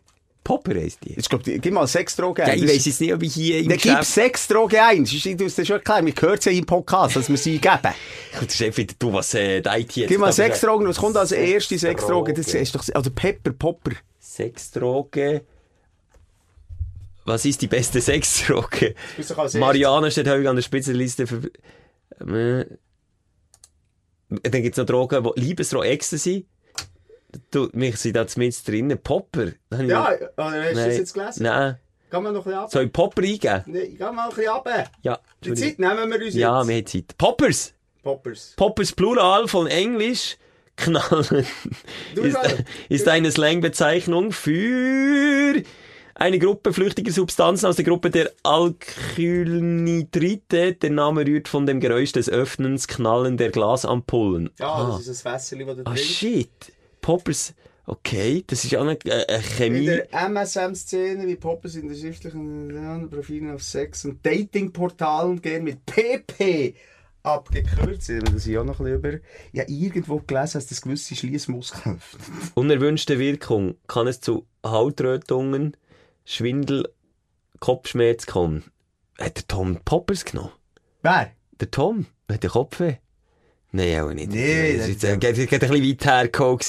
[0.43, 1.13] Popper heisst die.
[1.17, 2.55] Ich glaub, die- gib mal Sexdroge Ja, ein.
[2.59, 4.03] ich Das- weiss jetzt nicht, ob ich hier im Dann gib.
[4.03, 5.03] Sexdroge ein.
[5.03, 6.05] Ich du es dir schon erklären.
[6.05, 7.77] Wir hören es ja im Podcast, dass wir sie geben.
[7.81, 10.09] Das ist einfach wieder du, was äh, die IT jetzt...
[10.09, 10.87] Gib mal Sexdrogen.
[10.87, 12.33] Was kommt als erste Sexdroge?
[12.33, 13.91] Das ist doch, oder Pepper, Popper.
[14.19, 15.41] Sexdroge...
[17.25, 18.95] Was ist die beste Sexdroge?
[19.59, 21.41] Mariana steht häufig an der Spitzenliste für...
[22.19, 22.65] Äh,
[24.29, 26.45] dann gibt's noch Drogen, wo Liebesdroge, Ecstasy.
[27.51, 28.97] Du, mich sind da zumindest drinnen.
[29.01, 29.47] Popper.
[29.47, 31.43] Ich Ja, noch- oder hast du das jetzt gelesen?
[31.43, 31.77] Nein.
[32.09, 32.71] Kann man noch ein bisschen ab?
[32.71, 33.63] Soll ich Popper eingeben?
[33.67, 34.67] Nee, geh mal ein bisschen ab.
[35.03, 35.19] Ja.
[35.43, 35.53] Die.
[35.53, 36.67] Zeit nehmen wir uns Ja, jetzt.
[36.67, 37.17] wir haben Zeit.
[37.17, 37.73] Poppers!
[38.01, 38.53] Poppers.
[38.55, 40.37] Poppers Plural von Englisch.
[40.75, 41.45] Knallen.
[42.15, 42.37] Du ist,
[42.87, 45.61] ist eine Slangbezeichnung für
[46.15, 50.73] eine Gruppe flüchtiger Substanzen aus der Gruppe der Alkylnitrite.
[50.73, 54.49] Der Name rührt von dem Geräusch des Öffnens, Knallen der Glasampullen.
[54.59, 54.97] Ja, ah.
[54.97, 56.05] das ist ein Fässchen, das du ah, trinkst.
[56.05, 56.73] shit.
[57.01, 57.53] Poppers.
[57.85, 59.85] Okay, das ist auch eine, äh, eine In Chemie.
[59.85, 65.83] der MSM-Szene wie Poppers in der schriftlichen ja, Profilen auf Sex- und Datingportalen gehen mit
[65.87, 66.75] PP
[67.23, 69.09] abgekürzt, das ist auch noch ein bisschen über.
[69.59, 72.01] Habe irgendwo gelesen, dass das gewisse Schließmuskeln.
[72.55, 75.75] Unerwünschte Wirkung kann es zu Hautrötungen,
[76.31, 76.87] Schwindel,
[77.59, 78.65] Kopfschmerz kommen.
[79.19, 80.51] Hat der Tom Poppers genommen?
[81.01, 81.31] Wer?
[81.59, 82.05] Der Tom?
[82.31, 82.97] Hat der Kopfweh?
[83.71, 84.31] Nein, auch nicht.
[84.31, 86.59] Nee, das ist das- jetzt, geht ein bisschen weit hergekommen.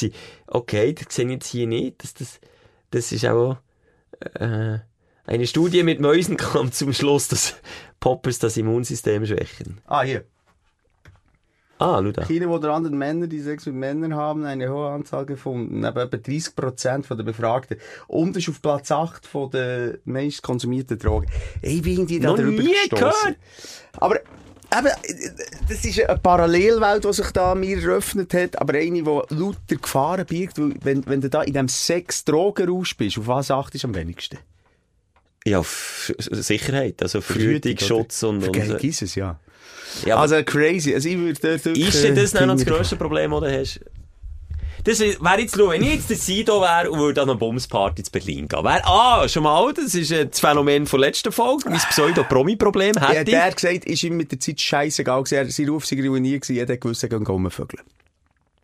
[0.47, 2.03] Okay, das sehe ich jetzt hier nicht.
[2.03, 2.41] Das, das,
[2.91, 3.59] das ist auch,
[4.35, 4.79] äh,
[5.27, 7.55] eine Studie mit Mäusen kam zum Schluss, dass
[8.01, 9.83] Poppers das Immunsystem schwächen.
[9.87, 10.25] Ah, hier.
[11.81, 12.25] Ah, schau da.
[12.27, 15.83] China oder anderen Männer, die Sex mit Männern haben, eine hohe Anzahl gefunden.
[15.87, 17.79] Aber etwa 30% von der Befragten.
[18.07, 21.27] Und ist auf Platz 8 von der meist konsumierten Drogen.
[21.63, 23.37] Ich bin irgendwie da Noch nie gehört.
[23.95, 24.89] Aber, eben,
[25.69, 30.27] das ist eine Parallelwelt, die sich da mir eröffnet hat, aber eine, die lauter Gefahren
[30.27, 34.39] birgt, wenn, wenn du da in diesem Sex-Drogen-Rausch bist, auf was achtest du am wenigsten?
[35.47, 39.41] Ja, auf Sicherheit, also Verhütung, Schutz und, Vergiss es, ja.
[40.07, 40.95] Ja, Also crazy.
[40.95, 43.59] Also ich würde dort ist denn das äh, dann noch das grösste Problem, das du
[43.61, 43.81] hast?
[44.85, 48.03] Das wäre jetzt, schau, wenn ich jetzt der Sido wäre und würde an eine Bumsparty
[48.03, 51.69] zu Berlin gehen, wäre, ah, schon mal, das ist äh, das Phänomen von letzter Folge,
[51.69, 53.45] mein Pseudo-Promi-Problem Ja, hätte der ich.
[53.45, 55.35] hat gesagt, ist ihm mit der Zeit scheißegal gewesen.
[55.35, 56.57] Er- Sein Ruf sei ruiniert gewesen.
[56.57, 57.83] Jeder gewusst, er geht rumvögeln.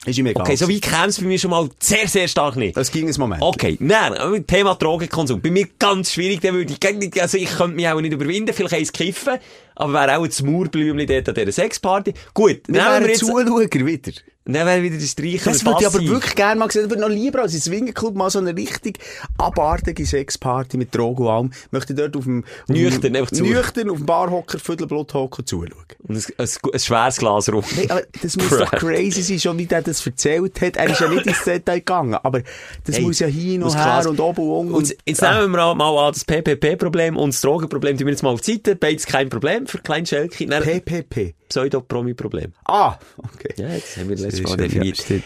[0.07, 0.43] Ist ihm egal.
[0.43, 2.77] Okay, so wie käme es bei mir schon mal sehr, sehr stark nicht.
[2.77, 3.43] Das ging ein Moment.
[3.43, 5.41] Okay, nein, Thema Drogenkonsum.
[5.43, 8.75] Bei mir ganz schwierig, da würde ich, also ich könnte mich auch nicht überwinden, vielleicht
[8.75, 9.35] eins kiffen,
[9.77, 12.15] aber wäre auch ein Mauerblümchen dort an dieser Sexparty.
[12.35, 13.47] Gut, Wir wären jetzt, Zuschauer
[13.87, 14.13] wieder.
[14.55, 16.89] Dann wäre wieder der Streicher Das würde ich aber wirklich gerne mal sehen.
[16.91, 18.99] Würde noch lieber als in Swingerclub mal so eine richtig
[19.39, 21.51] abartige Sexparty mit Drogen und allem.
[21.71, 22.45] Möchte dort auf dem...
[22.45, 23.13] auf dem- Nüchtern.
[23.13, 25.71] Nüchtern auf dem Barhocker, Viertelblut hocken und zuschauen.
[26.07, 27.65] Und ein, ein, ein schweres Glas rum.
[27.75, 30.77] Hey, aber das muss doch crazy sein, schon wie der das erzählt hat.
[30.77, 32.43] Er ist ja nicht ins Detail gegangen, aber
[32.85, 34.75] das Hey, muss ja hin und her klar- und oben und unten.
[34.75, 38.31] Und jetzt nehmen wir mal an, das PPP-Problem und das Drogenproblem tun wir jetzt mal
[38.31, 38.77] auf die Seite.
[38.77, 40.47] Beides kein Problem für kleinen Schelke.
[40.47, 41.35] PPP.
[41.49, 42.53] Pseudo-Promi-Problem.
[42.65, 43.55] Ah, okay.
[43.57, 45.09] Ja, jetzt haben wir letztes Das Mal definiert.
[45.09, 45.17] ja.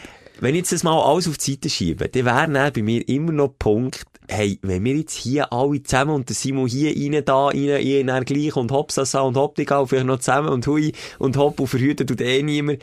[0.40, 3.06] Wenn ich jetzt das mal alles auf die Seite schiebe, dann wäre dann bei mir
[3.08, 7.22] immer noch Punkt, hey, wenn wir jetzt hier alle zusammen und der Simon hier rein,
[7.24, 10.92] da rein, ihr dann gleich und Hopsasa und Hoptiga und vielleicht noch zusammen und hui
[11.18, 12.82] und hopp und verhüten tut eh niemand,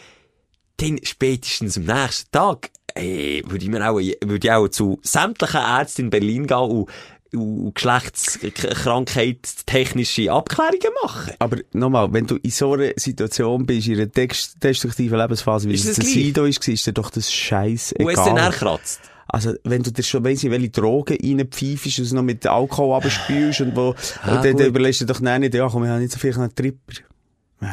[0.77, 5.61] dann spätestens am nächsten Tag, ey, würde ich mir auch, würde ich auch zu sämtlichen
[5.61, 6.89] Ärzten in Berlin gehen und
[7.31, 11.33] geschlechtskrankheitstechnische Abklärungen machen.
[11.39, 15.85] Aber nochmal, wenn du in so einer Situation bist, in einer destruktiven Lebensphase, wie Ist
[15.85, 16.13] es gleich?
[16.13, 18.51] Sido ist, ist dir doch das Scheiß Wo es dann egal.
[18.51, 19.01] kratzt.
[19.29, 22.95] Also, wenn du dir schon weiss, in welche Drogen reinpfeifst und es noch mit Alkohol
[22.95, 25.83] abspülst und wo, Ah, und dann, dann überlegst du dir doch dann nicht, ja, komm,
[25.83, 26.93] ich habe nicht so viel einen Tripper.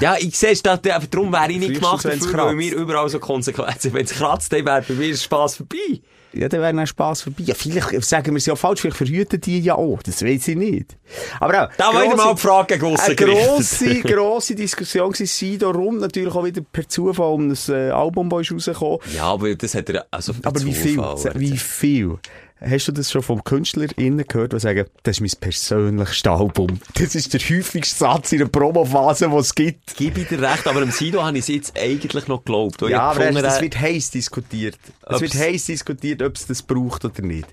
[0.01, 3.93] Ja, ich sehe es, darum wäre ich nicht gemacht dafür, weil wir überall so Konsequenzen,
[3.93, 6.01] wenn es kratzt, dann wäre bei mir Spass vorbei.
[6.35, 7.45] Ja, dann wäre dann Spass vorbei.
[7.45, 10.03] Ja, vielleicht sagen wir es ja falsch, vielleicht verhüten die ja auch.
[10.03, 10.97] Das weiß ich nicht.
[11.39, 15.99] Aber auch, Da wollen wir mal die Frage Eine grosse, grosse Diskussion war Sido rum,
[15.99, 18.99] natürlich auch wieder per Zufall um das äh, Album, das rausgekommen.
[19.15, 20.97] Ja, aber das hat er, also per Aber wie viel?
[20.97, 22.19] Zufall, Wie viel?
[22.67, 26.81] Hast du das schon vom KünstlerInnen gehört, die sagen, das ist mein persönlichstes Album?
[26.95, 29.97] Das ist der häufigste Satz in der Promophase, die es gibt.
[29.97, 32.81] Gebe ich dir recht, aber am Sido habe ich es jetzt eigentlich noch geglaubt.
[32.83, 34.79] ich Ja, aber gefunden es habe, wird heiß diskutiert.
[35.07, 37.49] Es wird heiß diskutiert, ob es das braucht oder nicht.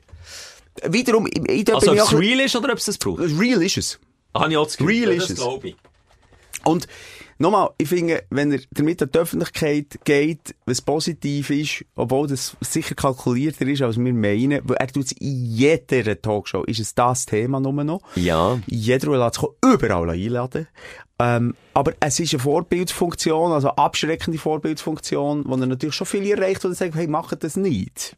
[0.83, 3.19] Wiederum, ich, ich, da also ob ich es real ist oder ob es das braucht.
[3.19, 3.99] Real ist es.
[4.33, 5.09] Habe ich auch das Gefühl.
[5.09, 5.35] Real ist es.
[5.35, 5.75] glaube ich.
[6.63, 6.87] Und
[7.41, 12.55] nochmal, ich finde, wenn er damit an die Öffentlichkeit geht, was positiv ist, obwohl das
[12.61, 16.95] sicher kalkulierter ist, als wir meinen, weil er tut es in jeder Talkshow, ist es
[16.95, 18.01] das Thema nur noch.
[18.15, 18.59] Ja.
[18.67, 20.67] Jeder lässt sich auch überall einladen.
[21.19, 26.31] Ähm, aber es ist eine Vorbildsfunktion, also eine abschreckende Vorbildsfunktion, wo er natürlich schon viele
[26.31, 28.15] erreicht und sagt, hey, macht das nicht.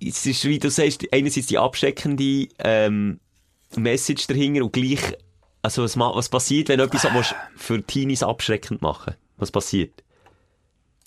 [0.00, 3.20] Es ist, wie du sagst, einerseits die abschreckende ähm,
[3.76, 5.00] Message dahinter und gleich,
[5.66, 10.04] also was, was passiert, wenn du etwas willst für Teenies abschreckend machen Was passiert?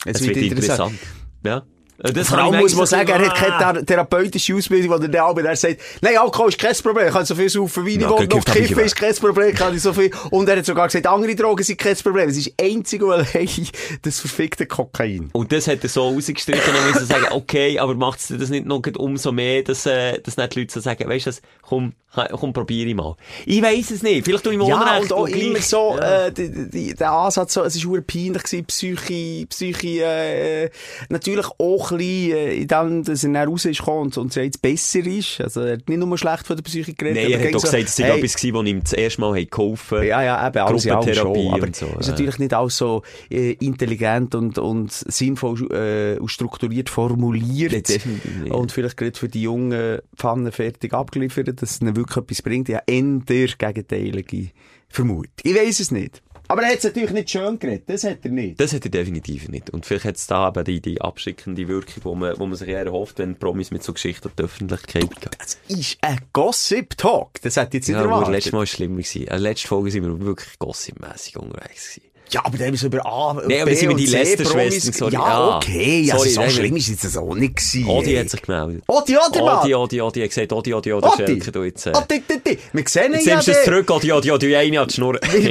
[0.06, 1.00] Es Es wird interessant.
[1.46, 1.64] Ja.
[2.04, 5.10] Äh, Das Vor allem muss man sagen, er hat keine thera- therapeutische Ausbildung, wo der
[5.10, 7.96] dann aber der sagt, nein, Alkohol ist kein Problem, ich kann so viel saufen, wie
[7.96, 10.12] ich Ja, will, noch kiffen ist kein Problem, kann ich so viel.
[10.32, 12.30] Und er hat sogar gesagt, andere Drogen sind kein Problem.
[12.30, 13.28] Es ist einzig und allein
[14.02, 15.30] das verfickte Kokain.
[15.34, 18.50] Und das hat er so rausgestrichen, dann müssen sie sagen, okay, aber macht es das
[18.50, 21.32] nicht noch umso mehr, dass, äh, dass nicht die Leute so sagen, weißt du,
[21.62, 21.94] komm,
[22.32, 23.16] komm, probiere ich mal.
[23.46, 25.96] Ich weiss es nicht, vielleicht tue ich mir Ja, Unrecht und auch gleich- immer so,
[25.98, 26.28] Ja.
[26.28, 30.70] äh, der Ansatz so, es ist hure peinlich gewesen, Psyche, Psyche, äh,
[31.10, 35.06] natürlich auch ein bisschen, äh, in dem, dass er raus ist und, und jetzt besser
[35.06, 35.42] ist.
[35.42, 37.24] Also, er hat nicht nur schlecht von der Psyche geredet.
[37.24, 39.22] Nein, er hat doch so, gesagt, es sei hey, etwas gewesen, was ihm das erste
[39.22, 41.54] Mal hat geholfen Ja, ja, eben, alles Gruppentherapie schon.
[41.54, 42.12] Aber so, ist ja.
[42.12, 47.72] natürlich nicht alles so äh, intelligent und, und sinnvoll äh, und strukturiert formuliert.
[47.72, 48.52] Nee, definitiv nicht.
[48.54, 52.70] Und vielleicht gerade für die jungen Pfannen fertig abgeliefert, dass es ihnen wirklich etwas bringt.
[52.70, 54.52] Ja, eher gegenteilige
[54.90, 55.34] Vermutung.
[55.44, 56.22] Ich weiß es nicht.
[56.50, 58.60] Aber er hat es natürlich nicht schön geredet, das hat er nicht.
[58.60, 59.70] Das hat er definitiv nicht.
[59.70, 62.68] Und vielleicht hat es da eben die, die abschickende Wirkung, wo man, wo man sich
[62.68, 65.30] eher erhofft, wenn Promis mit so Geschichten an die Öffentlichkeit gehen.
[65.38, 68.34] Das ist ein Gossip-Talk, das hat jetzt nicht Ja, erwartet.
[68.34, 68.96] letztes Mal war es schlimmer.
[68.98, 69.28] gewesen.
[69.28, 72.09] Äh, letzte Folge sind wir wirklich gossipmässig unterwegs gewesen.
[72.32, 74.18] Ja, aber da haben wir so über A, Nee, aber B sind wir die C
[74.18, 75.14] Lästerschwestern, Promis- sorry.
[75.14, 77.86] Ja, Ah, okay, sorry, also so nein, schlimm ist es auch nicht gewesen.
[77.88, 78.84] Odi hat sich gemeldet.
[78.88, 79.60] Odi, Odi, Mann!
[79.64, 81.18] Odi, Odi, Odi, hat gesagt, Odi, Odi, Odi, Odi!
[81.26, 82.58] Schelke, du jetzt, äh, Odi, Odi, Odi.
[82.74, 84.96] Wir sehen ihn Jetzt ja nimmst du es zurück, Odi, Odi, Odi, eine hat die
[84.96, 85.14] Schnur.
[85.32, 85.42] wir,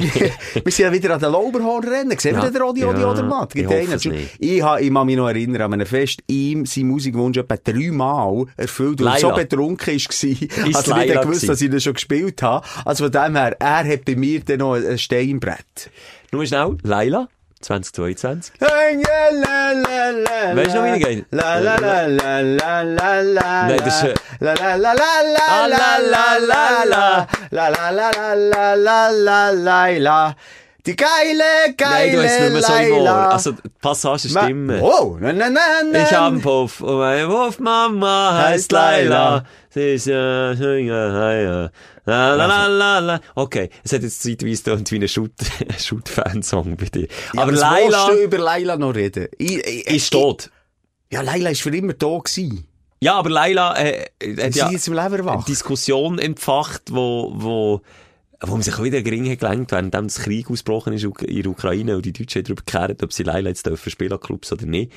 [0.64, 2.18] wir sind ja wieder an den Lauberhorn-Rennen.
[2.18, 2.50] Sehen wir Ja.
[2.50, 3.54] den Odi, Odi Ja, oder Matt?
[3.54, 3.66] ich.
[4.38, 8.46] Ich, ha, ich kann mich noch erinnern an einem Fest, ihm sein Musikwunsch etwa dreimal
[8.56, 12.42] erfüllt, weil er so betrunken war, als er nicht gewusst dass ich das schon gespielt
[12.42, 12.64] habe.
[12.84, 15.90] Also von dem her, er hat bei mir dann noch ein Steinbrett.
[16.30, 17.28] Nur schnell, Laila,
[17.60, 18.52] 2022.
[18.60, 19.02] Weißt
[20.74, 21.26] du noch, wie die geht?
[21.30, 25.26] La la la la la la la Nein, das ist, äh, la la la la
[25.34, 30.34] la la la la la la la la la la la la la la
[30.86, 31.44] die geile
[31.80, 33.02] Nein, du hast geile nicht mehr so im Ohr.
[33.04, 33.28] Laila.
[33.28, 34.80] Also, die Passagen Ma- stimmen.
[34.80, 35.60] Oh, na, na, na.
[36.02, 39.44] Ich hab einen Puff und meine Puffmama heißt Laila.
[39.68, 41.70] Sie ist ja, ja,
[42.08, 43.20] la, la, la, la, la.
[43.34, 45.32] Okay, es hat jetzt zeitweise tönt wie ein Shoot,
[45.78, 47.08] Shoot-Fansong bei dir.
[47.34, 49.28] Ja, aber Laila du über Laila noch reden?
[49.36, 50.50] Ich, ich, ist tot.
[51.12, 52.66] Ja, Laila ist für immer da gewesen.
[53.00, 54.06] Ja, aber Laila äh,
[54.40, 55.44] hat Sie ja ist jetzt im Leben eine.
[55.44, 57.82] Diskussion entfacht, wo, wo,
[58.40, 61.50] wo man sich auch wieder gering hat gelenkt, während der Krieg ausgebrochen ist in der
[61.50, 64.92] Ukraine und die Deutschen darüber geklärt, ob sie jetzt dürfen spielen Clubs oder nicht,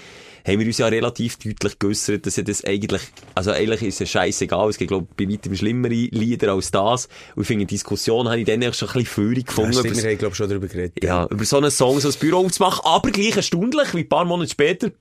[0.48, 3.02] haben wir uns ja relativ deutlich geäussert, dass ja das eigentlich,
[3.34, 7.08] also eigentlich ist es scheißegal, es gibt, glaube ich, bei weitem schlimmere Lieder als das.
[7.36, 9.72] Und ich finde, die Diskussion habe ich dann schon ein bisschen Führung gefunden.
[9.74, 11.04] Ja, stimmt, über- wir haben, glaube ich, schon darüber geredet.
[11.04, 14.26] ja, über so einen Song, so ein Büro aufzumachen, aber gleich erstaunlich, wie ein paar
[14.26, 14.92] Monate später.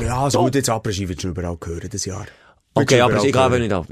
[0.00, 2.26] Ja, also gut, jetzt Après-Ski wird schon überall hören, das Jahr.
[2.74, 3.86] Okay, aber ich glaube nicht ab.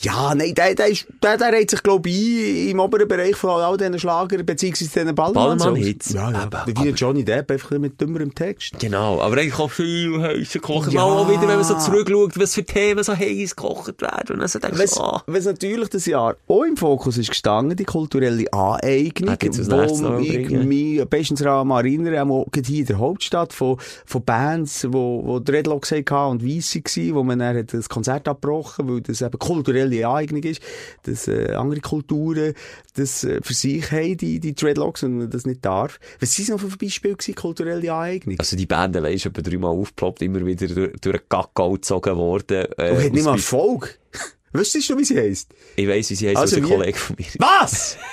[0.00, 3.50] Ja, nein, der, der, ist, der, der reiht sich, glaube ich, im oberen Bereich von
[3.60, 5.58] all diesen Schlager, beziehungsweise diesen Ballermann.
[5.58, 6.12] Ballermann-Hits.
[6.12, 6.38] Ja, ja.
[6.42, 8.78] Aber- Wie aber- Johnny Depp, einfach mit dümmerem Text.
[8.78, 10.92] Genau, aber eigentlich auch viel heißer gekocht.
[10.92, 11.00] Ja.
[11.06, 14.34] Mal auch wieder, wenn man so zurückschaut, was für Themen so heiß gekocht werden.
[14.34, 17.76] Und dann so denkst Was, ah, was natürlich das Jahr auch im Fokus ist gestanden,
[17.76, 23.78] die kulturelle Aneignung, wo ich mich bestens daran erinnere, auch hier in der Hauptstadt, von,
[24.06, 28.88] von Bands, wo, wo Dreadlocks hatten und Weisse waren, wo man dann das Konzert abgebrochen,
[28.88, 30.60] weil das eben kulturelle Aneignung ist,
[31.04, 32.54] dass äh, andere Kulturen
[32.94, 35.98] das äh, für sich haben, die, die Dreadlocks, und man das nicht darf.
[36.20, 38.36] Was sind noch für Beispiele gewesen, kulturelle Aneignung?
[38.38, 42.16] Also die Band, weisst du, etwa dreimal aufgeploppt, immer wieder durch, durch einen Kakao gezogen
[42.16, 42.66] worden.
[42.78, 43.98] Äh, Und hat nicht mal Erfolg.
[44.52, 45.52] Wüsstest du, wie sie heisst?
[45.74, 47.26] Ich weiss, wie sie heisst, Also ein Kollege von mir.
[47.38, 47.96] Was?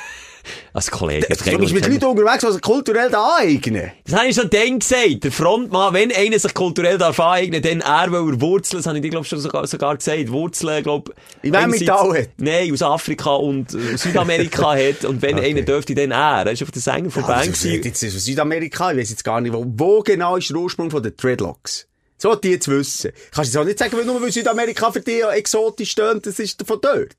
[0.73, 1.27] Als Kollege.
[1.27, 3.91] Du bist mit Leuten unterwegs, die sich kulturell da aneignen.
[4.05, 5.23] Das habe ich schon dann gesagt.
[5.23, 8.97] Der Frontmann, wenn einer sich kulturell darf aneignen, dann er, weil er Wurzeln, das habe
[8.97, 12.29] ich dir, glaube ich, schon sogar, sogar gesagt, Wurzeln, glaube In welchem Metall hat?
[12.37, 15.05] Nein, aus Afrika und äh, Südamerika hat.
[15.05, 15.49] Und wenn Okay.
[15.51, 16.45] einer dürfte, dann er.
[16.45, 19.41] Er ist auf der Sänger von Ja, ist jetzt aus Südamerika, ich weiß jetzt gar
[19.41, 21.87] nicht, wo, wo genau ist der Ursprung von den Dreadlocks?
[22.17, 23.11] So, die jetzt wissen.
[23.31, 26.37] Kannst du jetzt auch nicht sagen, weil nur weil Südamerika für dich exotisch stöhnt, das
[26.37, 27.15] ist von dort.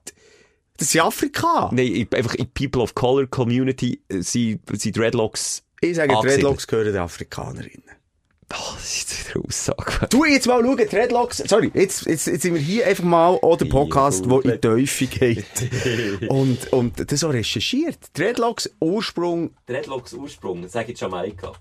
[0.82, 1.70] Das ist Afrika.
[1.72, 5.62] Nein, einfach in People of Color Community äh, sind, sind Dreadlocks.
[5.80, 6.42] Ich sage, angesiedelt.
[6.42, 7.84] Dreadlocks gehören den Afrikanerinnen.
[8.52, 10.08] Oh, das ist jetzt wieder eine Aussage.
[10.10, 13.58] Du, jetzt mal schauen, Dreadlocks, sorry, jetzt, jetzt, jetzt sind wir hier einfach mal an
[13.58, 15.46] der Podcast, der in die Teufel geht.
[16.28, 17.98] und, und das so recherchiert.
[18.14, 21.52] Dreadlocks Ursprung, Dreadlocks Ursprung, sag ich Jamaika.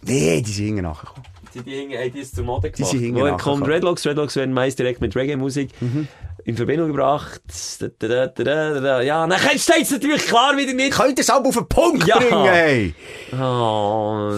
[0.00, 1.22] nee, die sind nachgekommen.
[1.54, 2.90] Die, die, haben- haben die es zur Mode gemacht.
[2.90, 4.02] sind hinten Woher kommen Dreadlocks?
[4.04, 5.70] Dreadlocks werden meist direkt mit Reggae-Musik
[6.44, 7.40] in Verbindung gebracht.
[8.02, 10.92] Ja, dann steht es natürlich klar wieder nicht.
[10.92, 12.18] Könnt ihr es auch auf den Punkt Ja.
[12.18, 12.94] bringen, hey?
[13.32, 14.30] Oh,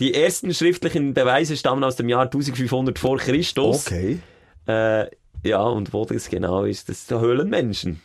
[0.00, 3.86] die, ersten schriftlichen Beweise stammen aus dem Jahr 1500 vor Christus.
[3.86, 4.18] Okay.
[4.66, 5.06] Äh,
[5.44, 8.00] ja, und wo das genau ist, das sind Höhlenmenschen.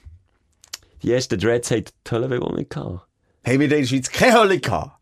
[1.02, 3.08] Die ersten Dreads haben die Höhlenbewohner gehabt.
[3.46, 4.98] Haben wir in der Schweiz keine Hölle gehabt?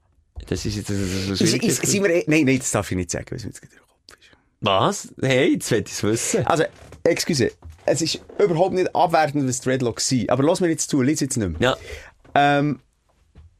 [0.48, 2.96] Das ist jetzt das ist Ist, ist, sind wir, eh- nein, nein, das darf ich
[2.98, 4.30] nicht sagen, weil es mir jetzt gerade in den Kopf ist.
[4.62, 5.14] Was?
[5.22, 6.48] Hey, jetzt will ich es wissen.
[6.48, 6.64] Also,
[7.04, 7.52] excuse,
[7.90, 10.30] es ist überhaupt nicht abwertend, was Dreadlocks sind.
[10.30, 11.60] Aber lass mir jetzt zu, lies jetzt nicht mehr.
[11.72, 11.78] Ja,
[12.36, 12.80] Ähm,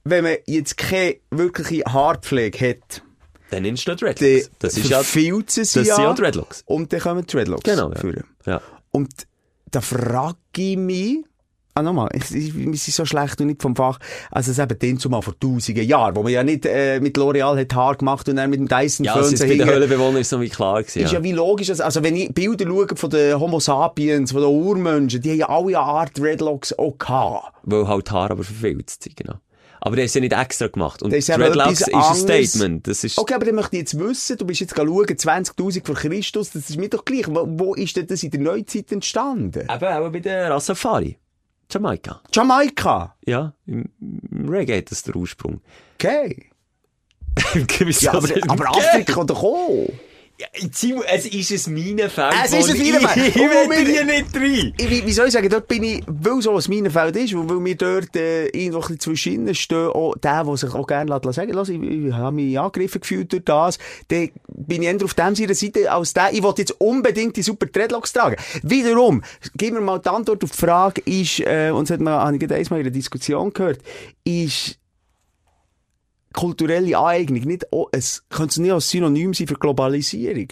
[0.04, 3.02] wenn man jetzt keine wirkliche Haarpflege hat,
[3.52, 4.52] dann entsteht dann Dreadlocks.
[4.60, 5.32] Das ist ja, sie
[5.72, 6.00] das sind ja.
[6.00, 6.64] ja Dreadlocks.
[6.66, 7.64] Und dann kommen Dreadlocks.
[7.64, 8.00] Genau, ja.
[8.00, 8.24] führen.
[8.46, 8.62] Ja.
[8.92, 9.10] Und
[9.72, 11.26] da frage ich mich,
[11.80, 14.00] ah, nochmal, wir sind so schlecht und nicht vom Fach.
[14.32, 17.60] Also, es eben den zumal vor tausenden Jahren, wo man ja nicht äh, mit L'Oreal
[17.60, 19.66] hat Haar gemacht und dann mit dem Dyson Ja, Föhn jetzt bei den.
[19.68, 21.00] Höhlenbewohnern ist so wie klar gewesen.
[21.04, 21.24] Ist ja Ja.
[21.24, 25.32] wie logisch, also wenn ich Bilder schaue von den Homo sapiens, von den Urmenschen, die
[25.32, 27.54] haben ja alle eine Art Dreadlocks auch gehabt.
[27.64, 29.36] Weil halt die Haare aber verfilzt sind, genau.
[29.82, 31.02] Aber der ist ja nicht extra gemacht.
[31.02, 32.16] Und Das ist eben Dreadlocks ist ein.
[32.16, 32.86] Statement.
[32.86, 35.96] Das ist, Okay, aber dann möchte ich jetzt wissen, du bist jetzt schauen, 20'000 vor
[35.96, 37.28] Christus, das ist mir doch gleich.
[37.30, 39.62] Wo, wo ist denn das in der Neuzeit entstanden?
[39.62, 41.18] eben auch bei der Rastafari.
[41.72, 42.22] Jamaika.
[42.34, 43.16] Jamaika.
[43.26, 45.62] Ja, im, im Reggae das der Ursprung.
[45.96, 46.50] Okay.
[48.02, 49.88] Ja, aber, aber Afrika doch auch.
[50.72, 52.34] Simon, es ist ein Minenfeld.
[52.46, 53.28] Es ist ein ich- Minenfeld.
[53.36, 54.74] Ich Und will wir- hier nicht rein.
[54.80, 57.64] Ich, wie, soll ich sagen, dort bin ich, weil so ein Minenfeld ist, weil weil
[57.66, 61.36] wir dort äh, irgendwo ein bisschen zwischen stehen, auch der, der sich auch gerne lässt
[61.36, 63.78] sagen lässt, ich, ich habe mich angegriffen gefühlt durch das,
[64.08, 67.42] dann bin ich eher auf dem seiner Seite als der, ich wollte jetzt unbedingt die
[67.44, 68.38] super Dreadlocks tragen.
[68.64, 69.22] Wiederum,
[69.56, 72.34] gib mir mal die Antwort auf die Frage, ist, äh, und das hat man, habe
[72.36, 73.80] ich gerade einmal in einer Diskussion gehört,
[74.24, 74.79] ist
[76.34, 80.48] kulturelle Aneignung nicht, auch- es könnte nicht als Synonym sein für Globalisierung.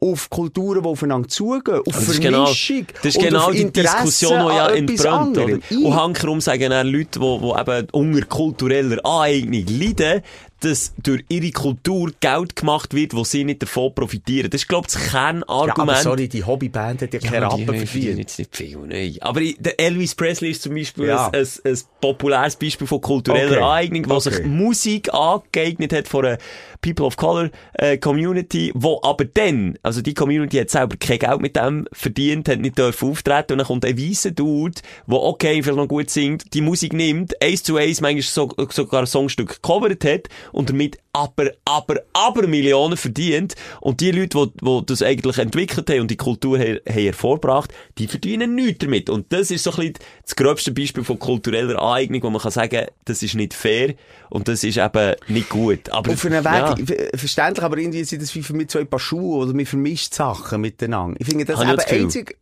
[0.00, 2.86] Auf Kulturen, die aufeinander zugehen, auf Das genau, Vermischung.
[3.02, 5.42] das ist genau die Interesse Diskussion, die ja entbrannt, oder?
[5.44, 5.62] anderem.
[5.84, 10.22] Und hankerum sagen dann Leute, die, die eben unter kultureller Aneignung leiden,
[10.64, 14.50] dass durch ihre Kultur Geld gemacht wird, wo sie nicht davon profitieren.
[14.50, 15.98] Das ist, glaube ich, das Ja, aber Kernargument.
[15.98, 18.18] sorry, die Hobbyband hat ja, keine aber die Rappen verdient.
[18.18, 19.16] jetzt nicht viel, nein.
[19.20, 21.28] Aber der Elvis Presley ist zum Beispiel Ja.
[21.28, 23.60] ein, ein, ein populäres Beispiel von kultureller Okay.
[23.62, 24.30] Aneignung, wo Okay.
[24.30, 26.38] sich Musik angeeignet hat von einer
[26.80, 31.40] People of Color äh, Community, wo aber dann, also die Community hat selber kein Geld
[31.40, 35.62] mit dem verdient, hat nicht dürfen auftreten und dann kommt ein weißer Dude, der okay,
[35.62, 39.48] vielleicht noch gut singt, die Musik nimmt, eins zu eins, manchmal so, sogar ein Songstück
[39.62, 40.22] gecovert hat
[40.52, 45.90] und damit aber, aber, aber Millionen verdient und die Leute, die, die das eigentlich entwickelt
[45.90, 49.70] haben und die Kultur haben, haben hervorgebracht, die verdienen nichts damit und das ist so
[49.72, 49.94] ein bisschen
[50.24, 53.94] das gröbste Beispiel von kultureller Aneignung, wo man kann sagen, das ist nicht fair
[54.30, 55.90] und das ist eben nicht gut.
[55.90, 56.76] Aber, Auf einen Weg, ja.
[56.76, 60.14] ver- verständlich, aber irgendwie sind das wie für mich zwei Paar Schuhe oder man vermischt
[60.14, 61.16] Sachen miteinander.
[61.20, 62.38] Ich finde das Habe eben einzig,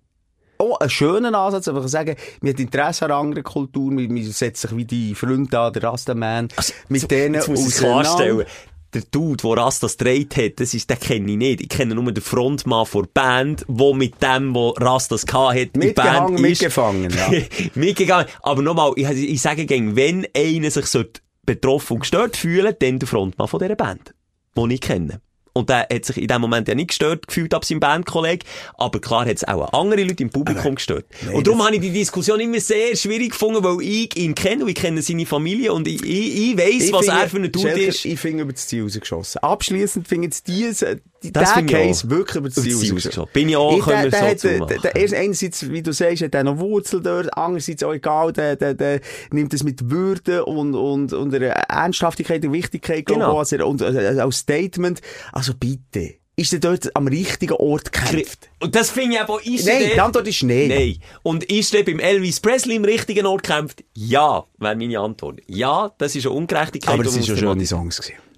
[0.60, 4.06] oh, ein schöner Ansatz, aber ich kann sagen, man hat Interesse an anderen Kultur, man,
[4.06, 6.48] man setzt sich wie die Freunde an, der Rastaman,
[6.88, 8.46] mit denen Jetzt muss ich klarstellen.
[8.92, 11.60] Der Dude, der Rastas gedreht hat, das ist, den kenne ich nicht.
[11.60, 15.80] Ich kenne nur den Frontmann der Band, der mit dem, der Rastas gehabt hat, der
[15.80, 16.40] Band Mitgehangen, ist.
[16.42, 17.40] mitgefangen, ja.
[17.76, 18.26] mitgegangen.
[18.42, 21.04] Aber nochmal, ich, ich sage gegen, wenn einer sich so
[21.46, 24.12] betroffen und gestört fühlt, dann der Frontmann von dieser Band,
[24.56, 25.20] den ich kenne.
[25.60, 28.46] Und der hat sich in dem Moment ja nicht gestört gefühlt ab seinem Bandkollegen,
[28.78, 31.04] aber klar hat es auch andere Leute im Publikum gestört.
[31.32, 34.70] und darum habe ich die Diskussion immer sehr schwierig gefunden, weil ich ihn kenne und
[34.70, 37.80] ich kenne seine Familie und ich, ich, ich weiss, was finde, er für ein Dude
[37.80, 38.04] ist.
[38.04, 39.42] Ich finde über das Ziel rausgeschossen.
[39.42, 42.10] Abschliessend finde ich jetzt diese, die, Das der ich Case auch.
[42.10, 43.26] wirklich über das Ziel.
[43.34, 46.34] Bin ich auch, können wir der, so hat, der, der, einerseits, wie du sagst, hat
[46.34, 49.00] er noch Wurzel dort, andererseits auch egal, der, der, der
[49.30, 53.32] nimmt es mit Würde und, und, und einer Ernsthaftigkeit und Wichtigkeit, Genau.
[53.42, 55.00] ich, als und äh, als Statement.
[55.32, 56.14] Also bitte.
[56.36, 58.48] Ist er dort am richtigen Ort gekämpft?
[58.60, 60.68] Und das finde ich aber, ist Nein, die Antwort ist nein.
[60.68, 60.96] Nein.
[61.22, 63.84] Und ist er beim Elvis Presley im richtigen Ort gekämpft?
[63.94, 65.40] Ja, wäre meine Antwort.
[65.48, 66.94] Ja, das ist eine Ungerechtigkeit.
[66.94, 68.00] Aber es waren schon schöne Songs.
[68.00, 68.29] Gewesen.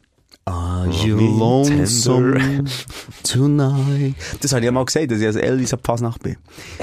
[0.44, 2.64] Are you lonesome
[3.22, 4.14] tonight?
[4.40, 6.36] Das habe ich ja mal gesagt, dass ich als Elvis ab Fasnacht bin.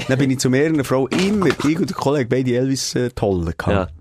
[0.08, 3.44] Dann bin ich zu mehreren Frau immer, ich und der Kollege, beide Elvis äh, toll
[3.46, 3.52] Ja.
[3.56, 3.92] gehabt.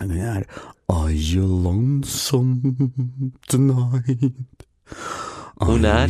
[0.00, 0.42] Und dann, ja,
[0.88, 2.90] Are you lonesome
[3.48, 4.32] tonight?
[5.56, 6.08] Und er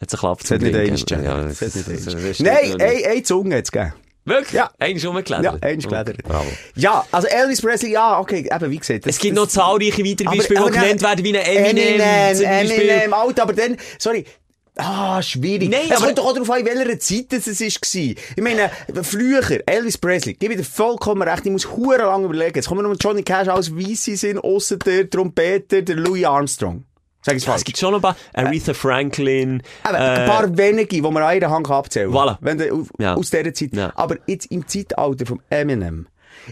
[0.00, 1.24] hat sich Klapp Es hat nicht eins gegeben.
[1.24, 1.36] Ja,
[2.40, 3.92] Nein, eine, eine Zunge hat es gegeben.
[4.30, 4.52] Wirklich?
[4.52, 4.70] Ja.
[4.78, 5.44] Einer schon umgeklettert?
[5.44, 6.22] Ja, eins geklettert.
[6.24, 6.46] Bravo.
[6.74, 9.06] Ja, also Elvis Presley, ja, okay, eben, wie gesagt.
[9.06, 12.70] das- Es gibt das- noch zahlreiche weitere Beispiele, die genannt werden, wie ein Eminem, Eminem.
[12.70, 14.24] Eminem, Alter, aber dann, sorry,
[14.76, 15.68] Ah, schwierig.
[15.68, 17.66] Nein, es aber- kommt doch auch darauf an, in welcher Zeit es war.
[17.96, 18.70] Ich meine,
[19.02, 22.54] früher, Elvis Presley, gebe ich dir vollkommen recht, ich muss hure lang überlegen.
[22.54, 26.24] Jetzt kommen wir noch mit Johnny Cash als Weisse sind, ausser der Trompeter, der Louis
[26.24, 26.84] Armstrong.
[27.22, 28.16] Sag ich Ja, es gibt schon ein paar.
[28.32, 29.62] Aretha Franklin.
[29.82, 32.38] Aber äh, ein paar wenige, die man an einer Hand kann abzählen Voilà.
[32.40, 33.14] Wenn auf- Ja.
[33.14, 33.74] Aus dieser Zeit.
[33.74, 33.92] Ja.
[33.94, 36.06] Aber jetzt im Zeitalter vom Eminem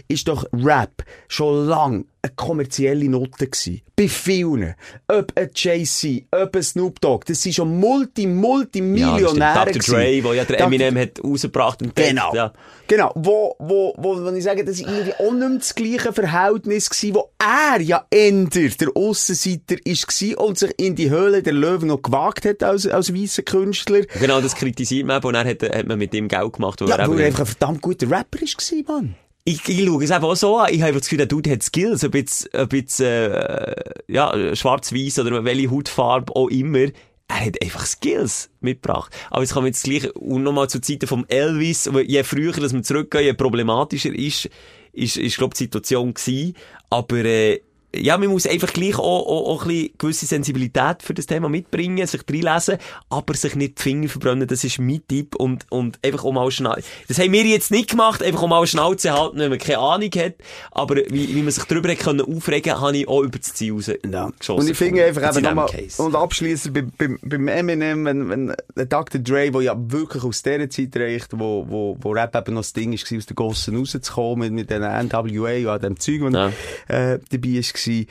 [0.07, 3.81] ist doch Rap schon lang eine kommerzielle Note gewesen.
[3.95, 4.75] Bei vielen.
[5.07, 7.25] Ob ein Jay-Z, ob ein Snoop Dogg.
[7.25, 9.87] Das sind schon multi, multi ja, Millionäre stimmt.
[9.87, 9.95] Dr.
[9.95, 10.67] Dre, wo ja der Dr.
[10.67, 12.33] Eminem hat rausgebracht und Genau.
[12.33, 12.53] Ja.
[12.87, 13.11] Genau.
[13.15, 16.89] Wo, wo, wo, wenn ich sage, das ist irgendwie auch nicht mehr das gleiche Verhältnis
[16.89, 21.53] gewesen, wo er ja änder der Aussenseiter ist gewesen und sich in die Höhle der
[21.53, 24.01] Löwen noch gewagt hat als, als weisser Künstler.
[24.19, 26.81] Genau, das kritisiert man eben und dann hat, hat man mit dem Geld gemacht.
[26.81, 29.15] Weil Ja, er weil er einfach ein verdammt guter Rapper ist gewesen, Mann.
[29.49, 30.73] Ich, ich schaue es eben auch so an.
[30.73, 33.73] Ich habe das Gefühl, der Dude hat Skills, ob jetzt, ob jetzt äh,
[34.07, 36.87] ja, schwarz-weiß oder welche Hautfarbe auch immer.
[37.27, 39.15] Er hat einfach Skills mitgebracht.
[39.29, 42.73] Aber jetzt kann man jetzt gleich, und nochmal zu Zeiten vom Elvis, je früher dass
[42.73, 44.49] man zurückgeht, je problematischer ist,
[44.93, 46.55] ist, ist, glaube die Situation gewesen.
[46.89, 47.61] Aber, äh,
[47.95, 51.49] ja, man muss einfach gleich auch, auch, auch ein bisschen gewisse Sensibilität für das Thema
[51.49, 52.77] mitbringen, sich reinlesen,
[53.09, 56.51] aber sich nicht die Finger verbrennen, das ist mein Tipp und, und einfach um mal
[56.51, 59.79] schnell, das haben wir jetzt nicht gemacht, einfach um mal Schnauze halten, wenn man keine
[59.79, 60.35] Ahnung hat,
[60.71, 63.73] aber wie, wie man sich darüber hat können aufregen, habe ich auch über das Ziel
[63.73, 64.29] raus Ja.
[64.37, 64.61] geschossen.
[64.61, 68.85] Und ich finde einfach eben nochmal, und abschließend beim, beim, beim Eminem, wenn, wenn der
[68.85, 69.19] Dr.
[69.21, 72.73] Dre, der ja wirklich aus dieser Zeit reicht, wo, wo, wo Rap eben noch das
[72.73, 76.53] Ding war, aus den Gossen rauszukommen, mit, mit den NWA und dem Zeug, das
[76.89, 77.13] Ja.
[77.13, 78.05] äh, dabei war.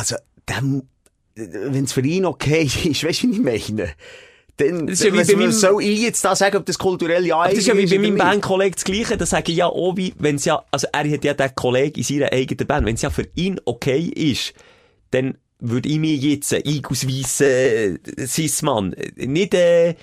[0.00, 3.90] Also, wenn es für ihn okay ist, weißt du, wie ich meine?
[4.58, 7.34] Dann, Das ist ja wie bei meinem- soll ich jetzt da sagen, ob das kulturelle
[7.34, 8.18] Aber das ist ja wie bei meinem?
[8.18, 9.16] Bandkollegen das Gleiche.
[9.16, 11.96] Da sage ich ja auch, wie, wenn es ja, also er hat ja den Kollegen
[11.98, 12.86] in seiner eigenen Band.
[12.86, 14.52] Wenn es ja für ihn okay ist,
[15.10, 19.94] dann würde ich mich jetzt, äh, weisser äh, Cis-Mann, äh, nicht, äh,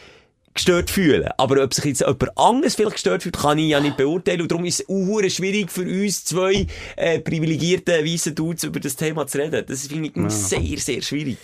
[0.60, 1.30] gestört fühlen.
[1.38, 4.42] Aber ob sich jetzt jemand anderes vielleicht gestört fühlt, kann ich ja nicht beurteilen.
[4.42, 8.96] Und darum ist es auch schwierig für uns zwei, äh, privilegierten weißen Dudes über das
[8.96, 9.64] Thema zu reden.
[9.66, 11.38] Das finde ich sehr, sehr schwierig.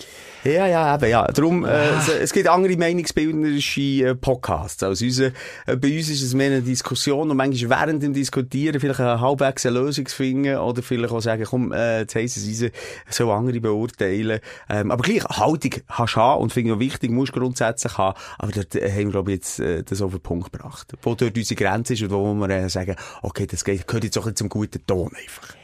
[0.46, 1.26] Ja, ja, eben, ja.
[1.26, 5.32] Darum, äh, es, es gibt andere meinungsbildnerische äh, Podcasts als unser.
[5.66, 9.20] Äh, bei uns ist es mehr eine Diskussion und manchmal während dem Diskutieren vielleicht eine
[9.20, 12.72] halbwegs eine Lösung zu finden oder vielleicht auch sagen, komm, äh, jetzt heisst es uns,
[13.10, 14.40] so andere beurteilen.
[14.70, 18.16] Ähm, aber gleich, Haltung hast du haben und finde ich auch wichtig, musst grundsätzlich haben.
[18.38, 20.94] Aber dort äh, haben wir, glaube ich, jetzt äh, das auf den Punkt gebracht.
[21.02, 24.16] Wo dort unsere Grenze ist und wo wir äh, sagen, okay, das geht, gehört jetzt
[24.20, 25.56] auch ein bisschen zum guten Ton einfach.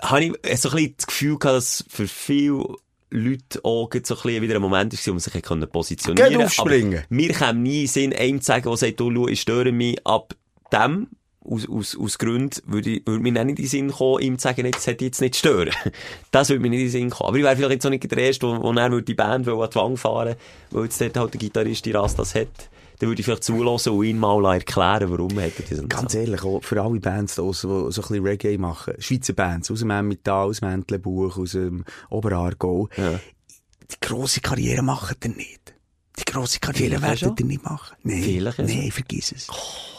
[0.00, 2.64] habe ich so ein bisschen das Gefühl gehabt, dass für viele
[3.12, 6.98] Leute auch so ein wieder ein Moment ist, man sich können positionieren Geht aufspringen.
[6.98, 9.72] Aber Mir käme nie in Sinn, einem zu sagen, der sagt, du, schau, ich störe
[9.72, 10.34] mich ab
[10.72, 11.08] dem,
[11.44, 14.44] aus, aus, aus Gründen, würde, ich- würde mir nicht in den Sinn kommen, ihm zu
[14.44, 15.70] sagen, jetzt hätte jetzt nicht stören.
[16.30, 17.28] Das würde mir nicht in den Sinn kommen.
[17.28, 19.46] Aber ich wäre vielleicht jetzt auch nicht der Erste, wo, wo er würde die Band
[19.46, 20.36] will an die Wand fahren
[20.70, 22.48] weil jetzt dort halt der Gitarrist die Rastas hat.
[23.02, 26.44] Dann würde ich vielleicht zulassen und ihn mal erklären, warum hat er und Ganz ehrlich,
[26.44, 29.90] auch für alle Bands draussen, die so ein bisschen Reggae machen, Schweizer Bands, aus dem
[29.90, 33.18] Emmental, aus dem Entlebuch, aus dem Oberaargau, Ja.
[33.90, 35.74] die grosse Karriere machen ihr nicht.
[36.16, 37.96] Die grosse Karriere werden ihr nicht machen.
[38.04, 39.48] Nein, nein, vergiss es.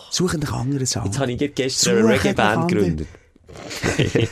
[0.10, 1.08] Suchen dich andere Sachen.
[1.08, 2.68] Jetzt habe ich gestern eine nach Reggae-Band anderen.
[2.70, 3.08] gegründet.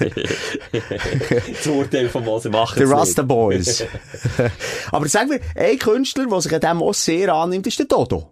[0.71, 2.77] das Urteil von was sie machen.
[2.77, 3.83] The Rasta Boys.
[4.93, 8.31] Aber sag mir, ein Künstler, der sich an dem auch sehr annimmt, ist der Dodo.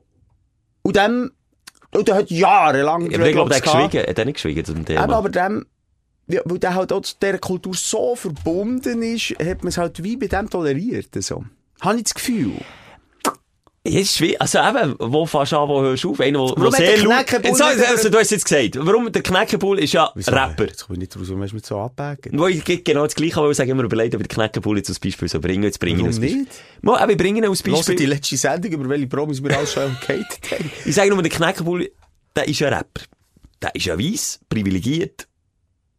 [0.82, 1.32] Und dem,
[1.92, 4.08] und der hat jahrelang Aber ich glaube, der hat geschwiegen.
[4.08, 5.04] Hat er nicht geschwiegen zum Thema?
[5.04, 5.66] Eben, aber dem,
[6.28, 10.04] ja, weil der halt auch zu dieser Kultur so verbunden ist, hat man es halt
[10.04, 11.10] wie bei dem toleriert.
[11.16, 11.44] So.
[11.82, 12.54] Habe ich das Gefühl.
[13.88, 14.42] Ja, ist schwierig.
[14.42, 16.20] Also eben, wo fährst du an, wo hörst du auf?
[16.20, 18.78] Einer, wo, wo sehr nicht- also, du hast jetzt gesagt.
[18.86, 19.10] Warum?
[19.12, 20.66] Der Knäckebull ist ja Rapper.
[20.68, 22.38] Jetzt komme ich nicht raus, warum hast du mich so abgebacken?
[22.38, 25.00] Wo ich genau das Gleiche wollte sagen, immer überlegt, ob ich den Knäckebull jetzt als
[25.00, 25.64] Beispiel so bringen.
[25.64, 26.40] Jetzt bringe ich Warum Beispiel.
[26.42, 26.52] nicht?
[26.82, 28.10] Mal, eben, ich bringe ihn als Hört die Beispiel.
[28.10, 30.72] letzte Sendung, über welche Promis wir alles schon gehatet haben.
[30.86, 31.90] Ich sage nur, der Knäckebull,
[32.36, 33.02] der ist ein Rapper.
[33.62, 35.26] Der ist ja weiss, privilegiert.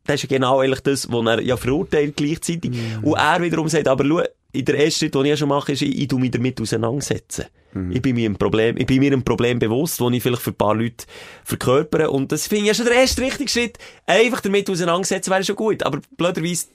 [0.05, 2.73] Das ist ja genau eigentlich das, was er ja verurteilt gleichzeitig.
[3.03, 4.23] Und er wiederum sagt, aber schau,
[4.53, 7.47] in der ersten Schritt, den ich ja schon mache, ist, ich, ich mich damit auseinandersetzen.
[7.91, 10.51] Ich bin mir ein Problem, ich bin mir ein Problem bewusst, das ich vielleicht für
[10.51, 11.07] ein paar Leute
[11.45, 12.11] verkörpere.
[12.11, 13.79] Und das finde ich ja schon der erste richtige Schritt.
[14.07, 15.85] Einfach damit auseinandersetzen wäre schon gut.
[15.85, 16.67] Aber blöderweise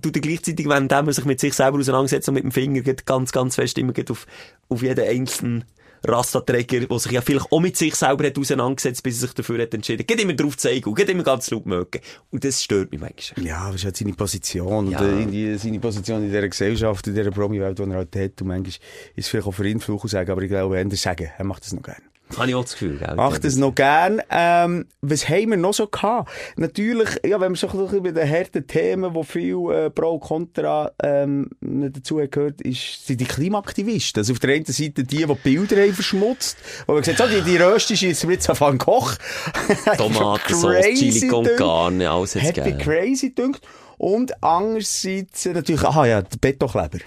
[0.00, 3.06] tut er gleichzeitig, wenn man sich mit sich selber auseinandersetzt und mit dem Finger geht
[3.06, 4.26] ganz, ganz fest immer geht auf,
[4.68, 5.64] auf jeden einzelnen
[6.04, 9.62] Rastaträger, der sich ja vielleicht auch mit sich selber hat auseinandergesetzt, bis er sich dafür
[9.62, 10.06] hat entschieden.
[10.06, 12.00] Geht immer drauf zeigen und geht immer ganz laut mögen.
[12.30, 13.46] Und das stört mich manchmal.
[13.46, 14.90] Ja, das ist halt seine Position.
[14.90, 15.00] Ja.
[15.00, 18.40] Und, äh, seine Position in dieser Gesellschaft, in dieser Promi-Welt, die er halt hat.
[18.42, 18.80] Und manchmal ist
[19.16, 21.72] es vielleicht auch für ihn Fluch sagen, aber ich glaube, er sagen, er macht das
[21.72, 22.05] noch gerne.
[22.36, 23.14] Habe ich auch das Gefühl, gell?
[23.14, 24.20] Macht das noch gern.
[24.30, 26.28] Ähm, was haben wir noch so gehabt?
[26.56, 30.18] Natürlich, ja, wenn man so ein bisschen bei den harten Themen, wo viel äh, Pro
[30.18, 34.20] Contra ähm, dazu gehört, ist, sind die Klimaaktivisten.
[34.20, 37.32] Also auf der einen Seite die, die Bilder haben verschmutzt, wo man gesagt hat, oh,
[37.32, 39.14] die, die Röste wir jetzt auf einen Koch.
[39.96, 41.46] Tomatensauce, Chili con.
[41.56, 42.78] Carne, alles hat's gegeben.
[42.78, 43.60] crazy dünkt.
[43.98, 46.98] Und andererseits äh, natürlich, aha ja, der Betokleber.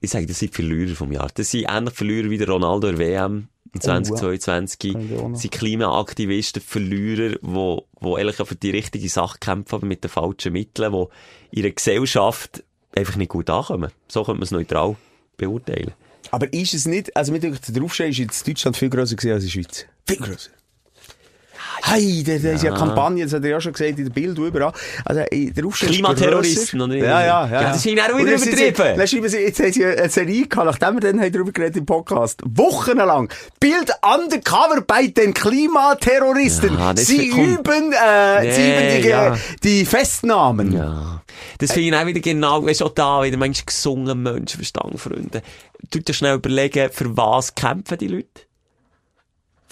[0.00, 1.28] Ich sage, das sind Verlierer vom Jahr.
[1.32, 4.92] Das sind ähnlich Verlierer wie der Ronaldo der WM im 2022.
[4.92, 5.32] Kann ich auch noch.
[5.32, 10.04] Das sind Klimaaktivisten, Verlierer, wo, wo eigentlich auch für die richtige Sache kämpfen, aber mit
[10.04, 11.10] den falschen Mitteln, wo
[11.50, 12.62] in der Gesellschaft
[12.94, 13.90] einfach nicht gut ankommen.
[14.08, 14.96] So könnte man es neutral
[15.36, 15.92] beurteilen.
[16.30, 19.44] Aber ist es nicht, also mit der Aufstehen ist jetzt Deutschland viel grösser gewesen als
[19.44, 19.86] die Schweiz.
[20.06, 20.50] Viel grösser.
[21.84, 24.38] Hey, da, da ist ja Kampagne, das hat er ja schon gesagt, in der Bild
[24.38, 24.72] überall.
[25.04, 27.02] Also, der Aufstehen ist Klimaterroristen, oder nicht?
[27.02, 27.62] Ja, ja, ja.
[27.62, 28.98] Ja, das finde ich auch wieder übertrieben.
[28.98, 31.86] Jetzt, jetzt, jetzt haben sie eine Serie gehabt, nachdem wir dann haben darüber geredet im
[31.86, 32.40] Podcast.
[32.44, 33.28] Wochenlang.
[33.58, 36.78] Bild undercover bei den Klimaterroristen.
[36.78, 39.36] Ja, das sie üben, äh, sie Nee, üben die, ja.
[39.62, 40.72] die Festnahmen.
[40.72, 41.22] Ja.
[41.58, 45.42] Das finde ich auch wieder genau, weißt du, auch da wieder manchmal gesungen Menschenverstand, Freunde.
[45.90, 48.28] Du dir schnell überlegen, für was kämpfen die Leute?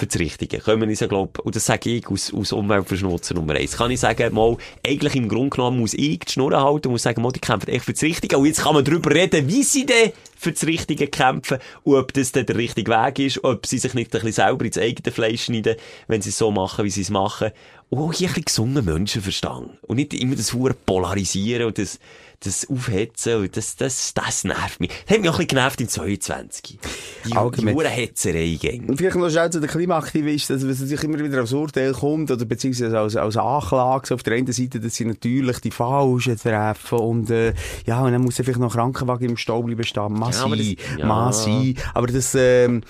[0.01, 0.59] Für das Richtige.
[0.59, 3.77] Können wir uns ja, glaub, und das sage ich aus, aus Umweltverschmutzer Nummer eins.
[3.77, 7.03] Kann ich sagen, mal, eigentlich im Grunde genommen muss ich die Schnur halten und muss
[7.03, 8.39] sagen, mal, die kämpfen echt für das Richtige.
[8.39, 12.15] Und jetzt kann man darüber reden, wie sie denn für das Richtige kämpfen und ob
[12.15, 15.13] das dann der richtige Weg ist, ob sie sich nicht ein bisschen selber ins eigene
[15.13, 15.77] Fleisch schneiden,
[16.09, 17.51] wenn sie es so machen, wie sie es machen.
[17.91, 19.71] Und auch hier ein bisschen gesunden Menschenverstand.
[19.83, 21.99] Und nicht immer das Hure polarisieren und das,
[22.43, 24.91] das Aufhetzen und das, das, das nervt mich.
[25.07, 26.79] Das hat mich auch ein bisschen genervt im 22.
[27.27, 27.77] Die, Allgemein.
[27.79, 28.87] die Hetzerei gänge.
[28.89, 32.31] Und vielleicht noch schnell zu den Klimaaktivisten, dass es sich immer wieder als Urteil kommt,
[32.31, 34.15] oder beziehungsweise als, als Anklage.
[34.15, 37.53] Auf der einen Seite, dass sie natürlich die Falschen treffen und, äh,
[37.87, 40.13] ja, und dann muss vielleicht noch Krankenwagen im Stau bleiben stehen.
[40.15, 41.07] Mag Ja, aber das- ja.
[41.07, 41.75] mag sein.
[41.93, 42.83] Aber das, ähm,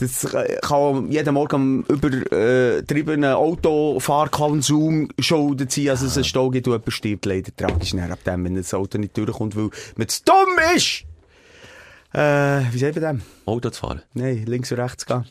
[0.00, 6.66] das äh, kann jeden Morgen am übertriebenen Autofahrkonsum schuldet sein, also es einen Stau gibt
[6.66, 10.08] und jemand stirbt leider tragisch nach ab dem, wenn das Auto nicht durchkommt, weil man
[10.08, 11.04] zu dumm ist!
[12.12, 13.22] Äh, wie sagt man dem?
[13.44, 14.02] Auto zu fahren.
[14.14, 15.26] Nein, links und rechts gehen.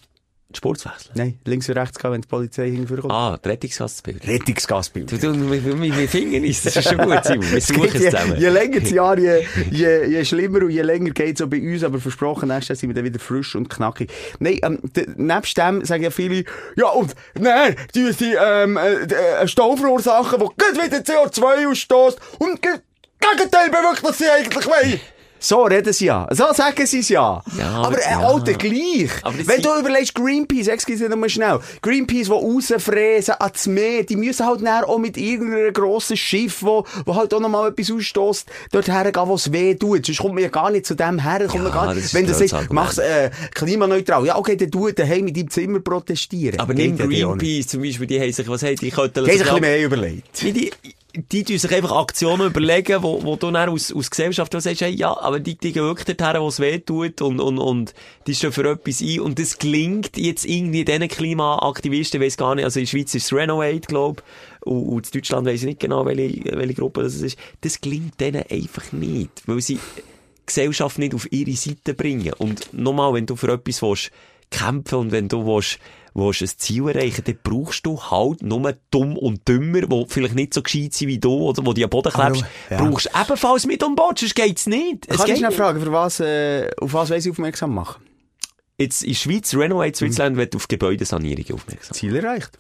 [0.52, 1.12] Wechseln.
[1.14, 3.06] Nein, links und rechts gehen, wenn die Polizei hinführt.
[3.10, 4.28] Ah, Rettungsgassbild.
[4.28, 5.12] Rettungsgasbild.
[5.12, 7.52] Du, du, wir finden es, das ist schon gut, Simon.
[7.52, 8.40] Wir suchen es je, zusammen.
[8.40, 11.62] je länger das Jahr, je, je, je schlimmer und je länger geht es auch bei
[11.62, 14.12] uns, aber versprochen, nächstes Jahr sind wir dann wieder frisch und knackig.
[14.40, 14.80] Nein, ähm,
[15.18, 16.44] nebst dem sagen ja viele,
[16.76, 22.62] ja und, nein, die sie, ähm, äh, äh, Stau verursachen, gut wieder CO2 ausstößt und
[22.62, 22.72] ge
[23.20, 25.00] Gegenteil bewirkt, was sie eigentlich wollen.
[25.40, 26.28] So reden sie ja.
[26.32, 27.42] So sagen sie es ja.
[27.58, 28.20] Ja, aber äh, ja.
[28.20, 29.10] Alter, gleich.
[29.24, 31.60] Aber Wenn du überlegst, Greenpeace, excuse mal schnell.
[31.82, 36.86] Greenpeace, die rausfräsen ans Meer, die müssen halt näher auch mit irgendeinem grossen Schiff, wo,
[37.06, 40.06] wo halt auch noch mal etwas ausstößt, dort hergehen, wo es weh tut.
[40.06, 41.48] Sonst kommt man ja gar nicht zu dem her.
[41.48, 44.26] Kommt Ja, gar ist Wenn du sagst, mach's äh, klimaneutral.
[44.26, 46.60] Ja, okay, dann tu daheim in deinem Zimmer protestieren.
[46.60, 47.10] Aber nimm nicht.
[47.10, 49.62] Greenpeace zum Beispiel, die haben sich, was haben die, könnten Die haben sich ein bisschen
[49.62, 50.42] mehr überlegt.
[50.42, 50.72] Die,
[51.16, 54.82] die tun sich einfach Aktionen überlegen, wo, wo du dann aus, aus Gesellschaft wo sagst,
[54.82, 57.94] hey, ja, aber die, die gehen wirklich dorthin, wo es weh tut und, und, und
[58.28, 62.66] die stehen für etwas ein und das gelingt jetzt irgendwie diesen Klimaaktivisten, weiss gar nicht,
[62.66, 64.24] also in der Schweiz ist es Renovate, glaub
[64.62, 67.38] und, und in Deutschland weiss ich nicht genau, welche, welche Gruppe das ist.
[67.62, 69.80] Das gelingt denen einfach nicht, weil sie
[70.46, 72.34] Gesellschaft nicht auf ihre Seite bringen.
[72.34, 74.12] Und nochmal, wenn du für etwas willst,
[74.52, 75.80] kämpfen und wenn du willst,
[76.20, 80.54] willst ein Ziel erreichen, dann brauchst du halt nur dumm und dümmer, die vielleicht nicht
[80.54, 82.78] so gescheit sind wie du oder die dir am Boden klebst, ja.
[82.78, 85.06] brauchst du ebenfalls mit an Bord, sonst geht's nicht.
[85.08, 88.02] Es Kann geht ich noch fragen, für was, äh, auf was weiss ich aufmerksam machen?
[88.78, 91.96] Jetzt in Schweiz, Renovate Switzerland, wird auf Gebäudesanierung aufmerksam.
[91.96, 92.52] Ziel erreicht.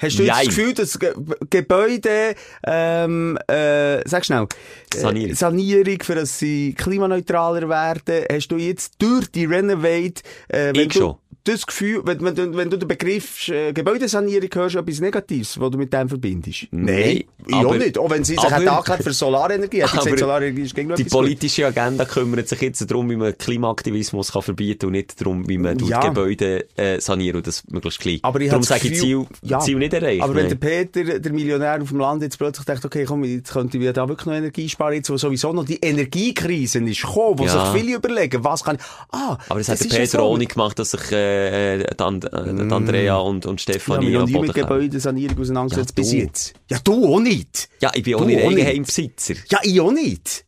[0.00, 1.14] Hast du jetzt das Gefühl, dass Ge
[1.50, 2.34] Gebäude,
[2.66, 4.46] ähm, äh, sag schnell,
[4.94, 5.34] äh, Sanierung.
[5.34, 10.22] Sanierung, für dass sie klimaneutraler werden, hast du jetzt durch die Renovate,
[10.52, 11.16] äh, Ich du schon.
[11.54, 15.70] Das Gefühl, wenn, wenn, du- wenn du den Begriff äh, Gebäudesanierung hörst, etwas Negatives, was
[15.70, 16.66] du mit dem verbindest?
[16.70, 17.98] Nein, ich auch nicht.
[17.98, 19.82] Auch wenn sie sich aber- hat für Solarenergie.
[19.84, 21.12] Hat gesagt, Solarenergie ist gegen Die etwas gut.
[21.22, 25.58] politische Agenda kümmert sich jetzt darum, wie man Klimaaktivismus kann verbieten und nicht darum, wie
[25.58, 26.00] man Ja.
[26.00, 28.18] Gebäude äh, sanieren und das möglichst klein.
[28.22, 29.58] Aber ich darum das sage ich Ziel, ja.
[29.60, 30.22] Ziel nicht erreicht.
[30.22, 30.88] Aber wenn der nein.
[30.92, 34.08] Peter, der Millionär auf dem Land, jetzt plötzlich denkt, okay, komm, jetzt könnte ich da
[34.08, 37.72] wirklich noch Energie sparen, jetzt wo sowieso noch die Energiekrise ist gekommen, wo Ja.
[37.72, 38.82] sich viele überlegen, was kann ich,
[39.12, 40.20] ah, Aber das hat der Peter so.
[40.20, 43.62] auch nicht gemacht, dass sich äh, äh, die, And äh, die Andrea und, und Ja,
[43.62, 44.54] Stefanie haben am Boden mit.
[44.54, 46.54] Gebäudesanierung auseinandergesetzt Ja, bis jetzt.
[46.68, 47.68] Ja, du auch nicht.
[47.80, 48.44] Ja, ich bin Du auch nicht.
[48.44, 49.34] Eigenheimbesitzer.
[49.50, 50.44] Ja, ich auch nicht.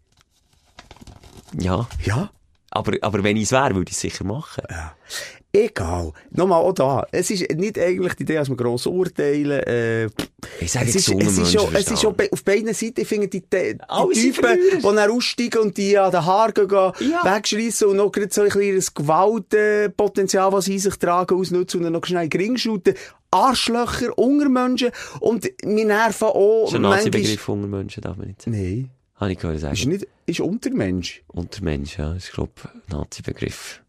[1.58, 1.88] Ja.
[2.04, 2.30] Ja.
[2.70, 4.62] Aber, aber wenn ich es wäre, würde ich es sicher machen.
[5.50, 6.12] Egal.
[6.30, 7.06] Nochmal auch da.
[7.10, 9.62] Es ist nicht eigentlich die Idee, dass wir gross urteilen.
[9.62, 10.04] Äh,
[10.60, 13.28] Ich sage es ist, es ist schon, es ist schon auf beiden Seiten, ich finde,
[13.28, 16.68] die, die, die sind Typen, die dann aussteigen und die an den Haaren gehen,
[17.10, 17.24] Ja.
[17.36, 21.92] wegschreissen und noch so ein kleines Gewaltpotenzial, was sie in sich tragen, ausnutzen und dann
[21.94, 22.94] noch schnell gering shooten.
[23.30, 24.90] Arschlöcher, Untermenschen
[25.20, 28.56] und wir nerven auch Das ist ein Nazi-Begriff unter Menschen, darf man nicht sagen.
[28.56, 29.90] Nein, Habe ich gehört ist sagen.
[29.90, 31.22] nicht, ist Untermensch.
[31.28, 32.12] Unter Menschen, ja.
[32.14, 33.82] Ist, glaube ich, ein Nazi-Begriff.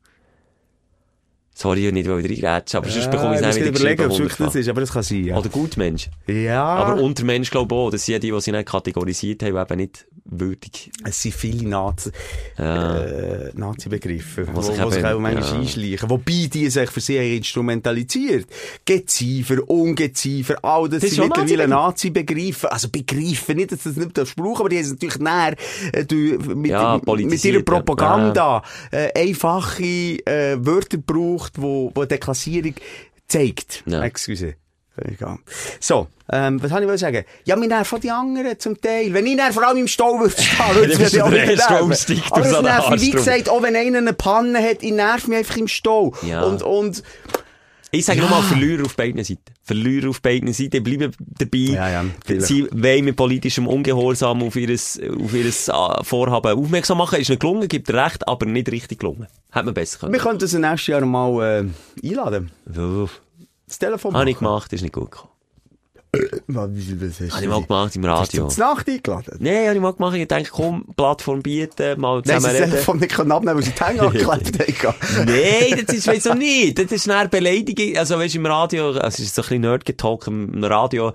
[1.61, 4.19] Sorry, ich nicht ich reingrätschen, aber sonst bekomme ich es muss wieder überlegen, ob es
[4.19, 5.37] wirklich das ist, aber das kann sein, ja.
[5.37, 6.09] Oder Gutmensch.
[6.25, 6.63] ja.
[6.63, 7.89] Aber Untermensch, glaube ich auch.
[7.89, 10.91] Das sind die, die sie nicht kategorisiert haben, eben nicht würdig.
[11.03, 12.11] Es sind viele Nazi,
[12.57, 12.97] Ja.
[13.01, 14.89] äh, Nazi-Begriffe, wo sich auch
[15.19, 15.59] manchmal ja.
[15.59, 16.09] einschleichen.
[16.09, 18.47] Wobei die sich für sie instrumentalisiert.
[18.85, 22.71] Geziefer, Ungeziefer, all das, Das sind mittlerweile Nazi-Begriffe.
[22.71, 25.55] Also Begriffe, nicht, dass das nicht der Spruch, aber die haben es natürlich näher
[25.93, 30.97] äh, mit, Ja, mit ihrer Propaganda äh, einfache äh, Wörter
[31.51, 32.75] braucht, wo, wo die Klassierung
[33.27, 33.83] zeigt.
[33.85, 34.03] Ja.
[34.03, 34.55] Excuse.
[35.79, 37.23] So, ähm, was wollte ich wollen sagen?
[37.45, 39.13] Ja, wir nerven die anderen zum Teil.
[39.13, 41.31] Wenn ich dann vor allem im Stau würde stehen, würde mich auch
[42.31, 45.57] Aber es nervt wie gesagt, auch wenn einer eine Panne hat, ich nerv mich einfach
[45.57, 46.13] im Stau.
[46.21, 46.43] Ja.
[46.43, 47.03] Und, und,
[47.91, 48.25] Ich sage Ja.
[48.25, 49.41] nochmal Verlierer auf beiden Seiten.
[49.63, 51.57] Verlierer auf beiden Seiten bleiben dabei.
[51.57, 52.05] Ja, ja.
[52.39, 55.73] Sie wollen mit politischem Ungehorsam auf ihres, auf ihres äh,
[56.03, 57.19] Vorhaben aufmerksam machen.
[57.19, 59.27] Ist nicht gelungen, gibt recht, aber nicht richtig gelungen.
[59.51, 60.13] Hätte man besser können.
[60.13, 61.63] Wir könnten das nächstes Jahr mal
[62.03, 62.51] äh, einladen.
[62.77, 63.21] Uff.
[63.67, 65.31] Das Telefon Habe ich gemacht, ist nicht gut gekommen.
[66.47, 68.57] Was, wie- was hast Habe ich mal gemacht im Hast du Radio.
[68.57, 69.37] Nacht eingeladen?
[69.39, 70.15] Nein, habe ich mal gemacht.
[70.15, 72.71] Ich denke, komm, Plattform bieten, mal Nein, zusammen sie das reden.
[72.71, 75.25] Telefon nicht abnehmen, weil sie die Hänge angeklebt haben.
[75.25, 76.79] Nein, das ist wieso nicht.
[76.79, 77.95] Das ist eine Beleidigung.
[77.97, 81.13] Also, weißt du, im Radio, also, es ist so ein bisschen Nerd-Getalk im Radio,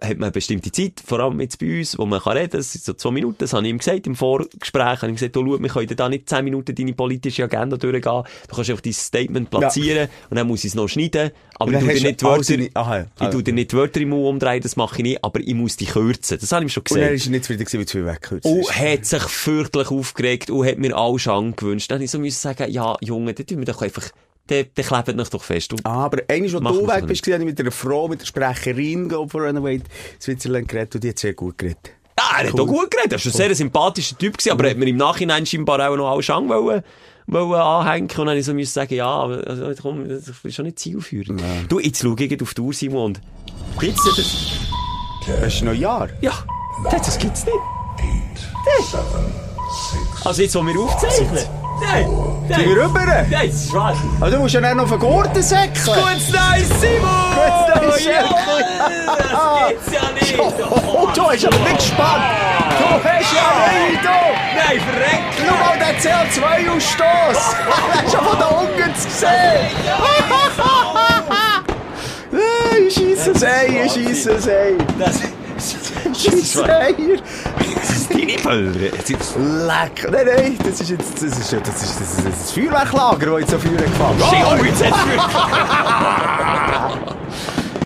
[0.00, 2.72] hat man eine bestimmte Zeit, vor allem jetzt bei uns, wo man kann reden, das
[2.72, 5.44] sind so zwei Minuten, das habe ich ihm gesagt, im Vorgespräch, habe ich gesagt, du,
[5.44, 8.92] schau, wir können da nicht zehn Minuten deine politische Agenda durchgehen, du kannst einfach dein
[8.92, 12.06] Statement platzieren, und dann muss ich es noch schneiden, aber ich dann tu hast dir
[12.08, 15.02] nicht Wörter, seine- Aha, ich tu dir nicht Wörter im Mund umdrehen, das mache ich
[15.02, 17.14] nicht, aber ich muss die kürzen, das habe ich ihm schon Und er gesagt.
[17.26, 18.76] ist nicht zufrieden gewesen, weil zu viel weggekürzt Und ist.
[18.78, 21.90] hat sich fürchterlich aufgeregt und hat mir alles angewünscht.
[21.90, 24.04] Dann habe ich so müssen sagen, ja, Junge, dann tun wir doch einfach,
[24.48, 25.72] dann, dann klebt euch doch fest.
[25.72, 28.20] Und Ah, aber einmal, als du das weg bist, habe ich mit einer Frau, mit
[28.20, 29.84] der Sprecherin for Renovate
[30.20, 31.92] Switzerland geredet und die hat sehr gut geredet.
[32.18, 33.12] Ja, er hat auch gut geredet.
[33.12, 35.96] Er war ein sehr sympathischer Typ, gewesen, aber er hat mir im Nachhinein scheinbar auch
[35.96, 36.82] noch alle Schang wollen,
[37.28, 38.08] wollen anhängen.
[38.08, 40.78] Und dann habe ich so müssen sagen, ja, aber also, komm, das ist schon nicht
[40.80, 41.40] zielführend.
[41.68, 43.20] Du, jetzt schau ich auf die Uhr, Simon, und
[43.78, 44.18] gibt's das?
[45.42, 46.08] Es ist Neujahr.
[46.20, 46.32] Ja,
[46.90, 47.54] das, das gibt's nicht.
[50.24, 51.67] Also jetzt, wo wir aufzeichnen?
[51.80, 52.06] Nein,
[52.48, 53.00] Sind wir rüber?
[53.06, 53.96] nein, das ist schwarz.
[54.20, 55.72] Aber du musst ja dann noch auf Gurten säckeln.
[55.84, 57.10] Gutes Neues, Simon!
[57.74, 58.18] Gutes Neues,
[59.06, 60.38] Das gibt's ja nicht!
[60.38, 62.24] Oh, du hast aber nicht gespannt.
[62.78, 64.18] Du hast ja nicht, du.
[64.56, 65.34] Nein, verreckt!
[65.38, 67.56] Schau mal den CO2-Ausstoß.
[67.94, 69.28] Das ist ja von da unten zu sehen.
[72.90, 73.34] Scheisse
[73.88, 75.37] scheisse es
[76.18, 77.20] Scheisse ein.
[77.76, 78.80] das ist deine Pölder.
[78.80, 80.08] Leck.
[80.10, 83.40] Nein, nein, das ist jetzt, das ist, ja- das ist, das ist, das Feuerwerklager, das
[83.40, 84.98] jetzt so Feuer gefangen Oh, jetzt hat's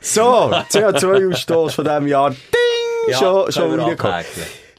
[0.00, 0.22] So,
[0.70, 2.30] CO2-Ausstoß von diesem Jahr.
[2.30, 3.14] Ding!
[3.18, 4.24] schon schon reingekommen.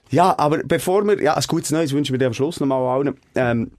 [0.09, 3.17] Ja, aber bevor wir, ja, ein gutes Neues wünschen wir dir am Schluss nochmal allen.
[3.35, 3.71] Ähm,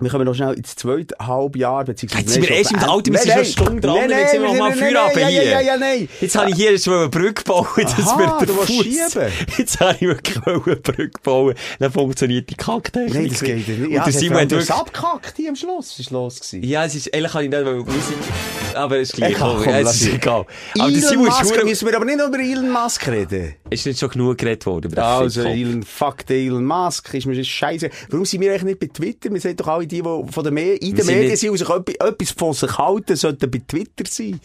[0.00, 2.22] wir kommen noch schnell ins zweite Halbjahr, beziehungsweise...
[2.24, 4.42] Jetzt sind wir erst im Alter, wir sind schon eine Stunde dran, nein, jetzt sind
[4.42, 5.62] wir noch mal Feierabend hier.
[5.62, 6.08] Ja, nein.
[6.20, 8.66] Jetzt habe ich hier eine Brücke bauen, das Aha, wird Fuss.
[8.68, 9.28] schieben.
[9.58, 13.14] Jetzt habe ich wirklich eine Brücke bauen, dann funktioniert die Kacktechnik.
[13.14, 13.80] Nein, das geht nicht.
[13.80, 14.70] Und Ja, es Simon hat hat wirklich...
[14.72, 16.62] abgekackt hier am Schluss, ist los gewesen.
[16.64, 19.50] Ja, es ist, ehrlich kann ich nicht, weil wir sind, aber es ist gleich, Egal,
[19.54, 20.14] komm, komm, ja, es lass ist ihn.
[20.16, 20.46] egal.
[20.78, 23.54] Aber Elon Simon Musk, müssen wir aber nicht über Elon Musk reden.
[23.70, 25.56] ist nicht schon genug geredet worden den Also, Fickkopf?
[25.58, 27.90] Elon, fuck den Elon Musk, ist mir scheiße.
[28.10, 29.30] Warum sind wir eigentlich nicht bei Twitter?
[29.32, 31.68] Wir sind doch alle die, die von den Me in den Medien sind und sich
[31.68, 34.40] etwas, von sich halten, sollten bei Twitter sein.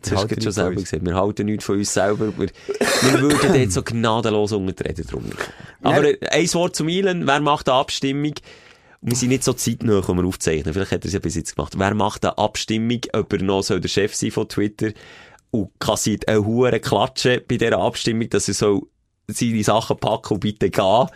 [0.00, 1.04] Das hast du schon selber gesagt.
[1.04, 2.32] Wir halten nichts von uns selber.
[2.36, 5.36] Wir, wir würden dort so gnadenlos unter die Räder drunter.
[5.82, 6.16] Aber Nein.
[6.20, 7.26] äh, ein Wort zum Milan.
[7.26, 8.34] Wer macht eine Abstimmung?
[9.00, 10.72] Wir sind nicht so zeitnah, wenn wir aufzeichnen.
[10.72, 11.74] Vielleicht hat er es ja bis jetzt gemacht.
[11.76, 14.92] Wer macht eine Abstimmung, ob er noch soll der Chef sein von Twitter
[15.50, 18.88] und kassiert eine hure Klatsche bei dieser Abstimmung, dass er so
[19.28, 21.06] seine Sachen packen und bitte gehen.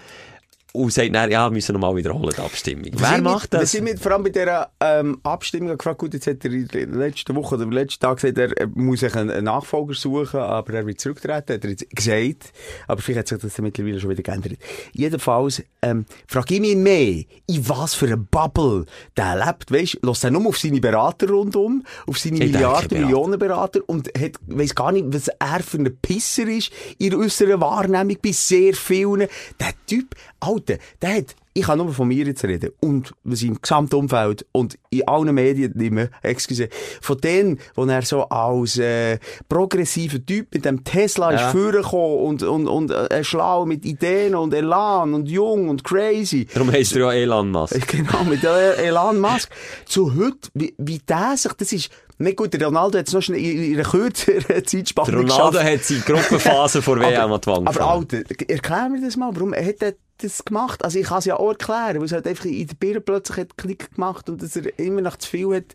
[0.73, 2.85] Und sagt dann, ja, wir müssen nochmal wiederholen, die Abstimmung.
[2.85, 3.73] Wir Wer macht mit, Wir das?
[3.73, 6.87] sind mit, vor allem bei dieser ähm, Abstimmung gefragt, gut, jetzt hat er in der
[6.89, 10.41] letzten Woche oder am letzten Tag gesagt, er er muss sich einen, einen Nachfolger suchen,
[10.41, 12.53] aber er wird zurücktreten, hat er jetzt gesagt.
[12.89, 14.59] Aber vielleicht hat sich das mittlerweile schon wieder geändert.
[14.93, 18.85] Jedenfalls, ähm, frage ich mich mehr, in was für einer Bubble
[19.17, 22.89] der lebt, weisst, lässt er nur auf seine Berater rundum, auf seine Ich denke, Milliarden,
[22.89, 23.07] Berater.
[23.07, 27.59] Millionen Berater und hat, weiss gar nicht, was er für ein Pisser ist in unserer
[27.63, 29.29] Wahrnehmung bei sehr vielen.
[29.61, 30.15] Der Typ,
[30.57, 32.71] Alter, der hat ich kann nur von mir jetzt reden.
[32.81, 36.69] Und was im gesamten Umfeld und in allen Medien nicht mehr, excuse,
[37.01, 41.47] von denen, wo er so als äh, progressiver Typ mit dem Tesla Ja.
[41.47, 46.47] ist vorgekommen und, und, und äh, schlau mit Ideen und Elan und jung und crazy.
[46.53, 47.75] Darum heisst er ja Elon Musk.
[47.89, 49.49] Genau, mit der Elon Musk.
[49.87, 51.89] Zu heute, wie, wie der sich, das ist,
[52.19, 55.59] nicht gut, der Ronaldo hat es noch schnell in in einer kürzeren Zeitspanne Der Ronaldo
[55.59, 55.73] geschafft.
[55.73, 57.81] hat seine Gruppenphase vor WM an die Wand Aber.
[57.81, 60.85] Alter, erklär mir das mal, warum hat er das gemacht?
[60.85, 63.39] Also ich kann es ja auch erklären, weil es halt einfach in der Birne plötzlich
[63.39, 65.75] hat Klick gemacht und dass er immer nach zu viel hat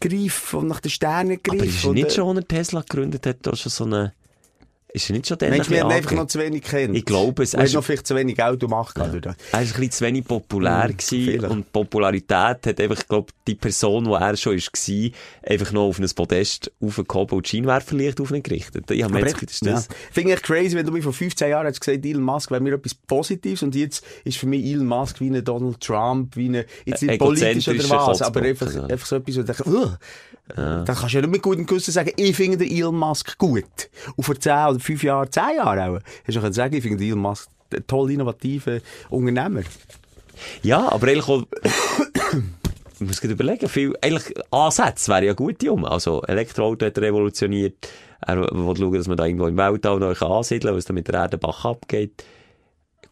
[0.00, 1.68] greifen und nach den Sternen Aber greifen.
[1.68, 4.14] ist er nicht schon, als er Tesla gegründet hat, da schon so eine...
[4.92, 6.96] Ist er nicht schon dann Mensch, ein wir haben einfach noch zu wenig kennt.
[6.96, 7.54] Ich glaube es.
[7.54, 8.96] Er hat ist, noch vielleicht zu wenig Geld gemacht.
[8.96, 9.04] Ja.
[9.04, 14.04] Er ist ein bisschen zu wenig populär gewesen und Popularität hat einfach, glaube, die Person,
[14.04, 15.10] die er schon ist, war,
[15.48, 18.90] einfach noch auf ein Podest aufgehoben und Scheinwerferlicht auf ihn gerichtet.
[18.90, 19.96] Ich habe jetzt das ja.
[20.10, 22.74] Finde ich crazy, wenn du mir vor 15 Jahren hast gesagt, Elon Musk wäre mir
[22.74, 26.66] etwas Positives und jetzt ist für mich Elon Musk wie ein Donald Trump, wie eine,
[26.84, 28.84] jetzt nicht politisch oder was, aber einfach, ja.
[28.84, 29.90] einfach so etwas, wo ich denke, uh,
[30.56, 33.90] dann kannst du ja nicht mit gutem Gewissen sagen, ich finde Elon Musk gut.
[34.16, 37.18] Und vor 10 oder 5 Jahren, 10 Jahren auch, hast du sagen, ich finde Elon
[37.18, 39.62] Musk einen toll innovativen Unternehmer.
[40.62, 41.44] Ja, aber eigentlich auch,
[42.98, 45.84] muss gerade überlegen, viel, eigentlich Ansätze wären ja gute um.
[45.84, 47.88] Also, Elektroauto hat er revolutioniert.
[48.26, 51.08] Er will schauen, dass man da irgendwo im Weltall noch ansiedeln kann, was da mit
[51.08, 52.24] der Erde Bach abgeht.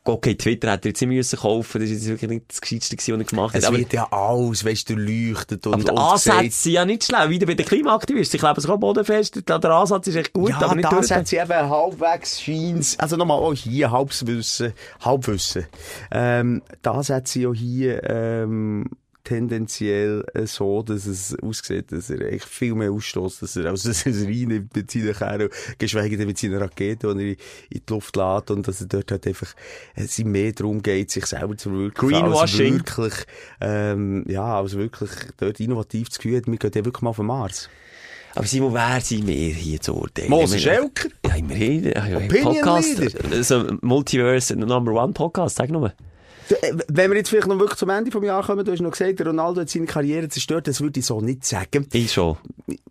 [0.09, 2.96] Okay, Twitter hätte er jetzt nicht müssen kaufen, das ist jetzt wirklich nicht das Gescheiteste
[2.96, 3.62] was er gemacht hat.
[3.62, 6.72] Es Aber, wird ja alles, weißt du, leuchtet und, aber die und Ansätze gesagt- sind
[6.72, 7.28] ja nicht schlau.
[7.28, 8.36] Wieder bei den Klimaaktivisten.
[8.36, 9.48] Ich glaube, es kommt bodenfest.
[9.48, 11.11] Der Ansatz ist echt gut, ja, aber nicht durch.
[11.11, 14.72] hat sie eben halbwegs scheins, also nochmal auch hier Halbwissen,
[15.04, 15.66] Halbwissen.
[16.11, 16.62] Ähm,
[17.11, 18.86] hat sie auch hier, ähm,
[19.29, 23.89] tendenziell äh, so, dass es aussieht, dass er echt viel mehr ausstößt, dass er, also,
[23.89, 27.37] dass er reinnimmt mit seinen Kerlen, geschweige denn mit seiner Rakete, die er in
[27.70, 29.55] die Luft lädt und dass er dort halt einfach,
[29.95, 32.22] es ihm mehr darum geht, sich selber zu verwirklichen.
[32.22, 32.81] Greenwashing.
[32.81, 33.26] Als wirklich,
[33.61, 37.26] ähm, ja, als wirklich dort innovativ zu Gefühl, wir gehen ja wirklich mal auf den
[37.26, 37.68] Mars.
[38.35, 40.31] Aber Simon, wer sind wir hier zu urteilen?
[40.31, 41.09] Moses Schelker?
[41.26, 41.89] Ja, immerhin.
[41.89, 43.24] Opinion Podcast.
[43.31, 45.93] Also, Multiverse Number One Podcast, sag nur.
[46.51, 48.90] Äh, Wenn wir jetzt vielleicht noch wirklich zum Ende vom Jahr kommen, du hast noch
[48.92, 51.86] gesagt, Ronaldo hat seine Karriere zerstört, das würde ich so nicht sagen.
[51.92, 52.36] Ich schon.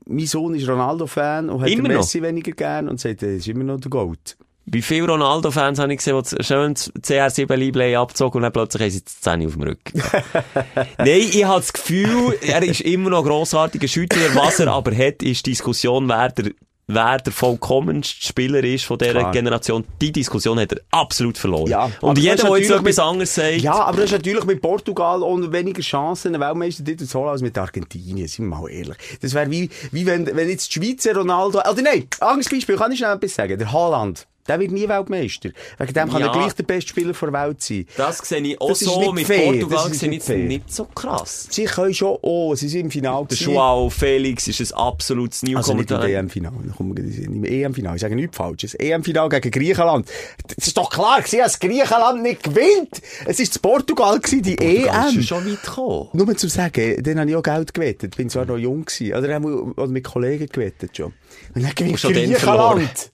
[0.05, 2.01] Mein Sohn ist Ronaldo-Fan und hat Immer den noch?
[2.01, 4.37] Messi weniger gern und sagt, er ist immer noch der Gold.
[4.69, 8.91] Wie viele Ronaldo-Fans habe ich gesehen, die schön das CR7-Liebling abgezogen und dann plötzlich haben
[8.91, 10.01] sie die Zähne auf dem Rücken.
[10.97, 14.17] Nein, ich habe das Gefühl, er ist immer noch grossartiger Schützer.
[14.33, 16.51] Was er aber hat, ist Diskussion, wer der,
[16.87, 19.31] wer der vollkommenste Spieler ist von dieser Klar.
[19.31, 19.83] Generation.
[20.01, 21.67] Die Diskussion hat er absolut verloren.
[21.67, 24.61] Ja, und jeder, ist der jetzt etwas anderes sagt, Ja, aber das ist natürlich mit
[24.61, 28.97] Portugal und weniger Chancen, einen Weltmeistertitel zu holen als mit Argentinien, sind wir mal ehrlich.
[29.21, 32.91] Das wäre wie, wie wenn, wenn jetzt die Schweizer Ronaldo, oder nein, anderes Beispiel, kann
[32.91, 34.25] ich schnell etwas sagen, der Haaland.
[34.47, 35.49] Der wird nie Weltmeister.
[35.77, 36.27] Wegen dem kann Ja.
[36.27, 37.85] er gleich der beste Spieler der Welt sein.
[37.97, 39.11] das sehe ich auch Das so.
[39.11, 41.47] Mit fair, Portugal das sehe ich nicht so krass.
[41.49, 43.37] Sie können schon, oh, sie sind im Finale Der.
[43.37, 46.09] Joao Felix ist ein absolutes Also nicht im Newcomer.
[46.19, 47.95] EM-Final, dann kommen wir gleich im EM-Final.
[47.95, 48.73] Ich sage nichts Falsches.
[48.75, 50.07] EM-Final gegen Griechenland.
[50.57, 53.01] Es ist doch klar gewesen, dass Griechenland nicht gewinnt.
[53.25, 55.19] Es ist Portugal gewesen, die Portugal EM.
[55.19, 56.09] ist schon weit gekommen.
[56.13, 58.15] Nur zum sagen, dann habe ich auch Geld gewettet.
[58.15, 59.13] Bin zwar noch jung gewesen.
[59.13, 61.13] Oder, mit Kollegen gewettet schon.
[61.55, 62.01] Und dann gewinnt.
[62.01, 63.11] Griechenland.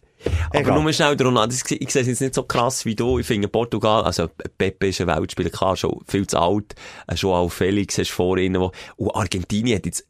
[0.50, 0.82] Aber Egal.
[0.82, 3.20] nur schnell, der Ronaldo, ich ich sehe es jetzt nicht so krass wie du.
[3.20, 6.76] Ich finde Portugal, also Pepe ist ein Weltspieler, klar, schon viel zu alt.
[7.08, 10.06] Äh, Schon auch Felix hast du vor ihnen, wo, und Argentinien hat jetzt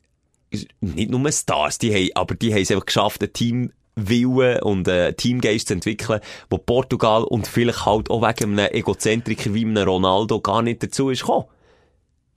[0.81, 4.87] nicht nur Stars, die haben, aber die haben es einfach geschafft, ein Team Willen und
[4.87, 9.87] äh, Teamgeist zu entwickeln, wo Portugal und vielleicht halt auch wegen einem Egozentriker wie einem
[9.87, 11.45] Ronaldo gar nicht dazu ist gekommen.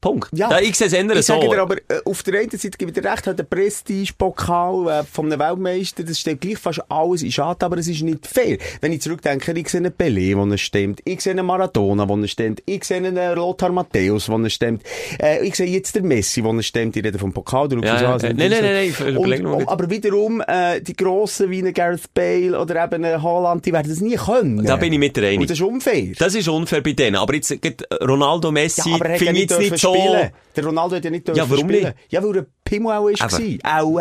[0.06, 0.28] Punkt.
[0.32, 0.56] Ja.
[0.60, 1.34] ich sehe es eher Ich so.
[1.34, 5.04] sage dir aber, auf der einen Seite gebe ich dir recht, hat der Prestige-Pokal äh,
[5.04, 8.58] von einem Weltmeister, das steht gleich fast alles in Schatten, aber es ist nicht fair.
[8.80, 12.16] Wenn ich zurückdenke, ich sehe einen Pelé, der er stimmt, ich sehe einen Maradona, der
[12.18, 14.82] er stimmt, ich sehe einen äh, Lothar Matthäus, der er stimmt,
[15.20, 18.00] äh, ich sehe jetzt den Messi, der er stimmt, ich rede vom Pokal, du Ja,
[18.00, 19.68] ja, Nein, nein, nein, nein, Und-.
[19.68, 23.88] Aber wiederum, äh, die Grossen wie ein Gareth Bale oder eben ein Haaland, die werden
[23.88, 24.64] das nie können.
[24.64, 25.40] Da bin ich mit einig.
[25.40, 26.12] Und das ist unfair.
[26.16, 27.16] Das ist unfair bei denen.
[27.16, 27.56] Aber jetzt,
[28.02, 29.95] Ronaldo, Messi, Ja, finde ich jetzt nicht so...
[30.00, 30.30] spielen.
[30.56, 31.84] Der Ronaldo hat ja nicht Ja, warum spielen.
[31.84, 31.96] nicht?
[32.12, 33.22] Ja, weil er Pimmel auch ist.
[33.22, 33.58] Gewesen.
[33.64, 34.00] Auch.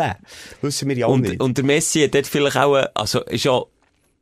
[0.62, 1.40] Wissen wir ja auch Und, nicht.
[1.40, 3.60] und der Messi hat dort vielleicht auch, äh, also ist ja,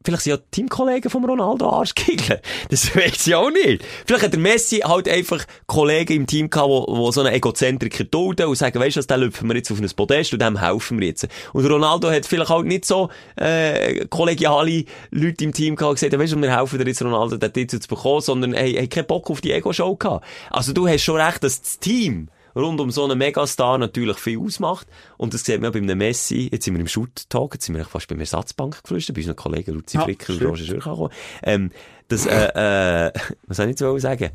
[0.04, 2.38] vielleicht sind ja Teamkollegen vom Ronaldo Arschgegner.
[2.68, 3.84] Das weiß ich auch nicht.
[4.06, 8.46] Vielleicht hat der Messi halt einfach Kollegen im Team gehabt, wo so einen Egozentriker dulden
[8.46, 11.00] und sagen, weisst du was, den lüpfen wir jetzt auf ein Podest und dem helfen
[11.00, 11.28] wir jetzt.
[11.52, 16.20] Und Ronaldo hat vielleicht halt nicht so, äh, kollegiale Leute im Team gehabt, die gesagt
[16.20, 19.06] weisst du, wir helfen dir jetzt Ronaldo, den Titel zu bekommen, sondern, hey, hey, keinen
[19.06, 20.26] Bock auf die Ego-Show gehabt.
[20.50, 24.38] Also du hast schon recht, dass das Team, rund um so einen Megastar natürlich viel
[24.38, 24.86] ausmacht.
[25.16, 26.48] Und das sieht man ja bei einem Messi.
[26.52, 29.72] Jetzt sind wir im Shoot-Talk, jetzt sind wir fast beim Ersatzbank geflüstert, bei unseren Kollegen
[29.72, 30.42] Luzi Ja, Fricker und.
[30.42, 31.10] Roger Schürch.
[31.42, 31.70] Ähm,
[32.08, 33.12] das, äh, äh,
[33.46, 34.30] was soll ich jetzt sagen?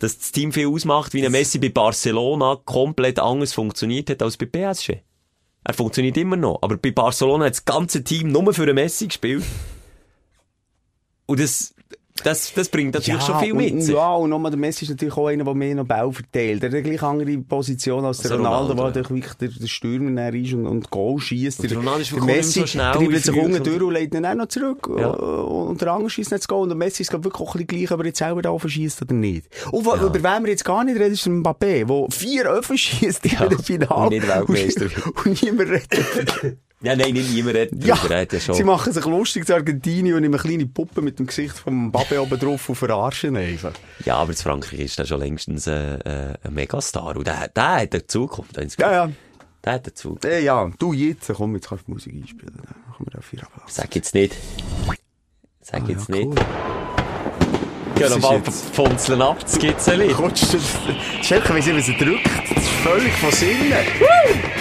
[0.00, 4.36] Dass das Team viel ausmacht, wie ein Messi bei Barcelona komplett anders funktioniert hat als
[4.36, 4.96] bei PSG.
[5.66, 9.06] Er funktioniert immer noch, aber bei Barcelona hat das ganze Team nur für einen Messi
[9.06, 9.44] gespielt.
[11.26, 11.73] Und das,
[12.22, 13.72] das, das bringt natürlich schon viel mit.
[13.72, 16.62] Und, ja, und nochmal, der Messi ist natürlich auch einer, der mehr noch Ball verteilt.
[16.62, 19.66] Er hat eine gleich andere Position als der Also Ronaldo, Ronaldo, der wirklich der, der
[19.66, 21.60] Stürmer ist und, und Goal schießt.
[21.60, 23.92] Und der Ronaldo ist der wirklich Messi so schnell dribbelt wie sich unten durch und
[23.92, 24.88] legt ihn auch noch zurück.
[24.96, 25.08] Ja.
[25.08, 26.62] Und der andere schießt nicht zu Goal.
[26.62, 29.02] Und der Messi ist wirklich auch ein bisschen gleich, ob er jetzt selber da verschießt
[29.02, 29.46] oder nicht.
[29.72, 32.78] Und wo, über wen wir jetzt gar nicht reden, ist der Mbappé, der vier Öfen
[32.78, 34.02] schießt Ja, in dem Finale.
[34.04, 36.58] und nicht Weltmeister Und, und niemand redet.
[36.84, 38.54] Ja, nein, nicht niemand redet Ja, ja schon.
[38.54, 42.18] sie machen sich lustig zu Argentinien und eine kleine Puppe mit dem Gesicht vom Mbappé
[42.20, 43.72] oben drauf und verarschen einfach.
[44.04, 47.16] Ja, aber in Frankreich ist der schon längstens äh, äh, ein Megastar.
[47.16, 48.56] Und der, der hat eine Zukunft.
[48.78, 49.10] Ja, ja.
[49.64, 50.24] Der hat eine Zukunft.
[50.26, 52.52] Äh, ja, du jetzt, komm, jetzt kannst du Musik einspielen.
[52.56, 53.40] Dann machen wir auf vier.
[53.66, 54.36] Sag jetzt nicht.
[55.62, 56.26] Sag jetzt Ah, ja, nicht.
[56.26, 56.34] cool.
[56.34, 56.93] Geh
[57.98, 58.42] Das noch ist mal
[58.72, 59.58] funzeln ab, das.
[59.58, 62.26] Gott, das Schelke, was er drückt.
[62.54, 63.72] Das ist völlig von Sinnen.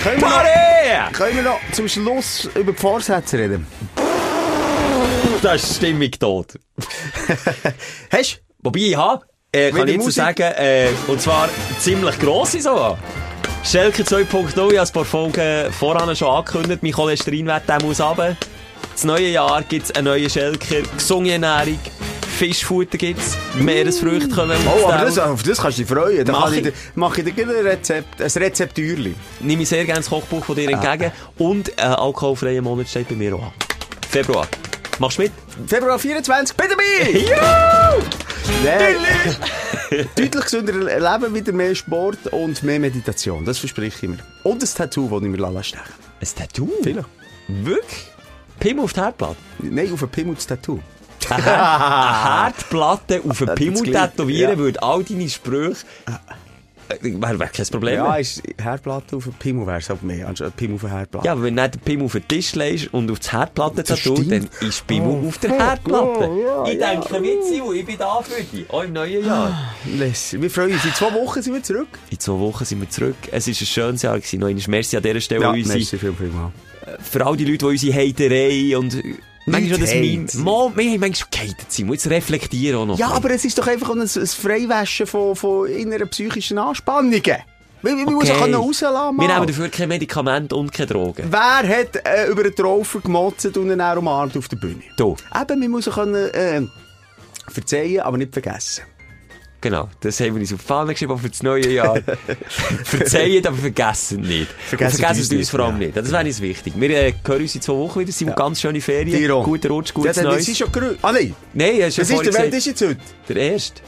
[0.03, 3.65] Können wir, noch, können wir noch zum Schluss über die Vorsätze reden?
[5.41, 6.53] Da ist die Stimmung tot.
[8.11, 10.23] Hast Wobei, ich habe, äh, kann ich jetzt so Musik?
[10.23, 12.97] sagen, äh, und zwar ziemlich grosse sogar.
[13.61, 16.81] Schelke 2.0, ich habe ein paar Folgen voran schon angekündigt.
[16.81, 18.37] Mein Cholesterinwert muss runter.
[18.93, 21.79] Das neue Jahr gibt es einen neuen Schelker, gesunde Ernährung,
[22.43, 26.25] Fischfutter gibt es, Meeresfrüchte kommen Oh, aber das, auf das kannst du dich freuen.
[26.25, 29.15] Dann Mach kann ich, mach ich dir gleich ein Rezept, ein Rezeptürli.
[29.39, 31.13] nehme ich sehr gerne das Kochbuch von dir entgegen.
[31.37, 33.53] Und ein alkoholfreier Monat steht bei mir auch an.
[34.09, 34.45] Februar.
[34.99, 35.31] Machst du mit?
[35.67, 37.19] Februar 24, bitte dabei!
[37.29, 37.93] Ja!
[38.61, 40.03] Nee.
[40.17, 43.45] Deutlich gesünder Leben, wieder mehr Sport und mehr Meditation.
[43.45, 44.17] Das verspreche ich mir.
[44.43, 45.85] Und ein Tattoo, das ich mir lassen stechen
[46.19, 46.69] Ein Tattoo?
[46.83, 47.07] Vielleicht.
[47.47, 48.07] Wirklich?
[48.59, 49.37] Pimmel auf die Herdplatte?
[49.59, 50.81] Nein, auf ein Pimmel das Tattoo.
[51.35, 54.57] Eine Herd- eine Herdplatte auf den Pimmel tätowieren Ja.
[54.57, 55.85] würde all deine Sprüche...
[57.01, 60.55] Wäre wär kein Problem Ja, ist Herdplatte auf ein Pimmel wäre es aber mehr, anstatt
[60.57, 61.25] Pimmel auf eine Herdplatte.
[61.25, 64.15] Ja, aber wenn du nicht den Pimmel auf den Tisch legst und auf das Herdplatten-Tattoo,
[64.17, 64.31] stimmt.
[64.31, 66.23] dann ist Pimmel Oh, auf der Herdplatte.
[66.25, 68.69] ja, ja, ich denke, Witzi, ich bin da für dich.
[68.69, 69.73] Auch im neuen Jahr.
[69.85, 70.85] Wir freuen uns.
[70.85, 71.87] In zwei Wochen sind wir zurück.
[72.11, 73.15] In zwei Wochen sind wir zurück.
[73.31, 74.17] Es war ein schönes Jahr.
[74.17, 74.39] Gewesen.
[74.41, 76.51] Noch einmal merci an dieser Stelle an unsere, merci viel, viel mal.
[77.01, 79.01] für all die Leute, die unsere Haterei und
[79.45, 79.93] manchmal das.
[79.93, 80.27] Meme.
[80.35, 81.85] Mal, wir haben manchmal gehatet.
[81.85, 82.99] Muss jetzt reflektieren auch noch.
[82.99, 87.21] Ja, aber es ist doch einfach ein, ein Freiwaschen von, von inneren psychischen Anspannungen.
[87.83, 88.93] Man, man muss auch können rauslassen.
[88.93, 89.27] Wir mal.
[89.27, 91.27] nehmen dafür kein Medikament und keine Drogen.
[91.29, 94.83] Wer hat äh, über einen Traufer gemotzt und ihn umarmt auf der Bühne?
[94.95, 95.17] Du.
[95.39, 96.61] Eben, muss auch können, äh,
[97.49, 98.83] verzeihen, aber nicht vergessen.
[99.63, 99.89] Genau.
[100.01, 101.97] Das haben wir uns auf die Fahne geschrieben für das neue Jahr.
[102.83, 104.51] Verzeihen, aber vergessen nicht.
[104.67, 105.87] Vergessen vergessen uns nicht, vor allem ja.
[105.87, 105.95] nicht.
[105.95, 106.73] Das wäre uns wichtig.
[106.75, 108.11] Wir äh, hören uns in zwei Wochen wieder.
[108.11, 109.41] Simon, ganz schöne Ferien.
[109.41, 110.49] Guter Rutsch, Ja, gutes das Neues.
[110.49, 110.97] ist schon grün.
[111.01, 112.97] Ah nein, Nein, hast du was ja ist der Welt ist jetzt heute?
[113.29, 113.81] Der erste.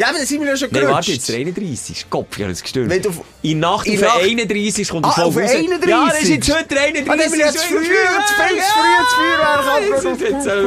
[0.00, 0.94] Ja, aber dann sind wir ja schon Nein, gerutscht.
[0.96, 2.06] warte jetzt, der 31.
[2.08, 2.88] Kopf, ich habe es gestört.
[2.88, 3.10] Wenn du-
[3.42, 5.50] in Nacht auf Nacht- den 31 kommt Ah, auf Folge raus.
[5.56, 5.88] 31?
[5.90, 7.10] Ja, das ist jetzt heute der 31.
[7.10, 9.36] Ah, dann haben wir jetzt früh, zu viel zu früh
[9.90, 10.60] das Das so-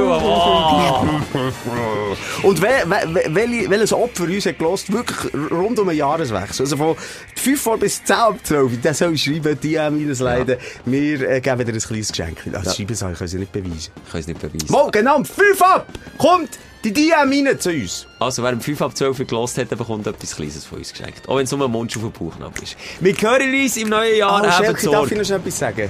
[2.44, 2.48] Oh.
[2.48, 6.66] Und wel, wel, wel, welches Opfer uns hat gelost, wirklich rund um einen Jahreswechsel.
[6.66, 6.96] Also von
[7.36, 10.58] 5 vor bis 10 ab 12, der soll schreiben, die haben mir das leiden.
[10.86, 12.38] Wir geben dir ein kleines Geschenk.
[12.52, 13.92] Das schreiben soll, ich sie nicht beweisen.
[14.08, 14.68] Ich es nicht beweisen.
[14.70, 15.88] Mo, genau, 5 ab!
[16.18, 16.50] Kommt
[16.92, 18.08] die rein zu uns.
[18.20, 21.28] Also, wer um 5 ab 12 gelost hat, bekommt etwas Kleines von uns geschenkt.
[21.30, 22.76] Auch wenn es nur ein Mund auf den Bauchnabel ist.
[23.00, 24.44] Wir hören uns im neuen Jahr.
[24.44, 25.90] Ah, Habt Schelke, darf ich noch etwas sagen?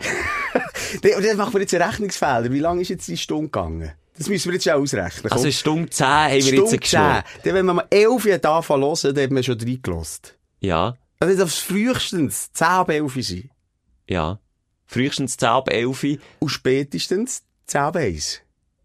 [0.94, 2.50] Und dann machen wir jetzt einen Rechnungsfehler.
[2.52, 3.92] Wie lange ist jetzt die Stunde gegangen?
[4.16, 5.32] Das müssen wir jetzt schon ausrechnen.
[5.32, 5.50] Also.
[5.50, 7.24] Stunde 10 haben wir Stunde jetzt geschnurrt.
[7.26, 7.40] 10.
[7.44, 10.36] Dann, wenn wir mal 11 Uhr zu hören, dann haben wir schon reingelost.
[10.60, 13.50] Ja, Also, das frühestens 10 ab 11 Uhr sein.
[14.08, 14.38] ja.
[14.86, 16.18] Frühestens 10 ab 11 Uhr.
[16.38, 18.42] Und spätestens 10 ab 1.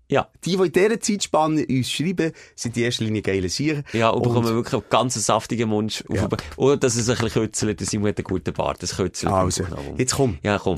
[0.09, 0.27] Ja.
[0.43, 3.83] Die, die in dieser Zeitspanne uns schreiben, sind die erste Linie geile Sicher.
[3.93, 6.03] Ja, und bekommen wirklich einen ganz saftigen Mund.
[6.09, 6.27] Auf Ja.
[6.27, 7.79] den- Und dass es ein bisschen kützelt.
[7.81, 8.81] Simon hat einen guten Bart.
[8.81, 9.31] Das kützelt.
[9.31, 9.99] Also, im Bauchnabel.
[9.99, 10.37] jetzt komm.
[10.41, 10.77] Ja, komm.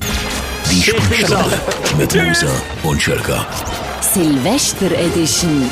[0.70, 1.60] Die Sprechstunde
[1.98, 2.48] mit Musa
[2.82, 3.46] und Schelka.
[4.02, 5.68] Silvester Edition.